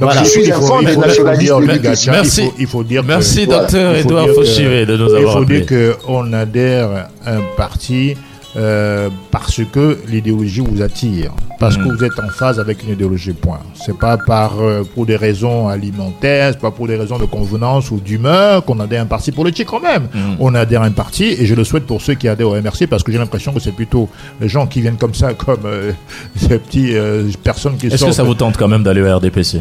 Donc, 0.00 0.10
Voilà. 0.12 0.22
il 0.22 0.26
faut- 0.26 0.26
Je 0.26 0.30
suis 0.30 0.42
il 0.48 0.52
un 0.52 0.56
faut- 0.60 0.66
fan 0.66 0.76
il 0.82 0.86
des 0.86 0.92
faut- 0.94 0.98
il 0.98 1.02
faut 1.02 1.06
nationalistes 1.24 1.42
dire, 1.44 1.60
de 1.60 1.64
l'UPC. 1.66 2.10
Merci. 2.10 2.40
Il 2.42 2.46
faut, 2.46 2.54
il 2.58 2.66
faut 2.66 2.82
dire 2.84 3.04
Merci, 3.04 3.46
docteur 3.46 3.96
il 3.96 4.02
faut 4.02 4.08
Edouard 4.08 4.28
Fauchivet, 4.34 4.84
de 4.86 4.96
nous 4.96 5.08
Il 5.10 5.16
avoir 5.16 5.32
faut 5.36 5.42
appelés. 5.44 5.60
dire 5.62 5.98
qu'on 6.04 6.32
adhère 6.32 7.08
à 7.24 7.32
un 7.34 7.40
parti 7.56 8.16
euh, 8.58 9.08
parce 9.30 9.60
que 9.72 9.98
l'idéologie 10.08 10.60
vous 10.60 10.82
attire, 10.82 11.32
parce 11.60 11.76
que 11.76 11.82
vous 11.82 12.02
êtes 12.04 12.18
en 12.18 12.28
phase 12.28 12.58
avec 12.58 12.82
une 12.82 12.90
idéologie. 12.90 13.32
Point. 13.32 13.60
C'est 13.74 13.96
pas 13.96 14.16
par 14.16 14.60
euh, 14.60 14.82
pour 14.94 15.06
des 15.06 15.16
raisons 15.16 15.68
alimentaires, 15.68 16.50
c'est 16.52 16.60
pas 16.60 16.70
pour 16.70 16.86
des 16.88 16.96
raisons 16.96 17.18
de 17.18 17.24
convenance 17.24 17.90
ou 17.90 18.00
d'humeur 18.00 18.64
qu'on 18.64 18.80
adhère 18.80 19.00
à 19.00 19.04
un 19.04 19.06
parti 19.06 19.32
politique 19.32 19.68
quand 19.68 19.80
même. 19.80 20.04
Mm. 20.14 20.36
On 20.40 20.54
adhère 20.54 20.82
à 20.82 20.86
un 20.86 20.90
parti 20.90 21.24
et 21.24 21.46
je 21.46 21.54
le 21.54 21.64
souhaite 21.64 21.86
pour 21.86 22.00
ceux 22.00 22.14
qui 22.14 22.26
adhèrent 22.28 22.48
au 22.48 22.60
MRC 22.60 22.86
parce 22.88 23.02
que 23.02 23.12
j'ai 23.12 23.18
l'impression 23.18 23.52
que 23.52 23.60
c'est 23.60 23.72
plutôt 23.72 24.08
les 24.40 24.48
gens 24.48 24.66
qui 24.66 24.80
viennent 24.80 24.96
comme 24.96 25.14
ça, 25.14 25.34
comme 25.34 25.60
euh, 25.66 25.92
ces 26.36 26.58
petits 26.58 26.96
euh, 26.96 27.28
personnes 27.42 27.76
qui 27.76 27.86
Est-ce 27.88 28.04
que 28.04 28.12
ça 28.12 28.22
vous 28.22 28.34
tente 28.34 28.56
quand 28.56 28.68
même 28.68 28.82
d'aller 28.82 29.02
au 29.02 29.16
RDPC 29.16 29.60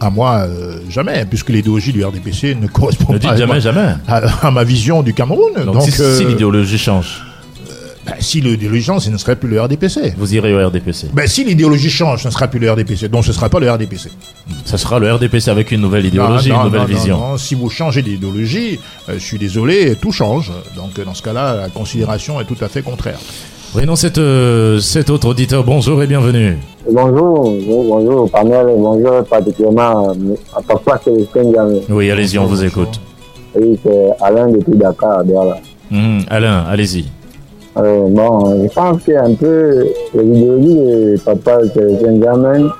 À 0.00 0.10
moi, 0.10 0.46
euh, 0.48 0.78
jamais, 0.88 1.24
puisque 1.28 1.50
l'idéologie 1.50 1.92
du 1.92 2.04
RDPC 2.04 2.54
ne 2.54 2.66
correspond 2.68 3.12
Ne 3.12 3.18
pas 3.18 3.30
dites 3.34 3.38
jamais, 3.38 3.60
jamais. 3.60 3.94
à, 4.06 4.46
à 4.46 4.50
ma 4.50 4.64
vision 4.64 5.02
du 5.02 5.14
Cameroun. 5.14 5.52
Donc, 5.64 5.74
Donc, 5.74 5.82
si, 5.82 6.00
euh, 6.00 6.16
si 6.16 6.24
l'idéologie 6.24 6.78
change, 6.78 7.22
si 8.20 8.40
l'idéologie 8.40 8.82
change, 8.82 9.02
ce 9.02 9.10
ne 9.10 9.16
serait 9.16 9.36
plus 9.36 9.48
le 9.48 9.60
RDPC. 9.60 10.14
vous 10.16 10.34
irez 10.34 10.52
au 10.54 10.66
RDPC. 10.68 11.08
Ben, 11.12 11.26
si 11.26 11.44
l'idéologie 11.44 11.90
change, 11.90 12.22
ce 12.22 12.28
ne 12.28 12.32
sera 12.32 12.48
plus 12.48 12.58
le 12.58 12.70
RDPC. 12.70 13.08
Donc, 13.08 13.24
ce 13.24 13.28
ne 13.30 13.34
sera 13.34 13.48
pas 13.48 13.60
le 13.60 13.70
RDPC. 13.70 14.10
Ça 14.64 14.78
sera 14.78 14.98
le 14.98 15.12
RDPC 15.12 15.48
avec 15.50 15.70
une 15.72 15.80
nouvelle 15.80 16.06
idéologie, 16.06 16.50
Non, 16.50 16.58
une 16.60 16.64
nouvelle 16.64 16.80
non, 16.82 16.86
vision. 16.86 17.16
non, 17.18 17.28
non. 17.30 17.36
Si 17.38 17.54
vous 17.54 17.68
changez 17.70 18.02
d'idéologie, 18.02 18.78
euh, 19.08 19.14
je 19.14 19.18
suis 19.24 19.38
désolé, 19.38 19.94
tout 20.00 20.12
change. 20.12 20.52
Donc, 20.76 20.98
dans 21.04 21.14
ce 21.14 21.22
cas-là, 21.22 21.56
la 21.56 21.68
considération 21.68 22.40
est 22.40 22.44
tout 22.44 22.56
à 22.62 22.68
fait 22.68 22.82
contraire. 22.82 23.18
Prenons 23.72 23.96
cet, 23.96 24.16
euh, 24.18 24.78
cet 24.80 25.10
autre 25.10 25.28
auditeur. 25.28 25.62
Bonjour 25.62 26.02
et 26.02 26.06
bienvenue. 26.06 26.56
Bonjour, 26.90 27.54
bonjour, 27.86 28.30
panel, 28.30 28.66
bonjour 28.78 29.22
particulièrement 29.26 30.14
à 30.56 30.62
papa 30.62 30.98
Célestin 31.04 31.44
Diamé. 31.44 31.80
Oui, 31.90 32.10
allez-y, 32.10 32.38
on 32.38 32.46
vous 32.46 32.64
écoute. 32.64 32.98
Oui, 33.54 33.78
c'est 33.84 34.08
Alain 34.22 34.48
depuis 34.48 34.74
Dakar, 34.76 35.22
Douala. 35.24 35.58
Mhm, 35.90 36.24
Alain, 36.30 36.64
allez-y. 36.68 37.06
Euh, 37.78 38.08
bon, 38.08 38.62
je 38.64 38.74
pense 38.74 39.02
qu'un 39.04 39.34
peu 39.34 39.86
l'idéologie 40.14 40.74
de 40.74 41.20
papa 41.24 41.58
Benjamin 42.02 42.70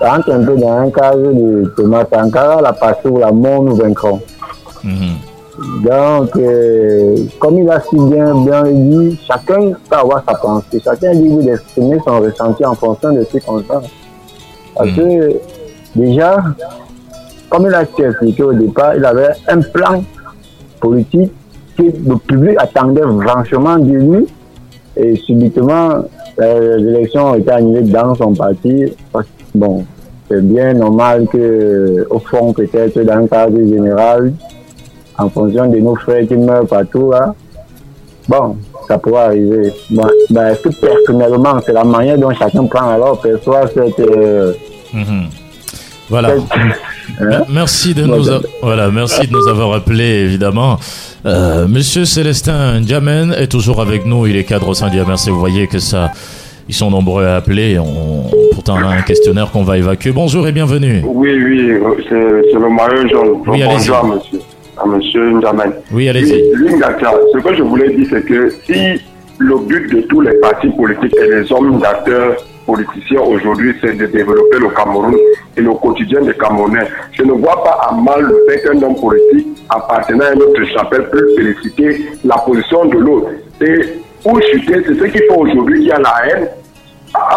rentre 0.00 0.30
un 0.30 0.44
peu 0.44 0.56
dans 0.56 0.72
un 0.72 0.90
cadre 0.90 1.32
de 1.32 1.72
Thomas 1.76 2.04
Sankara, 2.12 2.60
la 2.60 2.72
passion 2.72 3.10
où 3.10 3.18
la 3.18 3.32
mort 3.32 3.62
nous 3.62 3.74
vaincrons. 3.74 4.20
Mhm. 4.84 5.82
Donc, 5.82 6.36
euh, 6.36 7.16
comme 7.40 7.58
il 7.58 7.70
a 7.70 7.80
si 7.80 7.96
bien, 7.96 8.34
bien 8.44 8.62
dit, 8.64 9.18
chacun 9.26 9.72
peut 9.88 9.96
avoir 9.96 10.22
sa 10.28 10.34
pensée. 10.34 10.80
Chacun 10.84 11.10
est 11.10 11.14
libre 11.14 11.42
d'exprimer 11.42 11.98
son 12.06 12.20
ressenti 12.20 12.64
en 12.64 12.74
fonction 12.74 13.12
de 13.12 13.24
ses 13.24 13.40
circonstances. 13.40 13.90
Parce 14.76 14.90
que, 14.90 15.32
déjà, 15.96 16.36
comme 17.50 17.66
il 17.66 17.74
a 17.74 17.82
expliqué 17.82 18.42
au 18.42 18.52
départ, 18.52 18.94
il 18.94 19.04
avait 19.04 19.30
un 19.48 19.60
plan 19.60 20.04
politique 20.80 21.32
que 21.78 21.82
le 21.84 22.16
public 22.16 22.56
attendait 22.58 23.02
franchement 23.26 23.78
de 23.78 23.92
lui. 23.92 24.26
Et 24.96 25.14
subitement, 25.16 26.04
euh, 26.40 26.76
les 26.78 26.88
élections 26.98 27.30
ont 27.30 27.34
été 27.36 27.50
annulées 27.50 27.82
dans 27.82 28.14
son 28.14 28.34
parti. 28.34 28.84
Bon, 29.54 29.84
c'est 30.28 30.44
bien 30.44 30.74
normal 30.74 31.26
que, 31.32 32.06
au 32.10 32.18
fond, 32.18 32.52
peut-être 32.52 33.00
dans 33.02 33.20
le 33.20 33.26
cadre 33.28 33.56
général, 33.58 34.32
en 35.16 35.28
fonction 35.30 35.66
de 35.68 35.78
nos 35.78 35.94
frères 35.96 36.26
qui 36.26 36.36
meurent 36.36 36.66
partout, 36.66 37.10
là, 37.12 37.34
bon, 38.28 38.56
ça 38.88 38.98
pourrait 38.98 39.22
arriver. 39.24 39.72
Bon, 39.90 40.06
ben, 40.30 40.48
est-ce 40.48 40.62
que 40.62 40.68
personnellement, 40.80 41.60
c'est 41.64 41.72
la 41.72 41.84
manière 41.84 42.18
dont 42.18 42.32
chacun 42.32 42.64
prend 42.66 42.88
alors 42.90 43.20
perçoit 43.20 43.66
cette. 43.68 44.00
euh, 44.00 44.52
Mhm. 44.92 45.26
Voilà. 46.10 46.30
cette- 46.30 47.20
hein? 47.32 47.42
Merci 47.52 47.94
de 47.94 48.04
nous, 48.04 48.30
a- 48.30 48.40
voilà, 48.62 48.90
merci 48.90 49.26
de 49.26 49.32
nous 49.32 49.46
avoir 49.48 49.74
appelés, 49.74 50.22
évidemment. 50.24 50.76
Euh, 51.26 51.66
Monsieur 51.66 52.04
Célestin 52.04 52.80
Diamen 52.80 53.32
est 53.32 53.48
toujours 53.50 53.80
avec 53.80 54.06
nous. 54.06 54.26
Il 54.26 54.36
est 54.36 54.44
cadre 54.44 54.68
au 54.68 54.74
sein 54.74 54.88
du 54.88 54.98
MRC. 54.98 55.28
Vous 55.30 55.38
voyez 55.38 55.66
que 55.66 55.78
ça, 55.78 56.12
ils 56.68 56.74
sont 56.74 56.90
nombreux 56.90 57.24
à 57.24 57.36
appeler. 57.36 57.78
On, 57.78 58.30
pourtant, 58.52 58.76
on 58.80 58.86
a 58.88 58.94
un 58.94 59.02
questionnaire 59.02 59.50
qu'on 59.50 59.64
va 59.64 59.78
évacuer. 59.78 60.12
Bonjour 60.12 60.46
et 60.46 60.52
bienvenue. 60.52 61.02
Oui, 61.04 61.30
oui, 61.32 61.72
c'est 62.08 62.14
le 62.14 62.68
maillot 62.70 63.08
jaune. 63.08 63.42
Oui. 63.46 63.62
Bonjour 63.64 63.96
à 63.96 64.02
monsieur, 64.04 64.40
à 64.76 64.86
monsieur 64.86 65.30
Ndaman. 65.32 65.72
Oui, 65.92 66.08
allez-y. 66.08 66.28
Ce 66.30 67.38
que 67.38 67.54
je 67.54 67.62
voulais 67.62 67.94
dire, 67.94 68.06
c'est 68.10 68.24
que 68.24 68.50
si 68.64 69.00
le 69.38 69.58
but 69.66 69.92
de 69.94 70.00
tous 70.02 70.20
les 70.20 70.34
partis 70.34 70.68
politiques 70.70 71.14
et 71.20 71.30
les 71.30 71.52
hommes 71.52 71.78
d'acteurs 71.80 72.36
politiciens 72.66 73.20
aujourd'hui, 73.22 73.72
c'est 73.80 73.96
de 73.96 74.06
développer 74.06 74.58
le 74.60 74.68
Cameroun 74.76 75.16
et 75.56 75.60
le 75.60 75.72
quotidien 75.74 76.20
des 76.22 76.34
Camerounais, 76.34 76.86
je 77.12 77.22
ne 77.22 77.32
vois 77.32 77.62
pas 77.62 77.88
à 77.88 77.92
mal 77.94 78.22
le 78.22 78.44
fait 78.48 78.62
qu'un 78.62 78.80
homme 78.82 78.96
politique 78.96 79.58
appartenant 79.68 80.26
à 80.26 80.34
notre 80.34 80.64
chapelle 80.64 81.08
peut 81.10 81.34
féliciter 81.36 82.06
la 82.24 82.36
position 82.38 82.84
de 82.86 82.98
l'autre. 82.98 83.30
Et 83.60 83.80
pour 84.22 84.40
chuter, 84.42 84.82
c'est 84.86 84.94
ce 84.94 85.04
qu'il 85.04 85.22
faut 85.28 85.40
aujourd'hui, 85.40 85.80
qu'il 85.80 85.88
y 85.88 85.92
a 85.92 85.98
la 85.98 86.14
haine 86.26 86.48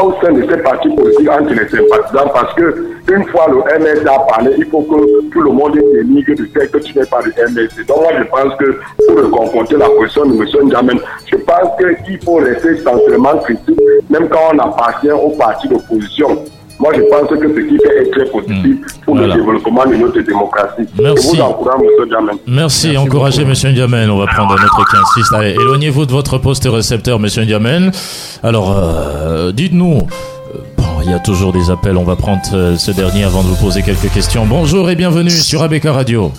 au 0.04 0.14
sein 0.22 0.32
de 0.34 0.42
ces 0.42 0.58
partis 0.58 0.90
politiques 0.90 1.30
entre 1.30 1.54
les 1.54 1.68
sympathisants 1.70 2.30
parce 2.34 2.54
que 2.56 2.88
une 3.12 3.26
fois 3.28 3.48
le 3.50 3.58
MSC 3.80 4.06
a 4.08 4.20
parlé, 4.20 4.52
il 4.58 4.66
faut 4.66 4.82
que 4.82 5.30
tout 5.30 5.42
le 5.42 5.52
monde 5.52 5.78
dénigre 5.94 6.36
du 6.36 6.46
fait 6.48 6.68
que 6.72 6.78
tu 6.80 6.98
n'es 6.98 7.06
pas 7.06 7.22
du 7.22 7.30
MSC. 7.30 7.86
Donc 7.88 7.98
moi 7.98 8.12
je 8.18 8.24
pense 8.24 8.56
que 8.58 8.80
pour 9.08 9.32
confronter 9.32 9.78
la 9.78 9.90
position 9.90 10.26
de 10.26 10.36
M. 10.36 10.66
Ndiamen, 10.66 11.00
je 11.26 11.36
pense 11.38 11.78
qu'il 12.06 12.22
faut 12.24 12.36
rester 12.36 12.70
essentiellement 12.70 13.38
critique, 13.40 13.80
même 14.10 14.28
quand 14.30 14.52
on 14.54 14.60
appartient 14.60 15.12
au 15.12 15.30
parti 15.30 15.68
d'opposition. 15.68 16.44
Moi 16.82 16.92
je 16.96 17.02
pense 17.04 17.30
que 17.30 17.48
ce 17.48 17.60
qui 17.70 17.78
fait 17.78 18.02
est 18.02 18.10
très 18.12 18.26
positif 18.26 18.78
pour 19.06 19.16
Voilà. 19.16 19.36
le 19.36 19.42
développement 19.42 19.86
de 19.86 19.96
notre 19.98 20.20
démocratie. 20.22 20.82
Merci. 21.00 21.28
Je 21.28 21.36
vous 21.38 21.42
encourage, 21.44 21.80
M. 21.80 22.06
Ndiamen. 22.06 22.36
Merci, 22.48 22.98
encouragez 22.98 23.46
Monsieur 23.46 23.70
Ndiamen. 23.70 24.10
On 24.10 24.18
va 24.18 24.26
prendre 24.26 24.52
un 24.54 24.64
autre 24.66 24.84
qui 24.90 24.98
insiste. 24.98 25.32
Allez, 25.34 25.52
éloignez-vous 25.52 26.06
de 26.08 26.12
votre 26.12 26.40
poste 26.40 26.68
récepteur, 26.70 27.20
Monsieur 27.20 27.44
Ndiamen. 27.44 27.92
Alors, 28.42 28.76
euh, 28.76 29.52
dites-nous. 29.52 29.98
euh, 30.00 30.58
Bon, 30.78 30.84
il 31.06 31.12
y 31.12 31.14
a 31.14 31.20
toujours 31.20 31.54
des 31.54 31.70
appels. 31.70 31.98
On 31.98 32.04
va 32.04 32.16
prendre 32.16 32.42
euh, 32.54 32.76
ce 32.78 32.90
dernier 32.92 33.26
avant 33.26 33.44
de 33.44 33.48
vous 33.50 33.56
poser 33.64 33.84
quelques 33.84 34.12
questions. 34.12 34.46
Bonjour 34.48 34.90
et 34.90 34.96
bienvenue 34.96 35.30
sur 35.30 35.62
ABK 35.62 35.84
Radio. 35.86 36.32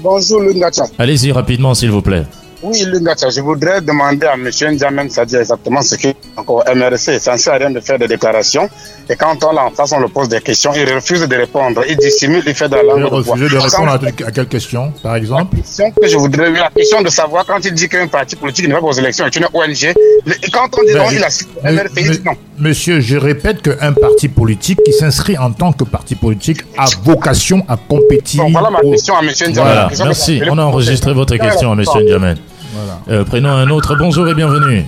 Bonjour 0.00 0.40
Lungacha. 0.40 0.84
Allez-y 0.98 1.30
rapidement, 1.30 1.74
s'il 1.74 1.90
vous 1.90 2.00
plaît. 2.02 2.24
Oui, 2.62 2.84
Lungacha, 2.84 3.30
je 3.30 3.40
voudrais 3.40 3.80
demander 3.80 4.26
à 4.26 4.34
M. 4.34 4.50
Ndiamen 4.72 5.08
Sadia 5.08 5.40
exactement 5.40 5.80
ce 5.80 5.94
qu'est 5.94 6.14
encore 6.36 6.62
MRC. 6.74 7.18
Ça 7.18 7.32
ne 7.32 7.38
sert 7.38 7.54
à 7.54 7.56
rien 7.56 7.70
de 7.70 7.80
faire 7.80 7.98
des 7.98 8.06
déclarations. 8.06 8.68
Et 9.08 9.16
quand 9.16 9.42
on 9.44 9.52
l'en 9.52 9.70
face, 9.70 9.92
on 9.92 9.98
le 9.98 10.08
pose 10.08 10.28
des 10.28 10.40
questions, 10.42 10.70
il 10.74 10.92
refuse 10.92 11.22
de 11.26 11.36
répondre. 11.36 11.82
Il 11.88 11.96
dissimule, 11.96 12.42
il 12.46 12.54
fait 12.54 12.68
de 12.68 12.76
la 12.76 12.82
langue 12.82 13.04
de 13.04 13.08
bois. 13.08 13.34
refusez 13.34 13.48
de 13.54 13.58
répondre 13.58 13.90
à, 13.92 14.26
à 14.26 14.30
quelle 14.30 14.46
question, 14.48 14.92
par 15.02 15.16
exemple 15.16 15.56
La 15.56 15.62
question 15.62 15.90
que 15.90 16.06
je 16.06 16.16
voudrais, 16.18 16.50
la 16.50 16.70
question 16.70 17.00
de 17.00 17.08
savoir 17.08 17.46
quand 17.46 17.64
il 17.64 17.72
dit 17.72 17.88
qu'un 17.88 18.06
parti 18.08 18.36
politique 18.36 18.68
ne 18.68 18.74
va 18.74 18.80
pas 18.80 18.86
aux 18.88 18.92
élections 18.92 19.24
est 19.26 19.36
une 19.36 19.46
ONG, 19.54 19.94
quand 20.52 20.68
on 20.78 20.82
dit 20.84 20.92
Ben, 20.92 20.98
non, 21.04 21.10
il 21.12 21.24
a 21.24 21.72
MRC, 21.72 21.90
il 21.96 22.10
dit 22.10 22.22
non. 22.24 22.32
Monsieur, 22.60 23.00
je 23.00 23.16
répète 23.16 23.62
qu'un 23.62 23.92
parti 23.94 24.28
politique 24.28 24.82
qui 24.84 24.92
s'inscrit 24.92 25.38
en 25.38 25.50
tant 25.50 25.72
que 25.72 25.84
parti 25.84 26.14
politique 26.14 26.60
a 26.76 26.84
vocation 27.02 27.64
à 27.68 27.78
compétir. 27.78 28.44
Bon, 28.44 28.50
voilà 28.52 28.68
ma 28.70 28.80
question 28.80 29.14
à 29.16 29.20
M. 29.22 29.28
Ndiamen. 29.30 29.54
Voilà, 29.54 29.88
merci. 30.04 30.42
On 30.50 30.58
a 30.58 30.64
enregistré 30.64 31.14
votre 31.14 31.36
question, 31.36 31.74
Monsieur 31.74 32.02
Ndiamen. 32.02 32.36
Euh, 33.08 33.24
prenons 33.24 33.48
un 33.48 33.70
autre. 33.70 33.96
Bonjour 33.98 34.28
et 34.28 34.34
bienvenue. 34.34 34.84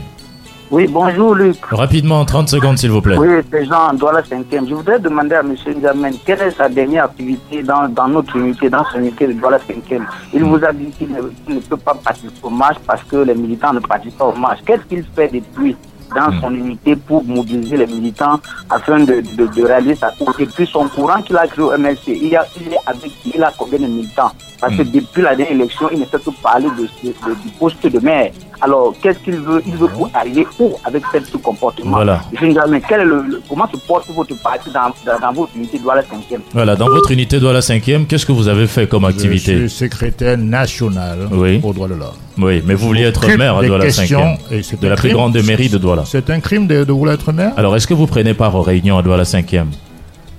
Oui, 0.71 0.87
bonjour 0.87 1.35
Luc. 1.35 1.57
Rapidement, 1.71 2.25
30 2.25 2.49
secondes, 2.49 2.79
s'il 2.79 2.91
vous 2.91 3.01
plaît. 3.03 3.17
Oui, 3.19 3.43
président 3.51 3.93
Douala 3.95 4.21
5e. 4.23 4.69
Je 4.69 4.75
voudrais 4.75 4.99
demander 4.99 5.35
à 5.37 5.41
M. 5.41 5.55
Ndiamen 5.67 6.13
quelle 6.27 6.41
est 6.43 6.51
sa 6.51 6.69
dernière 6.69 7.05
activité 7.05 7.63
dans, 7.63 7.89
dans 7.89 8.09
notre 8.09 8.37
unité, 8.37 8.69
dans 8.69 8.85
son 8.93 8.99
unité 8.99 9.27
de 9.29 9.33
Douala 9.33 9.59
5e. 9.59 10.03
Il 10.35 10.45
vous 10.45 10.63
a 10.63 10.73
dit 10.73 10.91
qu'il 10.99 11.09
ne, 11.11 11.23
qu'il 11.47 11.55
ne 11.57 11.61
peut 11.61 11.77
pas 11.79 11.95
participer 11.95 12.33
au 12.43 12.51
match 12.51 12.77
parce 12.87 13.03
que 13.05 13.17
les 13.17 13.35
militants 13.35 13.73
ne 13.73 13.81
participent 13.81 14.19
pas 14.19 14.27
au 14.27 14.37
match. 14.37 14.59
Qu'est-ce 14.67 14.83
qu'il 14.89 15.05
fait 15.17 15.29
depuis? 15.33 15.75
Dans 16.15 16.41
son 16.41 16.55
unité 16.55 16.97
pour 16.97 17.25
mobiliser 17.25 17.77
les 17.77 17.87
militants 17.87 18.41
afin 18.71 19.01
de, 19.01 19.23
de, 19.37 19.47
de 19.47 19.63
réaliser 19.65 19.95
sa 19.97 20.11
course 20.11 20.39
Et 20.41 20.47
puis 20.47 20.67
son 20.67 20.89
courant 20.89 21.23
qu'il 21.23 21.37
a 21.37 21.47
créé 21.47 21.65
au 21.65 21.77
MLC, 21.77 21.99
il, 22.09 22.29
y 22.29 22.37
a, 22.37 22.47
il 22.61 22.73
est 22.73 22.79
avec 22.87 23.11
il 23.35 23.43
a 23.43 23.53
combien 23.57 23.79
de 23.79 23.87
militants? 23.87 24.33
Parce 24.61 24.77
que 24.77 24.83
depuis 24.83 25.23
la 25.23 25.35
dernière 25.35 25.55
élection, 25.55 25.89
il 25.93 26.01
ne 26.01 26.05
fait 26.05 26.23
que 26.23 26.31
parler 26.43 26.69
de, 26.79 26.83
de- 27.09 27.35
du 27.35 27.49
poste 27.59 27.85
de 27.87 27.99
maire. 27.99 28.33
Alors, 28.65 28.95
qu'est-ce 29.03 29.19
qu'il 29.19 29.41
veut? 29.41 29.61
Il 29.67 29.75
veut 29.75 29.89
pour 29.89 30.09
arriver 30.15 30.47
où 30.61 30.71
avec 30.85 31.03
tel 31.11 31.25
ce 31.27 31.37
comportement? 31.37 31.91
Voilà. 31.97 32.21
Je 32.33 32.51
jamais 32.53 32.81
quel 32.89 33.01
est 33.01 33.05
le, 33.05 33.23
le- 33.23 33.43
comment 33.49 33.67
se 33.67 33.77
porte 33.77 34.09
votre 34.15 34.41
parti 34.41 34.71
dans, 34.73 34.93
dans, 35.05 35.19
dans 35.19 35.33
votre 35.33 35.51
unité 35.57 35.79
de 35.81 35.87
la 35.87 36.03
5e 36.03 36.41
Voilà, 36.53 36.77
dans 36.77 36.87
votre 36.89 37.11
unité 37.11 37.41
de 37.41 37.49
la 37.49 37.61
cinquième, 37.61 38.07
qu'est-ce 38.07 38.25
que 38.25 38.31
vous 38.33 38.47
avez 38.47 38.69
fait 38.69 38.87
comme 38.89 39.03
Je 39.03 39.09
activité? 39.09 39.59
suis 39.69 39.71
secrétaire 39.71 40.39
national 40.39 41.29
Oui. 41.33 41.61
aux 41.65 41.73
droits 41.73 41.89
de 41.89 41.95
l'homme. 41.95 42.15
Oui, 42.39 42.63
mais 42.65 42.75
vous 42.75 42.87
vouliez 42.87 43.03
être 43.05 43.27
maire 43.37 43.57
à 43.59 43.65
Douala 43.65 43.85
questions, 43.87 44.37
5e, 44.51 44.55
et 44.55 44.63
c'est 44.63 44.81
de 44.81 44.87
un 44.87 44.91
la 44.91 44.95
plus 44.97 45.09
crime. 45.09 45.17
grande 45.19 45.37
mairie 45.45 45.69
de 45.69 45.79
Douala. 45.79 46.05
C'est 46.07 46.31
un 46.31 46.39
crime 46.41 46.67
de, 46.69 46.85
de 46.85 46.93
vouloir 46.93 47.15
être 47.17 47.33
maire? 47.33 47.53
Alors, 47.57 47.75
est-ce 47.75 47.87
que 47.89 47.95
vous 47.95 48.07
prenez 48.07 48.33
part 48.33 48.55
aux 48.55 48.63
réunions 48.63 48.97
à 48.97 49.03
Douala 49.03 49.25
5e 49.25 49.67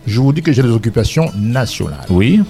Je 0.08 0.20
vous 0.22 0.32
dis 0.32 0.42
que 0.42 0.54
j'ai 0.54 0.64
des 0.64 0.72
occupations 0.72 1.30
nationales. 1.38 2.06
Oui. 2.10 2.42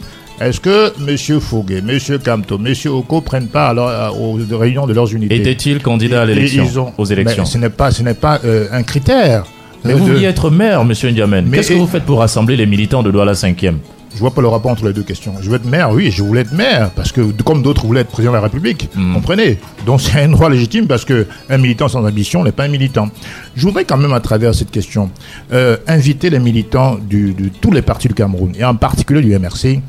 Est-ce 0.42 0.60
que 0.60 0.92
M. 1.00 1.40
Fouguet, 1.40 1.78
M. 1.88 2.00
Camto, 2.24 2.58
M. 2.64 2.74
Oko 2.92 3.22
prennent 3.22 3.48
part 3.48 3.78
à- 3.78 4.12
aux 4.12 4.38
réunions 4.58 4.88
de 4.88 4.94
leurs 4.94 5.14
unités 5.14 5.36
Était-il 5.36 5.80
candidat 5.82 6.24
à 6.24 6.26
l'élection, 6.26 6.66
ont- 6.88 6.94
aux 6.98 7.06
élections 7.06 7.44
Mais 7.44 7.50
ce 7.50 7.58
n'est 7.58 7.70
pas, 7.70 7.92
ce 7.92 8.04
n'est 8.04 8.14
pas 8.14 8.40
euh, 8.44 8.68
un 8.72 8.84
critère. 8.84 9.46
Mais 9.86 9.94
euh, 9.94 9.96
vous 9.98 10.06
de- 10.08 10.12
vouliez 10.14 10.26
être 10.26 10.50
maire, 10.50 10.84
monsieur 10.84 11.10
Ndiamen. 11.12 11.46
Mais- 11.48 11.58
Qu'est-ce 11.58 11.70
que 11.70 11.74
vous 11.76 11.88
faites 11.88 12.04
pour 12.04 12.20
rassembler 12.20 12.56
les 12.58 12.66
militants 12.66 13.04
de 13.04 13.12
Douala 13.12 13.34
5e 13.36 13.78
Je 14.16 14.20
vois 14.20 14.32
pas 14.32 14.42
le 14.42 14.48
rapport 14.48 14.70
entre 14.72 14.86
les 14.86 14.94
deux 14.94 15.02
questions. 15.04 15.34
Je 15.42 15.50
veux 15.50 15.56
être 15.56 15.66
maire, 15.66 15.92
oui, 15.92 16.12
je 16.12 16.22
voulais 16.24 16.42
être 16.42 16.52
maire, 16.52 16.92
parce 16.96 17.12
que 17.12 17.22
comme 17.44 17.62
d'autres 17.64 17.86
voulaient 17.86 18.02
être 18.02 18.12
président 18.12 18.32
de 18.32 18.38
la 18.38 18.44
République, 18.44 18.90
Hmm. 18.96 19.14
comprenez. 19.14 19.58
Donc 19.86 20.02
c'est 20.02 20.20
un 20.22 20.28
droit 20.30 20.50
légitime, 20.50 20.88
parce 20.88 21.04
que 21.06 21.26
un 21.50 21.58
militant 21.58 21.88
sans 21.88 22.06
ambition 22.06 22.44
n'est 22.44 22.52
pas 22.52 22.64
un 22.66 22.68
militant. 22.70 23.08
Je 23.56 23.66
voudrais 23.66 23.86
quand 23.86 23.98
même, 23.98 24.14
à 24.14 24.20
travers 24.20 24.54
cette 24.54 24.72
question, 24.72 25.10
euh, 25.52 25.78
inviter 25.88 26.30
les 26.30 26.40
militants 26.40 26.98
de 27.10 27.34
tous 27.62 27.72
les 27.72 27.82
partis 27.82 28.08
du 28.08 28.14
Cameroun, 28.14 28.52
et 28.58 28.64
en 28.66 28.76
particulier 28.76 29.22
du 29.22 29.34
MRC, 29.34 29.80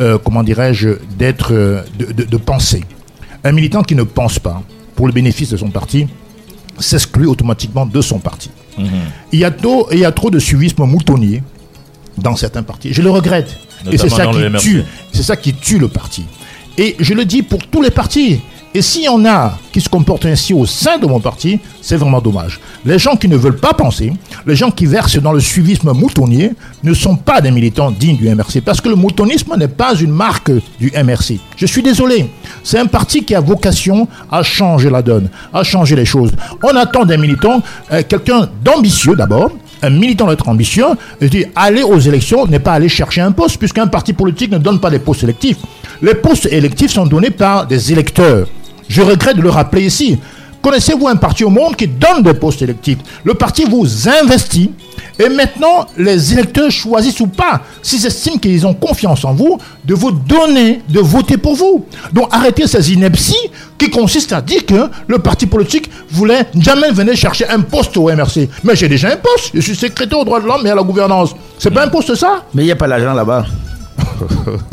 euh, 0.00 0.18
comment 0.18 0.42
dirais-je, 0.42 0.90
d'être, 1.18 1.52
euh, 1.52 1.82
de, 1.98 2.06
de- 2.12 2.24
de 2.24 2.36
penser. 2.36 2.82
Un 3.44 3.52
militant 3.52 3.82
qui 3.82 3.94
ne 3.94 4.02
pense 4.04 4.38
pas, 4.38 4.62
pour 4.94 5.06
le 5.06 5.12
bénéfice 5.12 5.50
de 5.50 5.56
son 5.56 5.70
parti, 5.70 6.06
s'exclut 6.78 7.26
automatiquement 7.26 7.86
de 7.86 8.00
son 8.00 8.18
parti. 8.18 8.50
Il 9.32 9.38
y 9.38 9.44
a 9.44 9.50
trop, 9.50 9.88
il 9.92 9.98
y 9.98 10.04
a 10.04 10.12
trop 10.12 10.30
de 10.30 10.38
suivisme 10.38 10.84
moutonnier 10.84 11.42
dans 12.16 12.36
certains 12.36 12.62
partis. 12.62 12.92
Je 12.92 13.02
le 13.02 13.10
regrette. 13.10 13.56
Et 13.92 13.98
c'est 13.98 14.08
ça 14.16 14.24
qui 14.32 14.38
tue. 14.58 14.82
C'est 15.12 15.22
ça 15.22 15.36
qui 15.36 15.52
tue 15.54 15.78
le 15.78 15.88
parti. 15.88 16.24
Et 16.78 16.96
je 16.98 17.12
le 17.14 17.24
dis 17.26 17.42
pour 17.42 17.58
tous 17.66 17.82
les 17.82 17.90
partis. 17.90 18.40
Et 18.74 18.80
s'il 18.80 19.04
y 19.04 19.08
en 19.08 19.22
a 19.26 19.58
qui 19.70 19.82
se 19.82 19.88
comportent 19.88 20.24
ainsi 20.24 20.54
au 20.54 20.64
sein 20.64 20.96
de 20.96 21.06
mon 21.06 21.20
parti, 21.20 21.60
c'est 21.82 21.96
vraiment 21.96 22.22
dommage. 22.22 22.58
Les 22.86 22.98
gens 22.98 23.16
qui 23.16 23.28
ne 23.28 23.36
veulent 23.36 23.58
pas 23.58 23.74
penser, 23.74 24.14
les 24.46 24.56
gens 24.56 24.70
qui 24.70 24.86
versent 24.86 25.18
dans 25.18 25.32
le 25.32 25.40
suivisme 25.40 25.92
moutonnier, 25.92 26.52
ne 26.82 26.94
sont 26.94 27.16
pas 27.16 27.42
des 27.42 27.50
militants 27.50 27.90
dignes 27.90 28.16
du 28.16 28.28
MRC. 28.34 28.62
Parce 28.64 28.80
que 28.80 28.88
le 28.88 28.94
moutonisme 28.94 29.54
n'est 29.58 29.68
pas 29.68 29.94
une 29.94 30.10
marque 30.10 30.50
du 30.80 30.90
MRC. 30.90 31.38
Je 31.56 31.66
suis 31.66 31.82
désolé. 31.82 32.30
C'est 32.64 32.78
un 32.78 32.86
parti 32.86 33.24
qui 33.24 33.34
a 33.34 33.40
vocation 33.40 34.08
à 34.30 34.42
changer 34.42 34.88
la 34.88 35.02
donne, 35.02 35.28
à 35.52 35.62
changer 35.64 35.94
les 35.94 36.06
choses. 36.06 36.32
On 36.62 36.74
attend 36.74 37.04
des 37.04 37.18
militants, 37.18 37.62
euh, 37.92 38.02
quelqu'un 38.08 38.48
d'ambitieux 38.64 39.16
d'abord, 39.16 39.52
un 39.82 39.90
militant 39.90 40.28
d'être 40.28 40.48
ambitieux, 40.48 40.86
je 41.20 41.26
dis 41.26 41.44
aller 41.56 41.82
aux 41.82 41.98
élections 41.98 42.46
n'est 42.46 42.60
pas 42.60 42.72
aller 42.72 42.88
chercher 42.88 43.20
un 43.20 43.32
poste, 43.32 43.58
puisqu'un 43.58 43.86
parti 43.88 44.12
politique 44.12 44.50
ne 44.50 44.58
donne 44.58 44.80
pas 44.80 44.90
des 44.90 45.00
postes 45.00 45.24
électifs. 45.24 45.58
Les 46.00 46.14
postes 46.14 46.46
électifs 46.46 46.92
sont 46.92 47.06
donnés 47.06 47.30
par 47.30 47.66
des 47.66 47.92
électeurs. 47.92 48.46
Je 48.92 49.00
regrette 49.00 49.38
de 49.38 49.42
le 49.42 49.48
rappeler 49.48 49.86
ici. 49.86 50.18
Connaissez-vous 50.60 51.08
un 51.08 51.16
parti 51.16 51.44
au 51.44 51.48
monde 51.48 51.76
qui 51.76 51.88
donne 51.88 52.22
des 52.22 52.34
postes 52.34 52.60
électifs? 52.60 52.98
Le 53.24 53.32
parti 53.32 53.64
vous 53.64 53.86
investit 54.06 54.70
et 55.18 55.30
maintenant 55.30 55.86
les 55.96 56.34
électeurs 56.34 56.70
choisissent 56.70 57.20
ou 57.20 57.26
pas, 57.26 57.62
s'ils 57.80 58.04
estiment 58.04 58.36
qu'ils 58.36 58.66
ont 58.66 58.74
confiance 58.74 59.24
en 59.24 59.32
vous, 59.32 59.58
de 59.86 59.94
vous 59.94 60.10
donner, 60.10 60.82
de 60.90 61.00
voter 61.00 61.38
pour 61.38 61.54
vous. 61.54 61.86
Donc 62.12 62.28
arrêtez 62.32 62.66
ces 62.66 62.92
inepties 62.92 63.48
qui 63.78 63.88
consistent 63.88 64.34
à 64.34 64.42
dire 64.42 64.66
que 64.66 64.90
le 65.06 65.18
parti 65.18 65.46
politique 65.46 65.90
voulait 66.10 66.46
jamais 66.60 66.90
venir 66.90 67.16
chercher 67.16 67.48
un 67.48 67.60
poste 67.60 67.96
au 67.96 68.10
MRC. 68.10 68.46
Mais 68.62 68.76
j'ai 68.76 68.90
déjà 68.90 69.08
un 69.08 69.16
poste, 69.16 69.52
je 69.54 69.60
suis 69.62 69.74
secrétaire 69.74 70.18
aux 70.18 70.24
droits 70.26 70.40
de 70.40 70.46
l'homme 70.46 70.66
et 70.66 70.70
à 70.70 70.74
la 70.74 70.82
gouvernance. 70.82 71.34
C'est 71.58 71.70
pas 71.70 71.86
un 71.86 71.88
poste 71.88 72.14
ça? 72.14 72.44
Mais 72.52 72.64
il 72.64 72.66
n'y 72.66 72.72
a 72.72 72.76
pas 72.76 72.86
l'argent 72.86 73.14
là-bas. 73.14 73.46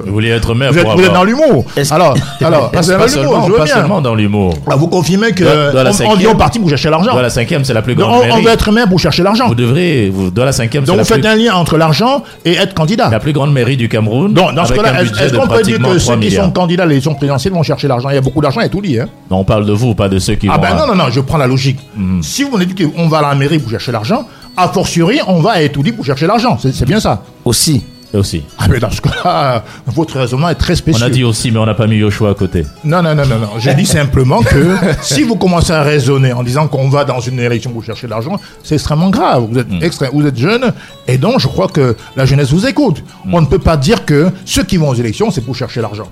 Vous 0.05 0.11
voulez 0.13 0.29
être 0.29 0.53
maire 0.55 0.71
Vous 0.71 0.77
êtes, 0.77 0.83
pour 0.83 0.93
vous 0.95 0.99
êtes 1.01 1.07
avoir- 1.09 1.21
dans 1.21 1.25
l'humour. 1.25 1.65
Alors, 1.91 2.15
alors 2.41 2.71
Pas 2.71 2.77
dans 2.77 2.83
seulement, 2.83 3.05
l'humour, 3.05 3.43
je 3.47 3.51
veux 3.51 3.57
pas 3.57 3.63
bien. 3.65 3.75
seulement 3.75 4.01
dans 4.01 4.15
l'humour. 4.15 4.53
Ah, 4.69 4.75
vous 4.75 4.87
confirmez 4.87 5.31
que 5.31 5.43
Dans- 5.43 5.73
dans 5.73 5.83
la 5.83 5.89
on- 5.89 5.93
cinquième- 5.93 6.31
au 6.31 6.35
parti 6.35 6.59
pour 6.59 6.69
chercher 6.69 6.89
l'argent. 6.89 7.13
Dans 7.13 7.21
la 7.21 7.29
cinquième, 7.29 7.63
c'est 7.65 7.73
la 7.73 7.81
plus 7.81 7.95
Donc, 7.95 8.07
grande 8.07 8.23
on, 8.31 8.41
veut 8.41 8.49
être 8.51 8.71
maire 8.71 8.87
pour 8.87 8.99
chercher 8.99 9.23
l'argent. 9.23 9.47
Vous 9.47 9.55
devrez, 9.55 10.09
vous, 10.09 10.29
dans 10.31 10.45
la 10.45 10.51
cinquième, 10.51 10.83
c'est 10.83 10.87
Donc 10.87 10.97
la, 10.97 11.03
vous 11.03 11.09
faites 11.09 11.21
plus, 11.21 11.29
un 11.29 11.35
lien 11.35 11.53
entre 11.55 11.77
l'argent 11.77 12.23
et 12.45 12.53
être 12.53 12.73
candidat. 12.73 13.09
la 13.09 13.19
plus 13.19 13.33
grande 13.33 13.51
mairie 13.53 13.77
du 13.77 13.89
Cameroun. 13.89 14.33
Donc 14.33 14.53
dans 14.53 14.65
ce 14.65 14.73
cas-là, 14.73 15.01
est-ce 15.03 15.33
qu'on 15.33 15.47
peut 15.47 15.61
dire 15.63 15.77
que 15.77 15.83
3 15.83 15.99
ceux 15.99 16.15
qui 16.19 16.31
sont 16.31 16.51
candidats 16.51 16.83
à 16.83 16.85
l'élection 16.85 17.13
présidentielle 17.15 17.53
vont 17.53 17.63
chercher 17.63 17.87
l'argent? 17.87 18.09
Il 18.09 18.15
y 18.15 18.17
a 18.17 18.21
beaucoup 18.21 18.41
d'argent, 18.41 18.59
il 18.61 18.63
y 18.63 18.67
a 18.67 18.69
tout 18.69 18.81
dit. 18.81 18.99
Hein. 18.99 19.07
Non, 19.29 19.37
on 19.39 19.43
parle 19.43 19.65
de 19.65 19.73
vous, 19.73 19.95
pas 19.95 20.09
de 20.09 20.19
ceux 20.19 20.35
qui 20.35 20.47
Ah 20.51 20.57
ben 20.57 20.75
non, 20.75 20.87
non, 20.87 20.95
non, 20.95 21.09
je 21.11 21.19
prends 21.21 21.37
la 21.37 21.47
logique. 21.47 21.79
Si 22.21 22.43
vous 22.43 22.57
me 22.57 22.65
dites 22.65 22.93
qu'on 22.95 23.07
va 23.07 23.19
à 23.19 23.21
la 23.29 23.35
mairie 23.35 23.59
pour 23.59 23.69
chercher 23.71 23.91
l'argent, 23.91 24.25
a 24.57 24.67
fortiori, 24.69 25.19
on 25.27 25.39
va 25.39 25.51
à 25.51 25.61
Etoudi 25.61 25.91
pour 25.91 26.03
chercher 26.05 26.27
l'argent. 26.27 26.57
C'est 26.59 26.85
bien 26.85 26.99
ça. 26.99 27.21
Aussi. 27.45 27.83
Aussi. 28.17 28.43
Ah 28.57 28.67
mais 28.69 28.79
dans 28.79 28.89
ce 28.91 29.01
cas-là, 29.01 29.63
votre 29.85 30.17
raisonnement 30.19 30.49
est 30.49 30.55
très 30.55 30.73
On 30.73 30.77
spécial. 30.77 31.09
a 31.09 31.13
dit 31.13 31.23
aussi, 31.23 31.51
mais 31.51 31.59
on 31.59 31.65
n'a 31.65 31.73
pas 31.75 31.87
mis 31.87 31.97
Yoshua 31.97 32.31
à 32.31 32.33
côté. 32.33 32.65
Non, 32.83 33.01
non, 33.03 33.13
non, 33.15 33.25
non, 33.25 33.39
non. 33.39 33.49
Je 33.59 33.69
dis 33.71 33.85
simplement 33.99 34.41
que 34.41 34.75
si 35.01 35.23
vous 35.23 35.35
commencez 35.35 35.71
à 35.73 35.83
raisonner 35.83 36.33
en 36.33 36.43
disant 36.43 36.67
qu'on 36.67 36.89
va 36.89 37.05
dans 37.05 37.19
une 37.19 37.39
élection 37.39 37.71
pour 37.71 37.83
chercher 37.83 38.07
de 38.07 38.11
l'argent, 38.11 38.39
c'est 38.63 38.75
extrêmement 38.75 39.09
grave. 39.09 39.47
Vous 39.51 39.59
êtes, 39.59 39.69
extré- 39.81 40.09
vous 40.11 40.25
êtes 40.25 40.37
jeune 40.37 40.73
et 41.07 41.17
donc 41.17 41.39
je 41.39 41.47
crois 41.47 41.67
que 41.67 41.95
la 42.15 42.25
jeunesse 42.25 42.51
vous 42.51 42.65
écoute. 42.65 43.03
On 43.31 43.41
ne 43.41 43.45
peut 43.45 43.59
pas 43.59 43.77
dire 43.77 44.05
que 44.05 44.29
ceux 44.45 44.63
qui 44.63 44.77
vont 44.77 44.89
aux 44.89 44.95
élections, 44.95 45.29
c'est 45.31 45.41
pour 45.41 45.55
chercher 45.55 45.81
l'argent. 45.81 46.07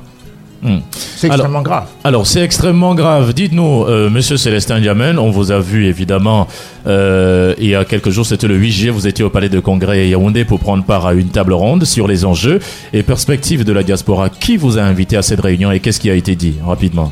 Hmm. 0.62 0.78
C'est 0.92 1.28
extrêmement 1.28 1.62
grave. 1.62 1.86
Alors, 2.04 2.26
c'est 2.26 2.42
extrêmement 2.42 2.96
grave. 2.96 3.34
Dites-nous, 3.34 3.86
euh, 3.86 4.10
monsieur 4.10 4.38
Célestin 4.38 4.80
Diamène, 4.80 5.20
on 5.20 5.30
vous 5.30 5.52
a 5.52 5.60
vu 5.60 5.86
évidemment 5.86 6.48
euh, 6.88 7.54
il 7.60 7.68
y 7.68 7.76
a 7.76 7.86
quelques 7.86 8.10
jours, 8.10 8.26
c'était 8.26 8.48
le 8.48 8.56
8 8.56 8.72
juillet, 8.72 8.92
vous 8.92 9.08
étiez 9.08 9.24
au 9.24 9.30
palais 9.30 9.50
de 9.50 9.60
congrès 9.60 10.00
à 10.00 10.06
Yaoundé 10.06 10.46
pour 10.46 10.60
prendre 10.60 10.84
part 10.84 11.06
à 11.06 11.14
une 11.14 11.30
table 11.30 11.54
ronde 11.54 11.86
sur 11.86 12.08
les 12.08 12.26
enjeux 12.26 12.60
et 12.94 13.04
perspectives 13.04 13.64
de 13.64 13.74
la 13.74 13.84
diaspora. 13.84 14.30
Qui 14.30 14.58
vous 14.58 14.78
a 14.78 14.82
invité 14.82 15.18
à 15.18 15.22
cette 15.22 15.42
réunion 15.42 15.72
et 15.72 15.80
qu'est-ce 15.80 16.00
qui 16.00 16.10
a 16.10 16.16
été 16.16 16.36
dit 16.36 16.56
rapidement? 16.66 17.12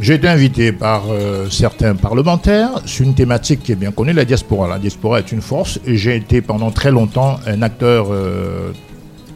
J'ai 0.00 0.14
été 0.14 0.28
invité 0.28 0.72
par 0.72 1.04
euh, 1.08 1.48
certains 1.50 1.94
parlementaires 1.94 2.70
sur 2.84 3.06
une 3.06 3.14
thématique 3.14 3.62
qui 3.62 3.72
est 3.72 3.76
bien 3.76 3.92
connue, 3.92 4.12
la 4.12 4.24
diaspora. 4.24 4.68
La 4.68 4.78
diaspora 4.78 5.20
est 5.20 5.30
une 5.30 5.40
force 5.40 5.78
et 5.86 5.96
j'ai 5.96 6.16
été 6.16 6.42
pendant 6.42 6.72
très 6.72 6.90
longtemps 6.90 7.38
un 7.46 7.62
acteur 7.62 8.08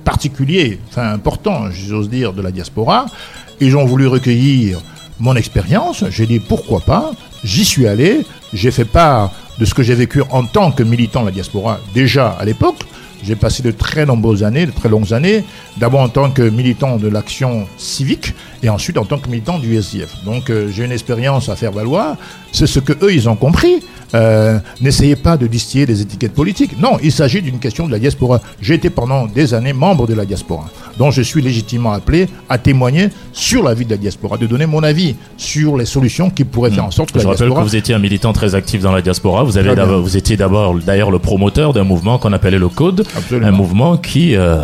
particulier, 0.09 0.79
enfin 0.89 1.13
important, 1.13 1.71
j'ose 1.71 2.09
dire, 2.09 2.33
de 2.33 2.41
la 2.41 2.51
diaspora. 2.51 3.05
Ils 3.61 3.77
ont 3.77 3.85
voulu 3.85 4.07
recueillir 4.07 4.81
mon 5.21 5.37
expérience. 5.37 6.03
J'ai 6.09 6.27
dit 6.27 6.39
pourquoi 6.39 6.81
pas? 6.81 7.13
J'y 7.45 7.63
suis 7.63 7.87
allé. 7.87 8.25
J'ai 8.55 8.71
fait 8.71 8.87
part 8.87 9.33
de 9.59 9.67
ce 9.67 9.75
que 9.75 9.83
j'ai 9.83 9.95
vécu 9.95 10.23
en 10.31 10.45
tant 10.45 10.73
que 10.73 10.83
militant 10.83 11.21
de 11.21 11.27
la 11.27 11.33
diaspora 11.33 11.79
déjà 11.93 12.31
à 12.41 12.47
l'époque. 12.47 12.81
J'ai 13.23 13.37
passé 13.37 13.63
de 13.63 13.71
très 13.71 14.07
nombreuses 14.07 14.45
années, 14.45 14.65
de 14.65 14.71
très 14.71 14.89
longues 14.89 15.13
années, 15.13 15.45
d'abord 15.77 16.01
en 16.01 16.09
tant 16.09 16.31
que 16.31 16.43
militant 16.43 16.97
de 16.97 17.09
l'action 17.09 17.67
civique 17.77 18.33
et 18.63 18.71
ensuite 18.71 18.97
en 18.97 19.05
tant 19.05 19.19
que 19.19 19.29
militant 19.29 19.59
du 19.59 19.77
SDF. 19.77 20.25
Donc 20.25 20.49
euh, 20.49 20.71
j'ai 20.71 20.85
une 20.87 20.93
expérience 20.93 21.51
à 21.51 21.57
faire 21.57 21.73
valoir. 21.73 22.17
C'est 22.53 22.67
ce 22.67 22.81
que 22.81 22.95
eux 23.05 23.13
ils 23.13 23.29
ont 23.29 23.37
compris. 23.37 23.83
Euh, 24.15 24.59
N'essayez 24.81 25.17
pas 25.17 25.37
de 25.37 25.47
distiller 25.47 25.87
des 25.87 26.01
étiquettes 26.01 26.33
politiques. 26.35 26.81
Non, 26.81 26.99
il 27.03 27.13
s'agit 27.13 27.43
d'une 27.43 27.59
question 27.59 27.87
de 27.87 27.93
la 27.93 27.99
diaspora. 27.99 28.41
J'ai 28.61 28.75
été 28.75 28.91
pendant 28.91 29.27
des 29.27 29.55
années 29.55 29.73
membre 29.73 30.07
de 30.07 30.15
la 30.15 30.25
diaspora, 30.25 30.65
donc 30.99 31.13
je 31.13 31.23
suis 31.23 31.43
légitimement 31.43 31.93
appelé 31.93 32.29
à 32.49 32.59
témoigner 32.59 33.09
sur 33.33 33.63
la 33.63 33.75
vie 33.75 33.85
de 33.85 33.91
la 33.91 33.97
diaspora, 33.97 34.37
de 34.39 34.47
donner 34.47 34.67
mon 34.67 34.83
avis 34.83 35.15
sur 35.37 35.77
les 35.77 35.85
solutions 35.85 36.31
qui 36.31 36.45
pourraient 36.45 36.71
faire 36.71 36.85
en 36.87 36.91
sorte 36.91 37.13
que 37.13 37.19
Je 37.19 37.25
la 37.25 37.31
rappelle 37.31 37.47
diaspora 37.47 37.63
que 37.65 37.69
vous 37.69 37.77
étiez 37.77 37.95
un 37.95 37.99
militant 37.99 38.33
très 38.33 38.55
actif 38.55 38.83
dans 38.83 38.93
la 38.93 39.03
diaspora. 39.03 39.43
Vous, 39.45 39.59
avez 39.59 39.75
vous 40.01 40.17
étiez 40.17 40.37
d'abord 40.37 40.75
d'ailleurs 40.79 41.11
le 41.11 41.19
promoteur 41.19 41.73
d'un 41.73 41.85
mouvement 41.85 42.19
qu'on 42.19 42.33
appelait 42.33 42.59
le 42.59 42.69
Code, 42.69 43.07
Absolument. 43.17 43.47
un 43.47 43.51
mouvement 43.51 43.97
qui 43.97 44.37
euh, 44.37 44.63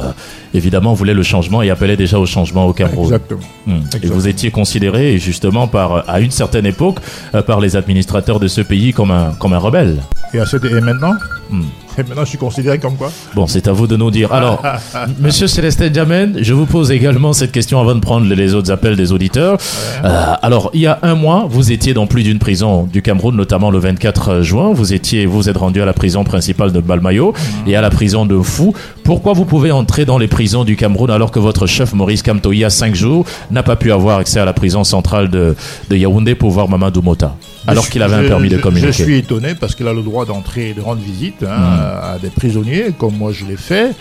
évidemment 0.55 0.95
voulait 0.95 1.15
le 1.15 1.23
changement 1.23 1.63
et 1.63 1.71
appelait 1.71 1.97
déjà 1.97 2.19
au 2.19 2.27
changement 2.27 2.67
au 2.67 2.73
Cameroun. 2.73 3.05
Exactement. 3.07 3.41
Hmm. 3.67 3.81
Et 4.03 4.07
vous 4.07 4.29
étiez 4.29 4.51
considéré 4.51 5.19
justement 5.19 5.67
par 5.67 6.09
à 6.09 6.21
une 6.21 6.31
certaine 6.31 6.67
époque 6.67 6.99
euh, 7.35 7.43
par 7.43 7.61
les 7.61 7.77
administrateurs 7.77 8.41
de 8.41 8.49
ce 8.49 8.61
pays 8.61 8.93
comme 8.93 9.11
un 9.11 9.35
comme 9.39 9.53
un 9.53 9.59
rebelle. 9.59 10.01
Et, 10.33 10.39
à 10.39 10.45
et 10.45 10.81
maintenant 10.81 11.15
Hmm. 11.51 11.65
Et 11.97 12.03
maintenant, 12.03 12.25
je 12.25 12.31
suis 12.31 12.39
considéré 12.39 12.79
comme 12.79 12.97
quoi 12.97 13.11
Bon, 13.35 13.47
c'est 13.47 13.69
à 13.69 13.73
vous 13.73 13.87
de 13.87 13.97
nous 13.97 14.11
dire. 14.11 14.33
Alors, 14.33 14.63
Monsieur 15.21 15.47
Célestin 15.47 15.89
Diamène, 15.89 16.39
je 16.41 16.53
vous 16.53 16.67
pose 16.67 16.91
également 16.91 17.33
cette 17.33 17.53
question 17.53 17.81
avant 17.81 17.95
de 17.95 18.01
prendre 18.01 18.27
les 18.27 18.55
autres 18.55 18.71
appels 18.73 18.97
des 18.97 19.13
auditeurs. 19.13 19.59
Euh, 20.05 20.35
alors, 20.43 20.71
il 20.75 20.81
y 20.81 20.87
a 20.87 20.99
un 21.03 21.15
mois, 21.15 21.47
vous 21.49 21.73
étiez 21.73 21.95
dans 21.95 22.07
plus 22.07 22.23
d'une 22.23 22.39
prison 22.39 22.85
du 22.85 23.03
Cameroun, 23.03 23.37
notamment 23.37 23.71
le 23.71 23.79
24 23.79 24.43
juin. 24.43 24.73
Vous 24.73 24.93
étiez, 24.93 25.27
vous 25.27 25.49
êtes 25.49 25.57
rendu 25.57 25.81
à 25.83 25.85
la 25.85 25.93
prison 25.93 26.25
principale 26.25 26.73
de 26.73 26.81
Balmayo 26.81 27.33
et 27.67 27.77
à 27.77 27.81
la 27.81 27.91
prison 27.91 28.27
de 28.27 28.41
Fou. 28.41 28.75
Pourquoi 29.05 29.33
vous 29.33 29.45
pouvez 29.45 29.71
entrer 29.71 30.05
dans 30.05 30.19
les 30.19 30.29
prisons 30.29 30.65
du 30.65 30.77
Cameroun 30.77 31.11
alors 31.11 31.31
que 31.31 31.39
votre 31.39 31.67
chef 31.67 31.93
Maurice 31.93 32.23
Kamto, 32.23 32.53
il 32.53 32.59
y 32.59 32.65
a 32.65 32.71
cinq 32.71 32.95
jours, 32.95 33.25
n'a 33.51 33.63
pas 33.63 33.77
pu 33.77 33.93
avoir 33.93 34.19
accès 34.19 34.41
à 34.41 34.45
la 34.45 34.53
prison 34.53 34.83
centrale 34.85 35.29
de, 35.29 35.55
de 35.91 35.97
Yaoundé 35.97 36.35
pour 36.35 36.51
voir 36.51 36.69
Mamadou 36.69 37.03
Mota, 37.03 37.37
alors 37.67 37.89
qu'il 37.89 38.03
avait 38.03 38.15
un 38.17 38.29
permis 38.29 38.49
de 38.49 38.59
communiquer 38.59 38.93
Je 38.93 39.03
suis 39.03 39.19
étonné 39.19 39.55
parce 39.55 39.75
qu'il 39.75 39.87
a 39.89 39.93
le 39.93 40.03
droit 40.03 40.25
d'entrer 40.25 40.71
et 40.71 40.75
de 40.75 40.81
rendre 40.81 41.01
visite 41.03 41.43
hein, 41.43 41.57
Hmm. 41.57 42.15
à 42.15 42.19
des 42.21 42.31
prisonniers, 42.31 42.87
comme 42.99 43.17
moi 43.17 43.33
je 43.33 43.45
l'ai 43.47 43.57
fait. 43.57 43.93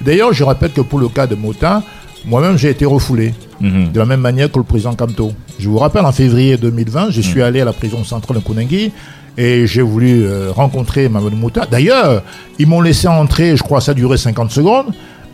D'ailleurs, 0.00 0.32
je 0.32 0.42
rappelle 0.44 0.72
que 0.72 0.80
pour 0.80 0.98
le 0.98 1.08
cas 1.08 1.26
de 1.26 1.34
Mota, 1.34 1.82
moi-même 2.24 2.56
j'ai 2.56 2.70
été 2.70 2.84
refoulé, 2.86 3.34
Mhm. 3.60 3.92
de 3.92 3.98
la 3.98 4.06
même 4.06 4.20
manière 4.20 4.50
que 4.50 4.58
le 4.58 4.64
président 4.64 4.94
Kamto. 4.94 5.32
Je 5.58 5.68
vous 5.68 5.76
rappelle, 5.78 6.04
en 6.06 6.12
février 6.12 6.56
2020, 6.56 7.10
je 7.10 7.20
suis 7.20 7.42
allé 7.42 7.60
à 7.60 7.64
la 7.66 7.74
prison 7.74 8.02
centrale 8.04 8.38
de 8.38 8.42
Konengi 8.42 8.90
et 9.36 9.66
j'ai 9.66 9.82
voulu 9.82 10.22
euh, 10.24 10.50
rencontrer 10.50 11.08
Mamadou 11.10 11.36
Mouta. 11.36 11.66
D'ailleurs, 11.70 12.22
ils 12.58 12.66
m'ont 12.66 12.80
laissé 12.80 13.06
entrer, 13.08 13.56
je 13.56 13.62
crois 13.62 13.78
que 13.78 13.84
ça 13.84 13.90
a 13.92 13.94
duré 13.94 14.16
50 14.16 14.50
secondes. 14.50 14.86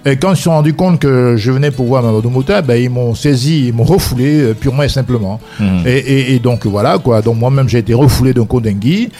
Et 0.08 0.16
quand 0.16 0.32
ils 0.32 0.36
se 0.36 0.44
sont 0.44 0.52
rendus 0.52 0.72
compte 0.74 1.00
que 1.00 1.34
je 1.36 1.50
venais 1.50 1.70
pour 1.72 1.84
voir 1.86 2.02
Mamadou 2.02 2.30
Mouta, 2.30 2.62
ben, 2.62 2.76
ils 2.80 2.88
m'ont 2.88 3.14
saisi, 3.14 3.66
ils 3.66 3.74
m'ont 3.74 3.82
refoulé 3.84 4.40
euh, 4.40 4.54
purement 4.54 4.84
et 4.84 4.88
simplement. 4.88 5.40
Mhm. 5.60 5.82
Et, 5.84 5.90
et- 5.98 6.34
et 6.34 6.38
donc 6.38 6.64
voilà 6.64 6.96
quoi. 6.98 7.20
Donc 7.22 7.36
moi-même 7.38 7.68
j'ai 7.68 7.78
été 7.78 7.92
refoulé 7.92 8.32
d'un 8.32 8.44
Kodengui. 8.46 9.10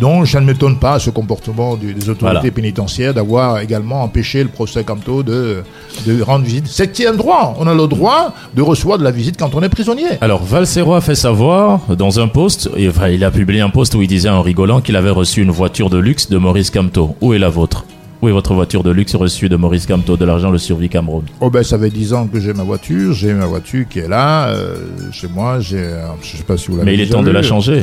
Donc 0.00 0.26
ça 0.28 0.40
ne 0.40 0.46
m'étonne 0.46 0.76
pas 0.78 0.98
ce 0.98 1.10
comportement 1.10 1.76
du- 1.76 1.92
des 1.94 2.08
autorités 2.08 2.38
Voilà. 2.40 2.50
pénitentiaires 2.50 3.14
d'avoir 3.14 3.60
également 3.60 4.02
empêché 4.02 4.42
le 4.42 4.48
procès 4.48 4.84
Camto 4.84 5.22
de, 5.22 5.62
de 6.06 6.22
rendre 6.22 6.44
visite. 6.44 6.66
C'est 6.68 6.90
qui 6.92 7.06
a 7.06 7.10
le 7.10 7.16
droit. 7.16 7.56
On 7.58 7.66
a 7.66 7.74
le 7.74 7.86
droit 7.86 8.32
de 8.54 8.62
recevoir 8.62 8.98
de 8.98 9.04
la 9.04 9.10
visite 9.10 9.36
quand 9.38 9.54
on 9.54 9.62
est 9.62 9.68
prisonnier. 9.68 10.04
Alors, 10.20 10.42
Valsero 10.42 10.94
a 10.94 11.00
fait 11.00 11.14
savoir 11.14 11.80
dans 11.96 12.20
un 12.20 12.28
post, 12.28 12.68
enfin, 12.88 13.08
il 13.08 13.24
a 13.24 13.30
publié 13.30 13.60
un 13.60 13.70
post 13.70 13.94
où 13.94 14.02
il 14.02 14.08
disait 14.08 14.28
en 14.28 14.42
rigolant 14.42 14.80
qu'il 14.80 14.96
avait 14.96 15.10
reçu 15.10 15.42
une 15.42 15.50
voiture 15.50 15.90
de 15.90 15.98
luxe 15.98 16.28
de 16.28 16.38
Maurice 16.38 16.70
Camto. 16.70 17.16
Où 17.20 17.32
est 17.34 17.38
la 17.38 17.48
vôtre? 17.48 17.84
Où 18.22 18.28
est 18.28 18.32
votre 18.32 18.54
voiture 18.54 18.84
de 18.84 18.90
luxe 18.92 19.16
reçue 19.16 19.48
de 19.48 19.56
Maurice 19.56 19.84
Camto 19.84 20.16
de 20.16 20.24
l'argent 20.24 20.50
le 20.52 20.58
survie 20.58 20.88
Cameroun? 20.88 21.24
Oh 21.40 21.50
ben 21.50 21.64
ça 21.64 21.76
fait 21.76 21.90
10 21.90 22.12
ans 22.14 22.28
que 22.28 22.38
j'ai 22.38 22.52
ma 22.52 22.62
voiture. 22.62 23.12
J'ai 23.12 23.32
ma 23.34 23.46
voiture 23.46 23.84
qui 23.90 23.98
est 23.98 24.06
là 24.08 24.46
euh, 24.50 24.76
chez 25.10 25.26
moi. 25.26 25.58
J'ai, 25.58 25.78
euh, 25.78 26.06
je 26.22 26.36
sais 26.36 26.44
pas 26.44 26.56
si 26.56 26.68
vous 26.70 26.76
l'avez 26.76 26.86
Mais 26.92 26.94
il 26.94 27.00
est 27.00 27.08
temps 27.10 27.22
de 27.24 27.30
la 27.32 27.42
changer. 27.42 27.82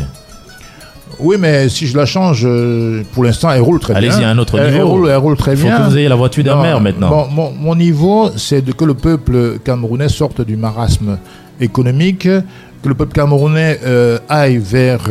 Oui, 1.19 1.35
mais 1.37 1.67
si 1.67 1.87
je 1.87 1.97
la 1.97 2.05
change, 2.05 2.43
euh, 2.45 3.03
pour 3.11 3.25
l'instant, 3.25 3.51
elle 3.51 3.59
roule 3.61 3.81
très 3.81 3.99
bien. 3.99 4.09
Allez-y 4.13 4.23
à 4.23 4.29
un 4.29 4.37
autre 4.37 4.57
Elle- 4.57 4.67
Elle 4.67 4.73
niveau. 4.75 4.87
roule, 4.87 5.09
elle 5.09 5.17
roule 5.17 5.35
très 5.35 5.51
Il 5.51 5.57
faut 5.57 5.67
bien. 5.67 5.77
que 5.79 5.89
vous 5.89 5.97
ayez 5.97 6.07
la 6.07 6.15
voiture 6.15 6.43
d'un 6.45 6.61
maire 6.61 6.79
maintenant. 6.79 7.09
bon, 7.09 7.27
mon, 7.29 7.51
mon 7.51 7.75
niveau, 7.75 8.29
c'est 8.37 8.61
de 8.61 8.71
que 8.71 8.85
le 8.85 8.93
peuple 8.93 9.59
camerounais 9.65 10.07
sorte 10.07 10.39
du 10.39 10.55
marasme 10.55 11.17
économique, 11.59 12.21
que 12.29 12.87
le 12.87 12.95
peuple 12.95 13.11
camerounais 13.11 13.77
euh, 13.83 14.19
aille 14.29 14.57
vers 14.59 15.01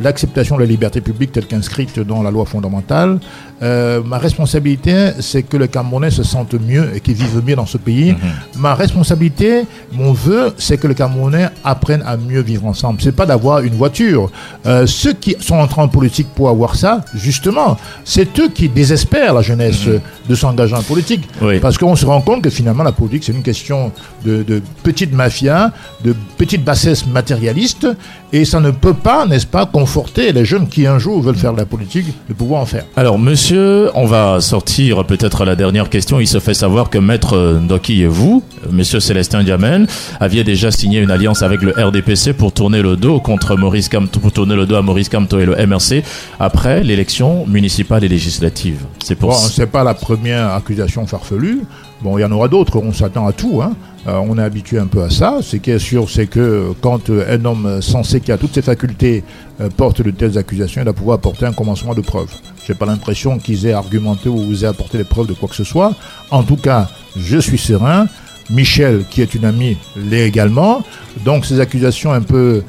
l'acceptation 0.00 0.56
de 0.56 0.62
la 0.62 0.66
liberté 0.66 1.00
publique 1.00 1.32
telle 1.32 1.46
qu'inscrite 1.46 1.98
dans 2.00 2.22
la 2.22 2.30
loi 2.30 2.44
fondamentale. 2.44 3.18
Euh, 3.62 4.02
ma 4.04 4.18
responsabilité, 4.18 5.10
c'est 5.20 5.44
que 5.44 5.56
les 5.56 5.68
Camerounais 5.68 6.10
se 6.10 6.24
sentent 6.24 6.54
mieux 6.54 6.90
et 6.94 7.00
qu'ils 7.00 7.14
vivent 7.14 7.42
mieux 7.46 7.54
dans 7.54 7.66
ce 7.66 7.78
pays. 7.78 8.12
Mhm. 8.12 8.18
Ma 8.58 8.74
responsabilité, 8.74 9.64
mon 9.92 10.12
vœu, 10.12 10.52
c'est 10.58 10.78
que 10.78 10.88
les 10.88 10.94
Camerounais 10.94 11.48
apprennent 11.62 12.02
à 12.04 12.16
mieux 12.16 12.40
vivre 12.40 12.66
ensemble. 12.66 13.00
C'est 13.00 13.14
pas 13.14 13.26
d'avoir 13.26 13.60
une 13.60 13.74
voiture. 13.74 14.30
Euh, 14.66 14.86
ceux 14.86 15.12
qui 15.12 15.36
sont 15.38 15.56
entrés 15.56 15.80
en 15.80 15.88
politique 15.88 16.28
pour 16.34 16.48
avoir 16.48 16.74
ça, 16.74 17.04
justement, 17.14 17.76
c'est 18.04 18.38
eux 18.40 18.48
qui 18.48 18.68
désespèrent 18.68 19.34
la 19.34 19.42
jeunesse 19.42 19.86
euh, 19.86 20.00
de 20.28 20.34
s'engager 20.34 20.74
en 20.74 20.82
politique. 20.82 21.28
Mhm. 21.40 21.48
Oui. 21.48 21.60
Parce 21.60 21.78
qu'on 21.78 21.94
se 21.94 22.06
rend 22.06 22.20
compte 22.20 22.42
que 22.42 22.50
finalement, 22.50 22.82
la 22.82 22.92
politique, 22.92 23.22
c'est 23.24 23.32
une 23.32 23.42
question 23.42 23.92
de, 24.24 24.42
de 24.42 24.60
petite 24.82 25.12
mafia, 25.12 25.72
de 26.02 26.16
petite 26.36 26.64
bassesse 26.64 27.06
matérialiste, 27.06 27.86
et 28.32 28.44
ça 28.44 28.58
ne 28.60 28.70
peut 28.70 28.94
pas, 28.94 29.26
n'est-ce 29.26 29.46
pas, 29.46 29.66
conforter 29.82 30.32
les 30.32 30.44
jeunes 30.44 30.68
qui 30.68 30.86
un 30.86 31.00
jour 31.00 31.20
veulent 31.20 31.34
faire 31.34 31.54
de 31.54 31.58
la 31.58 31.66
politique 31.66 32.06
de 32.28 32.34
pouvoir 32.34 32.60
en 32.60 32.66
faire. 32.66 32.84
Alors, 32.94 33.18
monsieur, 33.18 33.90
on 33.96 34.06
va 34.06 34.40
sortir 34.40 35.04
peut-être 35.04 35.44
la 35.44 35.56
dernière 35.56 35.90
question. 35.90 36.20
Il 36.20 36.28
se 36.28 36.38
fait 36.38 36.54
savoir 36.54 36.88
que 36.88 36.98
Maître 36.98 37.58
Ndoki 37.60 38.02
et 38.02 38.06
vous, 38.06 38.44
monsieur 38.70 39.00
Célestin 39.00 39.42
Diamène, 39.42 39.88
aviez 40.20 40.44
déjà 40.44 40.70
signé 40.70 41.00
une 41.00 41.10
alliance 41.10 41.42
avec 41.42 41.62
le 41.62 41.72
RDPC 41.72 42.32
pour 42.34 42.52
tourner 42.52 42.80
le 42.80 42.96
dos 42.96 43.18
contre 43.18 43.56
Maurice 43.56 43.90
pour 44.20 44.30
tourner 44.30 44.54
le 44.54 44.66
dos 44.66 44.76
à 44.76 44.82
Maurice 44.82 45.08
Kamto 45.08 45.40
et 45.40 45.46
le 45.46 45.56
MRC 45.66 46.04
après 46.38 46.84
l'élection 46.84 47.44
municipale 47.48 48.04
et 48.04 48.08
législative. 48.08 48.84
C'est 49.02 49.16
pour 49.16 49.30
bon, 49.30 49.36
c'est 49.36 49.66
pas 49.66 49.82
la 49.82 49.94
première 49.94 50.52
accusation 50.52 51.08
farfelue. 51.08 51.62
Bon, 52.02 52.18
il 52.18 52.22
y 52.22 52.24
en 52.24 52.32
aura 52.32 52.48
d'autres. 52.48 52.78
On 52.78 52.92
s'attend 52.92 53.26
à 53.26 53.32
tout. 53.32 53.60
Hein. 53.62 53.74
Euh, 54.08 54.18
on 54.28 54.36
est 54.36 54.42
habitué 54.42 54.78
un 54.78 54.86
peu 54.86 55.02
à 55.02 55.10
ça. 55.10 55.38
Ce 55.40 55.56
qui 55.56 55.70
est 55.70 55.78
sûr, 55.78 56.10
c'est 56.10 56.26
que 56.26 56.72
quand 56.80 57.10
euh, 57.10 57.38
un 57.38 57.44
homme 57.44 57.80
censé 57.80 58.20
qui 58.20 58.32
a 58.32 58.38
toutes 58.38 58.54
ses 58.54 58.62
facultés 58.62 59.22
euh, 59.22 59.51
porte 59.68 60.02
de 60.02 60.10
telles 60.10 60.38
accusations, 60.38 60.82
il 60.82 60.84
va 60.84 60.92
pouvoir 60.92 61.16
apporter 61.16 61.46
un 61.46 61.52
commencement 61.52 61.94
de 61.94 62.00
preuves. 62.00 62.32
J'ai 62.66 62.74
pas 62.74 62.86
l'impression 62.86 63.38
qu'ils 63.38 63.66
aient 63.66 63.72
argumenté 63.72 64.28
ou 64.28 64.52
aient 64.52 64.64
apporté 64.64 64.98
des 64.98 65.04
preuves 65.04 65.26
de 65.26 65.34
quoi 65.34 65.48
que 65.48 65.56
ce 65.56 65.64
soit. 65.64 65.94
En 66.30 66.42
tout 66.42 66.56
cas, 66.56 66.88
je 67.16 67.38
suis 67.38 67.58
serein. 67.58 68.06
Michel, 68.50 69.04
qui 69.08 69.22
est 69.22 69.34
une 69.34 69.44
amie, 69.44 69.76
l'est 69.96 70.26
également. 70.26 70.82
Donc 71.24 71.46
ces 71.46 71.60
accusations 71.60 72.12
un 72.12 72.20
peu 72.20 72.62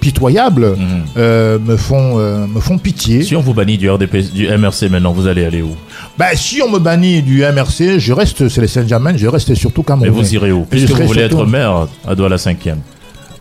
pitoyables 0.00 0.76
mhm. 0.76 1.64
me, 1.66 1.76
font, 1.76 2.16
me 2.16 2.60
font 2.60 2.78
pitié. 2.78 3.22
Si 3.22 3.36
on 3.36 3.40
vous 3.40 3.52
bannit 3.52 3.76
du 3.76 3.90
RDP, 3.90 4.18
du 4.32 4.46
MRC 4.46 4.88
maintenant, 4.88 5.12
vous 5.12 5.26
allez 5.26 5.44
aller 5.44 5.62
où? 5.62 5.74
Ben, 6.16 6.28
si 6.34 6.62
on 6.62 6.70
me 6.70 6.78
bannit 6.78 7.22
du 7.22 7.40
MRC, 7.42 7.98
je 7.98 8.12
reste, 8.12 8.48
c'est 8.48 8.60
les 8.60 8.68
Saint-Germain, 8.68 9.16
je 9.16 9.26
reste 9.26 9.54
surtout 9.54 9.82
Cameroun. 9.82 10.10
Mais 10.10 10.22
vous 10.22 10.34
irez 10.34 10.52
où? 10.52 10.64
Puisque 10.64 10.90
vous 10.90 11.06
voulez 11.06 11.22
être 11.22 11.44
maire 11.44 11.88
à 12.06 12.14
Douala 12.14 12.36
5e. 12.36 12.76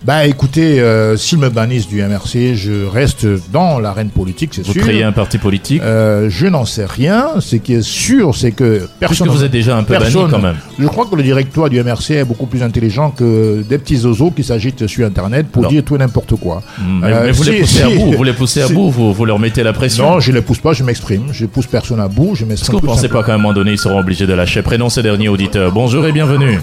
Bah 0.05 0.25
écoutez, 0.25 0.79
euh, 0.79 1.17
s'ils 1.17 1.39
me 1.39 1.49
bannissent 1.49 1.87
du 1.87 2.01
MRC, 2.01 2.55
je 2.55 2.85
reste 2.85 3.27
dans 3.51 3.79
l'arène 3.79 4.09
politique, 4.09 4.51
c'est 4.53 4.63
sûr. 4.63 4.73
Vous 4.73 4.79
créez 4.79 5.03
un 5.03 5.11
parti 5.11 5.37
politique 5.37 5.81
euh, 5.83 6.29
Je 6.29 6.47
n'en 6.47 6.63
sais 6.63 6.85
rien. 6.85 7.27
Ce 7.39 7.57
qui 7.57 7.73
est 7.73 7.81
sûr, 7.81 8.33
c'est 8.33 8.51
que 8.51 8.87
personne. 8.99 9.27
Puisque 9.27 9.37
vous 9.37 9.43
êtes 9.43 9.51
déjà 9.51 9.75
un 9.75 9.83
peu 9.83 9.97
banni 9.97 10.13
quand 10.31 10.39
même. 10.39 10.55
Je 10.79 10.87
crois 10.87 11.05
que 11.05 11.15
le 11.17 11.23
directoire 11.23 11.69
du 11.69 11.83
MRC 11.83 12.11
est 12.11 12.23
beaucoup 12.23 12.45
plus 12.45 12.63
intelligent 12.63 13.11
que 13.11 13.61
des 13.67 13.77
petits 13.77 14.05
oiseaux 14.05 14.31
qui 14.31 14.43
s'agitent 14.43 14.87
sur 14.87 15.05
Internet 15.05 15.47
pour 15.51 15.67
dire 15.67 15.83
tout 15.83 15.95
et 15.95 15.99
n'importe 15.99 16.35
quoi. 16.35 16.63
Hmm, 16.77 17.01
mais, 17.01 17.13
euh, 17.13 17.31
vous, 17.33 17.43
les 17.43 17.59
poussez 17.59 17.81
à 17.81 17.89
bout, 17.89 18.11
vous 18.13 18.23
les 18.23 18.33
poussez 18.33 18.61
à 18.61 18.67
bout, 18.69 18.89
vous, 18.89 19.25
leur 19.25 19.37
mettez 19.37 19.63
la 19.63 19.73
pression 19.73 20.11
Non, 20.11 20.19
je 20.21 20.31
les 20.31 20.41
pousse 20.41 20.59
pas, 20.59 20.71
je 20.71 20.85
m'exprime. 20.85 21.27
Je 21.33 21.45
pousse 21.45 21.67
personne 21.67 21.99
à 21.99 22.07
bout, 22.07 22.35
je 22.35 22.45
m'exprime. 22.45 22.53
Est-ce 22.53 22.71
que 22.71 22.75
vous 22.77 22.93
pensez 22.93 23.09
pas 23.09 23.21
qu'à 23.21 23.33
un 23.33 23.37
moment 23.37 23.53
donné, 23.53 23.71
ils 23.73 23.77
seront 23.77 23.99
obligés 23.99 24.27
de 24.27 24.33
lâcher 24.33 24.61
Prénom 24.61 24.87
ces 24.87 25.03
derniers 25.03 25.27
auditeurs? 25.27 25.73
Bonjour 25.73 26.05
et 26.05 26.13
bienvenue. 26.13 26.59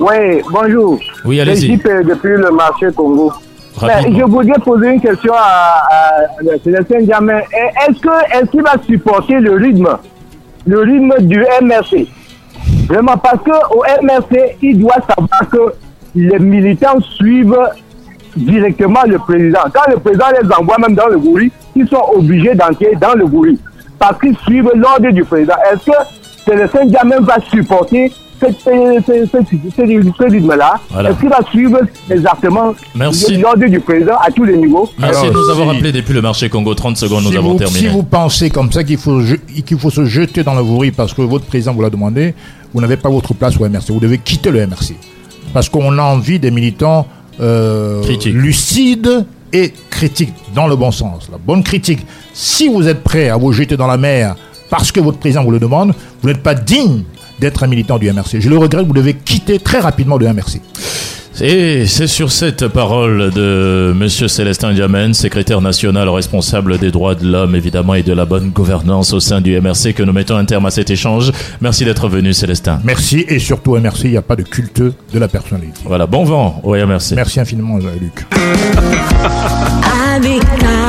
Oui, 0.00 0.42
bonjour. 0.50 0.98
Oui, 1.24 1.40
allez-y. 1.40 1.76
depuis 1.76 2.36
le 2.36 2.50
marché 2.50 2.86
Congo. 2.94 3.32
Ben, 3.80 4.02
je 4.16 4.24
voudrais 4.24 4.58
poser 4.60 4.88
une 4.94 5.00
question 5.00 5.32
à, 5.34 5.84
à, 5.90 6.58
Sébastien 6.62 7.00
Diamant. 7.02 7.40
Est-ce 7.52 8.50
qu'il 8.50 8.62
va 8.62 8.74
supporter 8.86 9.38
le 9.38 9.52
rythme, 9.54 9.88
le 10.66 10.80
rythme 10.80 11.14
du 11.20 11.44
MRC 11.62 12.06
Vraiment, 12.88 13.16
parce 13.16 13.38
qu'au 13.44 13.84
MRC, 14.02 14.56
il 14.62 14.80
doit 14.80 14.96
savoir 15.08 15.48
que 15.50 15.74
les 16.14 16.38
militants 16.38 17.00
suivent 17.16 17.58
directement 18.36 19.02
le 19.06 19.18
président. 19.18 19.60
Quand 19.72 19.90
le 19.90 19.98
président 19.98 20.26
les 20.40 20.52
envoie 20.52 20.78
même 20.78 20.94
dans 20.94 21.08
le 21.08 21.18
goury, 21.18 21.50
ils 21.76 21.88
sont 21.88 22.02
obligés 22.14 22.54
d'entrer 22.54 22.94
dans 23.00 23.14
le 23.14 23.26
goury 23.26 23.58
parce 23.98 24.18
qu'ils 24.20 24.36
suivent 24.38 24.70
l'ordre 24.74 25.10
du 25.10 25.24
président. 25.24 25.54
Est-ce 25.72 25.84
que 25.86 25.96
Sébastien 26.46 26.86
Diamant 26.86 27.20
va 27.20 27.38
supporter 27.50 28.12
ce 28.40 30.30
rythme-là, 30.30 30.80
est-ce 30.98 31.18
qu'il 31.20 31.28
va 31.28 31.40
suivre 31.50 31.80
exactement 32.10 32.74
l'ordre 32.94 33.66
du 33.66 33.80
président 33.80 34.16
à 34.16 34.30
tous 34.30 34.44
les 34.44 34.56
niveaux 34.56 34.88
Merci 34.98 35.26
de 35.26 35.32
nous 35.32 35.50
avoir 35.50 35.70
appelé 35.70 35.92
depuis 35.92 36.14
le 36.14 36.22
marché 36.22 36.48
Congo. 36.48 36.74
30 36.74 36.96
secondes, 36.96 37.24
nous 37.24 37.36
avons 37.36 37.56
terminé. 37.56 37.80
Si 37.80 37.88
vous 37.88 38.02
pensez 38.02 38.50
comme 38.50 38.70
ça 38.72 38.84
qu'il 38.84 38.98
faut, 38.98 39.20
qu'il 39.66 39.78
faut 39.78 39.90
se 39.90 40.04
jeter 40.04 40.42
dans 40.42 40.54
le 40.54 40.62
vouri 40.62 40.90
parce 40.90 41.12
que 41.14 41.22
votre 41.22 41.46
président 41.46 41.72
vous 41.74 41.82
l'a 41.82 41.90
demandé, 41.90 42.34
vous 42.72 42.80
n'avez 42.80 42.96
pas 42.96 43.08
votre 43.08 43.34
place 43.34 43.56
au 43.58 43.68
MRC. 43.68 43.90
Vous 43.90 44.00
devez 44.00 44.18
quitter 44.18 44.50
le 44.50 44.66
MRC. 44.66 44.94
Parce 45.52 45.68
qu'on 45.68 45.98
a 45.98 46.02
envie 46.02 46.38
des 46.38 46.50
militants 46.50 47.06
euh, 47.40 48.02
lucides 48.26 49.24
et 49.52 49.72
critiques, 49.90 50.34
dans 50.54 50.66
le 50.66 50.76
bon 50.76 50.90
sens. 50.90 51.28
La 51.30 51.38
bonne 51.38 51.62
critique. 51.62 52.04
Si 52.34 52.68
vous 52.68 52.86
êtes 52.86 53.02
prêt 53.02 53.30
à 53.30 53.36
vous 53.36 53.52
jeter 53.52 53.76
dans 53.76 53.86
la 53.86 53.96
mer 53.96 54.36
parce 54.70 54.92
que 54.92 55.00
votre 55.00 55.18
président 55.18 55.42
vous 55.44 55.50
le 55.50 55.58
demande, 55.58 55.94
vous 56.22 56.28
n'êtes 56.28 56.42
pas 56.42 56.54
digne 56.54 57.02
d'être 57.40 57.62
un 57.62 57.66
militant 57.66 57.98
du 57.98 58.10
MRC. 58.10 58.40
Je 58.40 58.48
le 58.48 58.58
regrette, 58.58 58.86
vous 58.86 58.92
devez 58.92 59.14
quitter 59.14 59.58
très 59.58 59.80
rapidement 59.80 60.18
le 60.18 60.32
MRC. 60.32 60.60
Et 61.40 61.86
c'est 61.86 62.08
sur 62.08 62.32
cette 62.32 62.66
parole 62.66 63.30
de 63.30 63.94
Monsieur 63.96 64.26
Célestin 64.26 64.72
Diamène, 64.72 65.14
secrétaire 65.14 65.60
national 65.60 66.08
responsable 66.08 66.78
des 66.78 66.90
droits 66.90 67.14
de 67.14 67.30
l'homme 67.30 67.54
évidemment 67.54 67.94
et 67.94 68.02
de 68.02 68.12
la 68.12 68.24
bonne 68.24 68.50
gouvernance 68.50 69.12
au 69.12 69.20
sein 69.20 69.40
du 69.40 69.58
MRC 69.60 69.92
que 69.94 70.02
nous 70.02 70.12
mettons 70.12 70.36
un 70.36 70.44
terme 70.44 70.66
à 70.66 70.72
cet 70.72 70.90
échange. 70.90 71.30
Merci 71.60 71.84
d'être 71.84 72.08
venu 72.08 72.32
Célestin. 72.32 72.80
Merci 72.82 73.24
et 73.28 73.38
surtout 73.38 73.76
MRC, 73.76 74.00
il 74.04 74.10
n'y 74.10 74.16
a 74.16 74.22
pas 74.22 74.34
de 74.34 74.42
culte 74.42 74.82
de 74.82 75.18
la 75.18 75.28
personnalité. 75.28 75.80
Voilà, 75.84 76.08
bon 76.08 76.24
vent 76.24 76.60
au 76.64 76.74
MRC. 76.74 77.12
Merci 77.14 77.38
infiniment 77.38 77.78
Luc. 77.78 78.26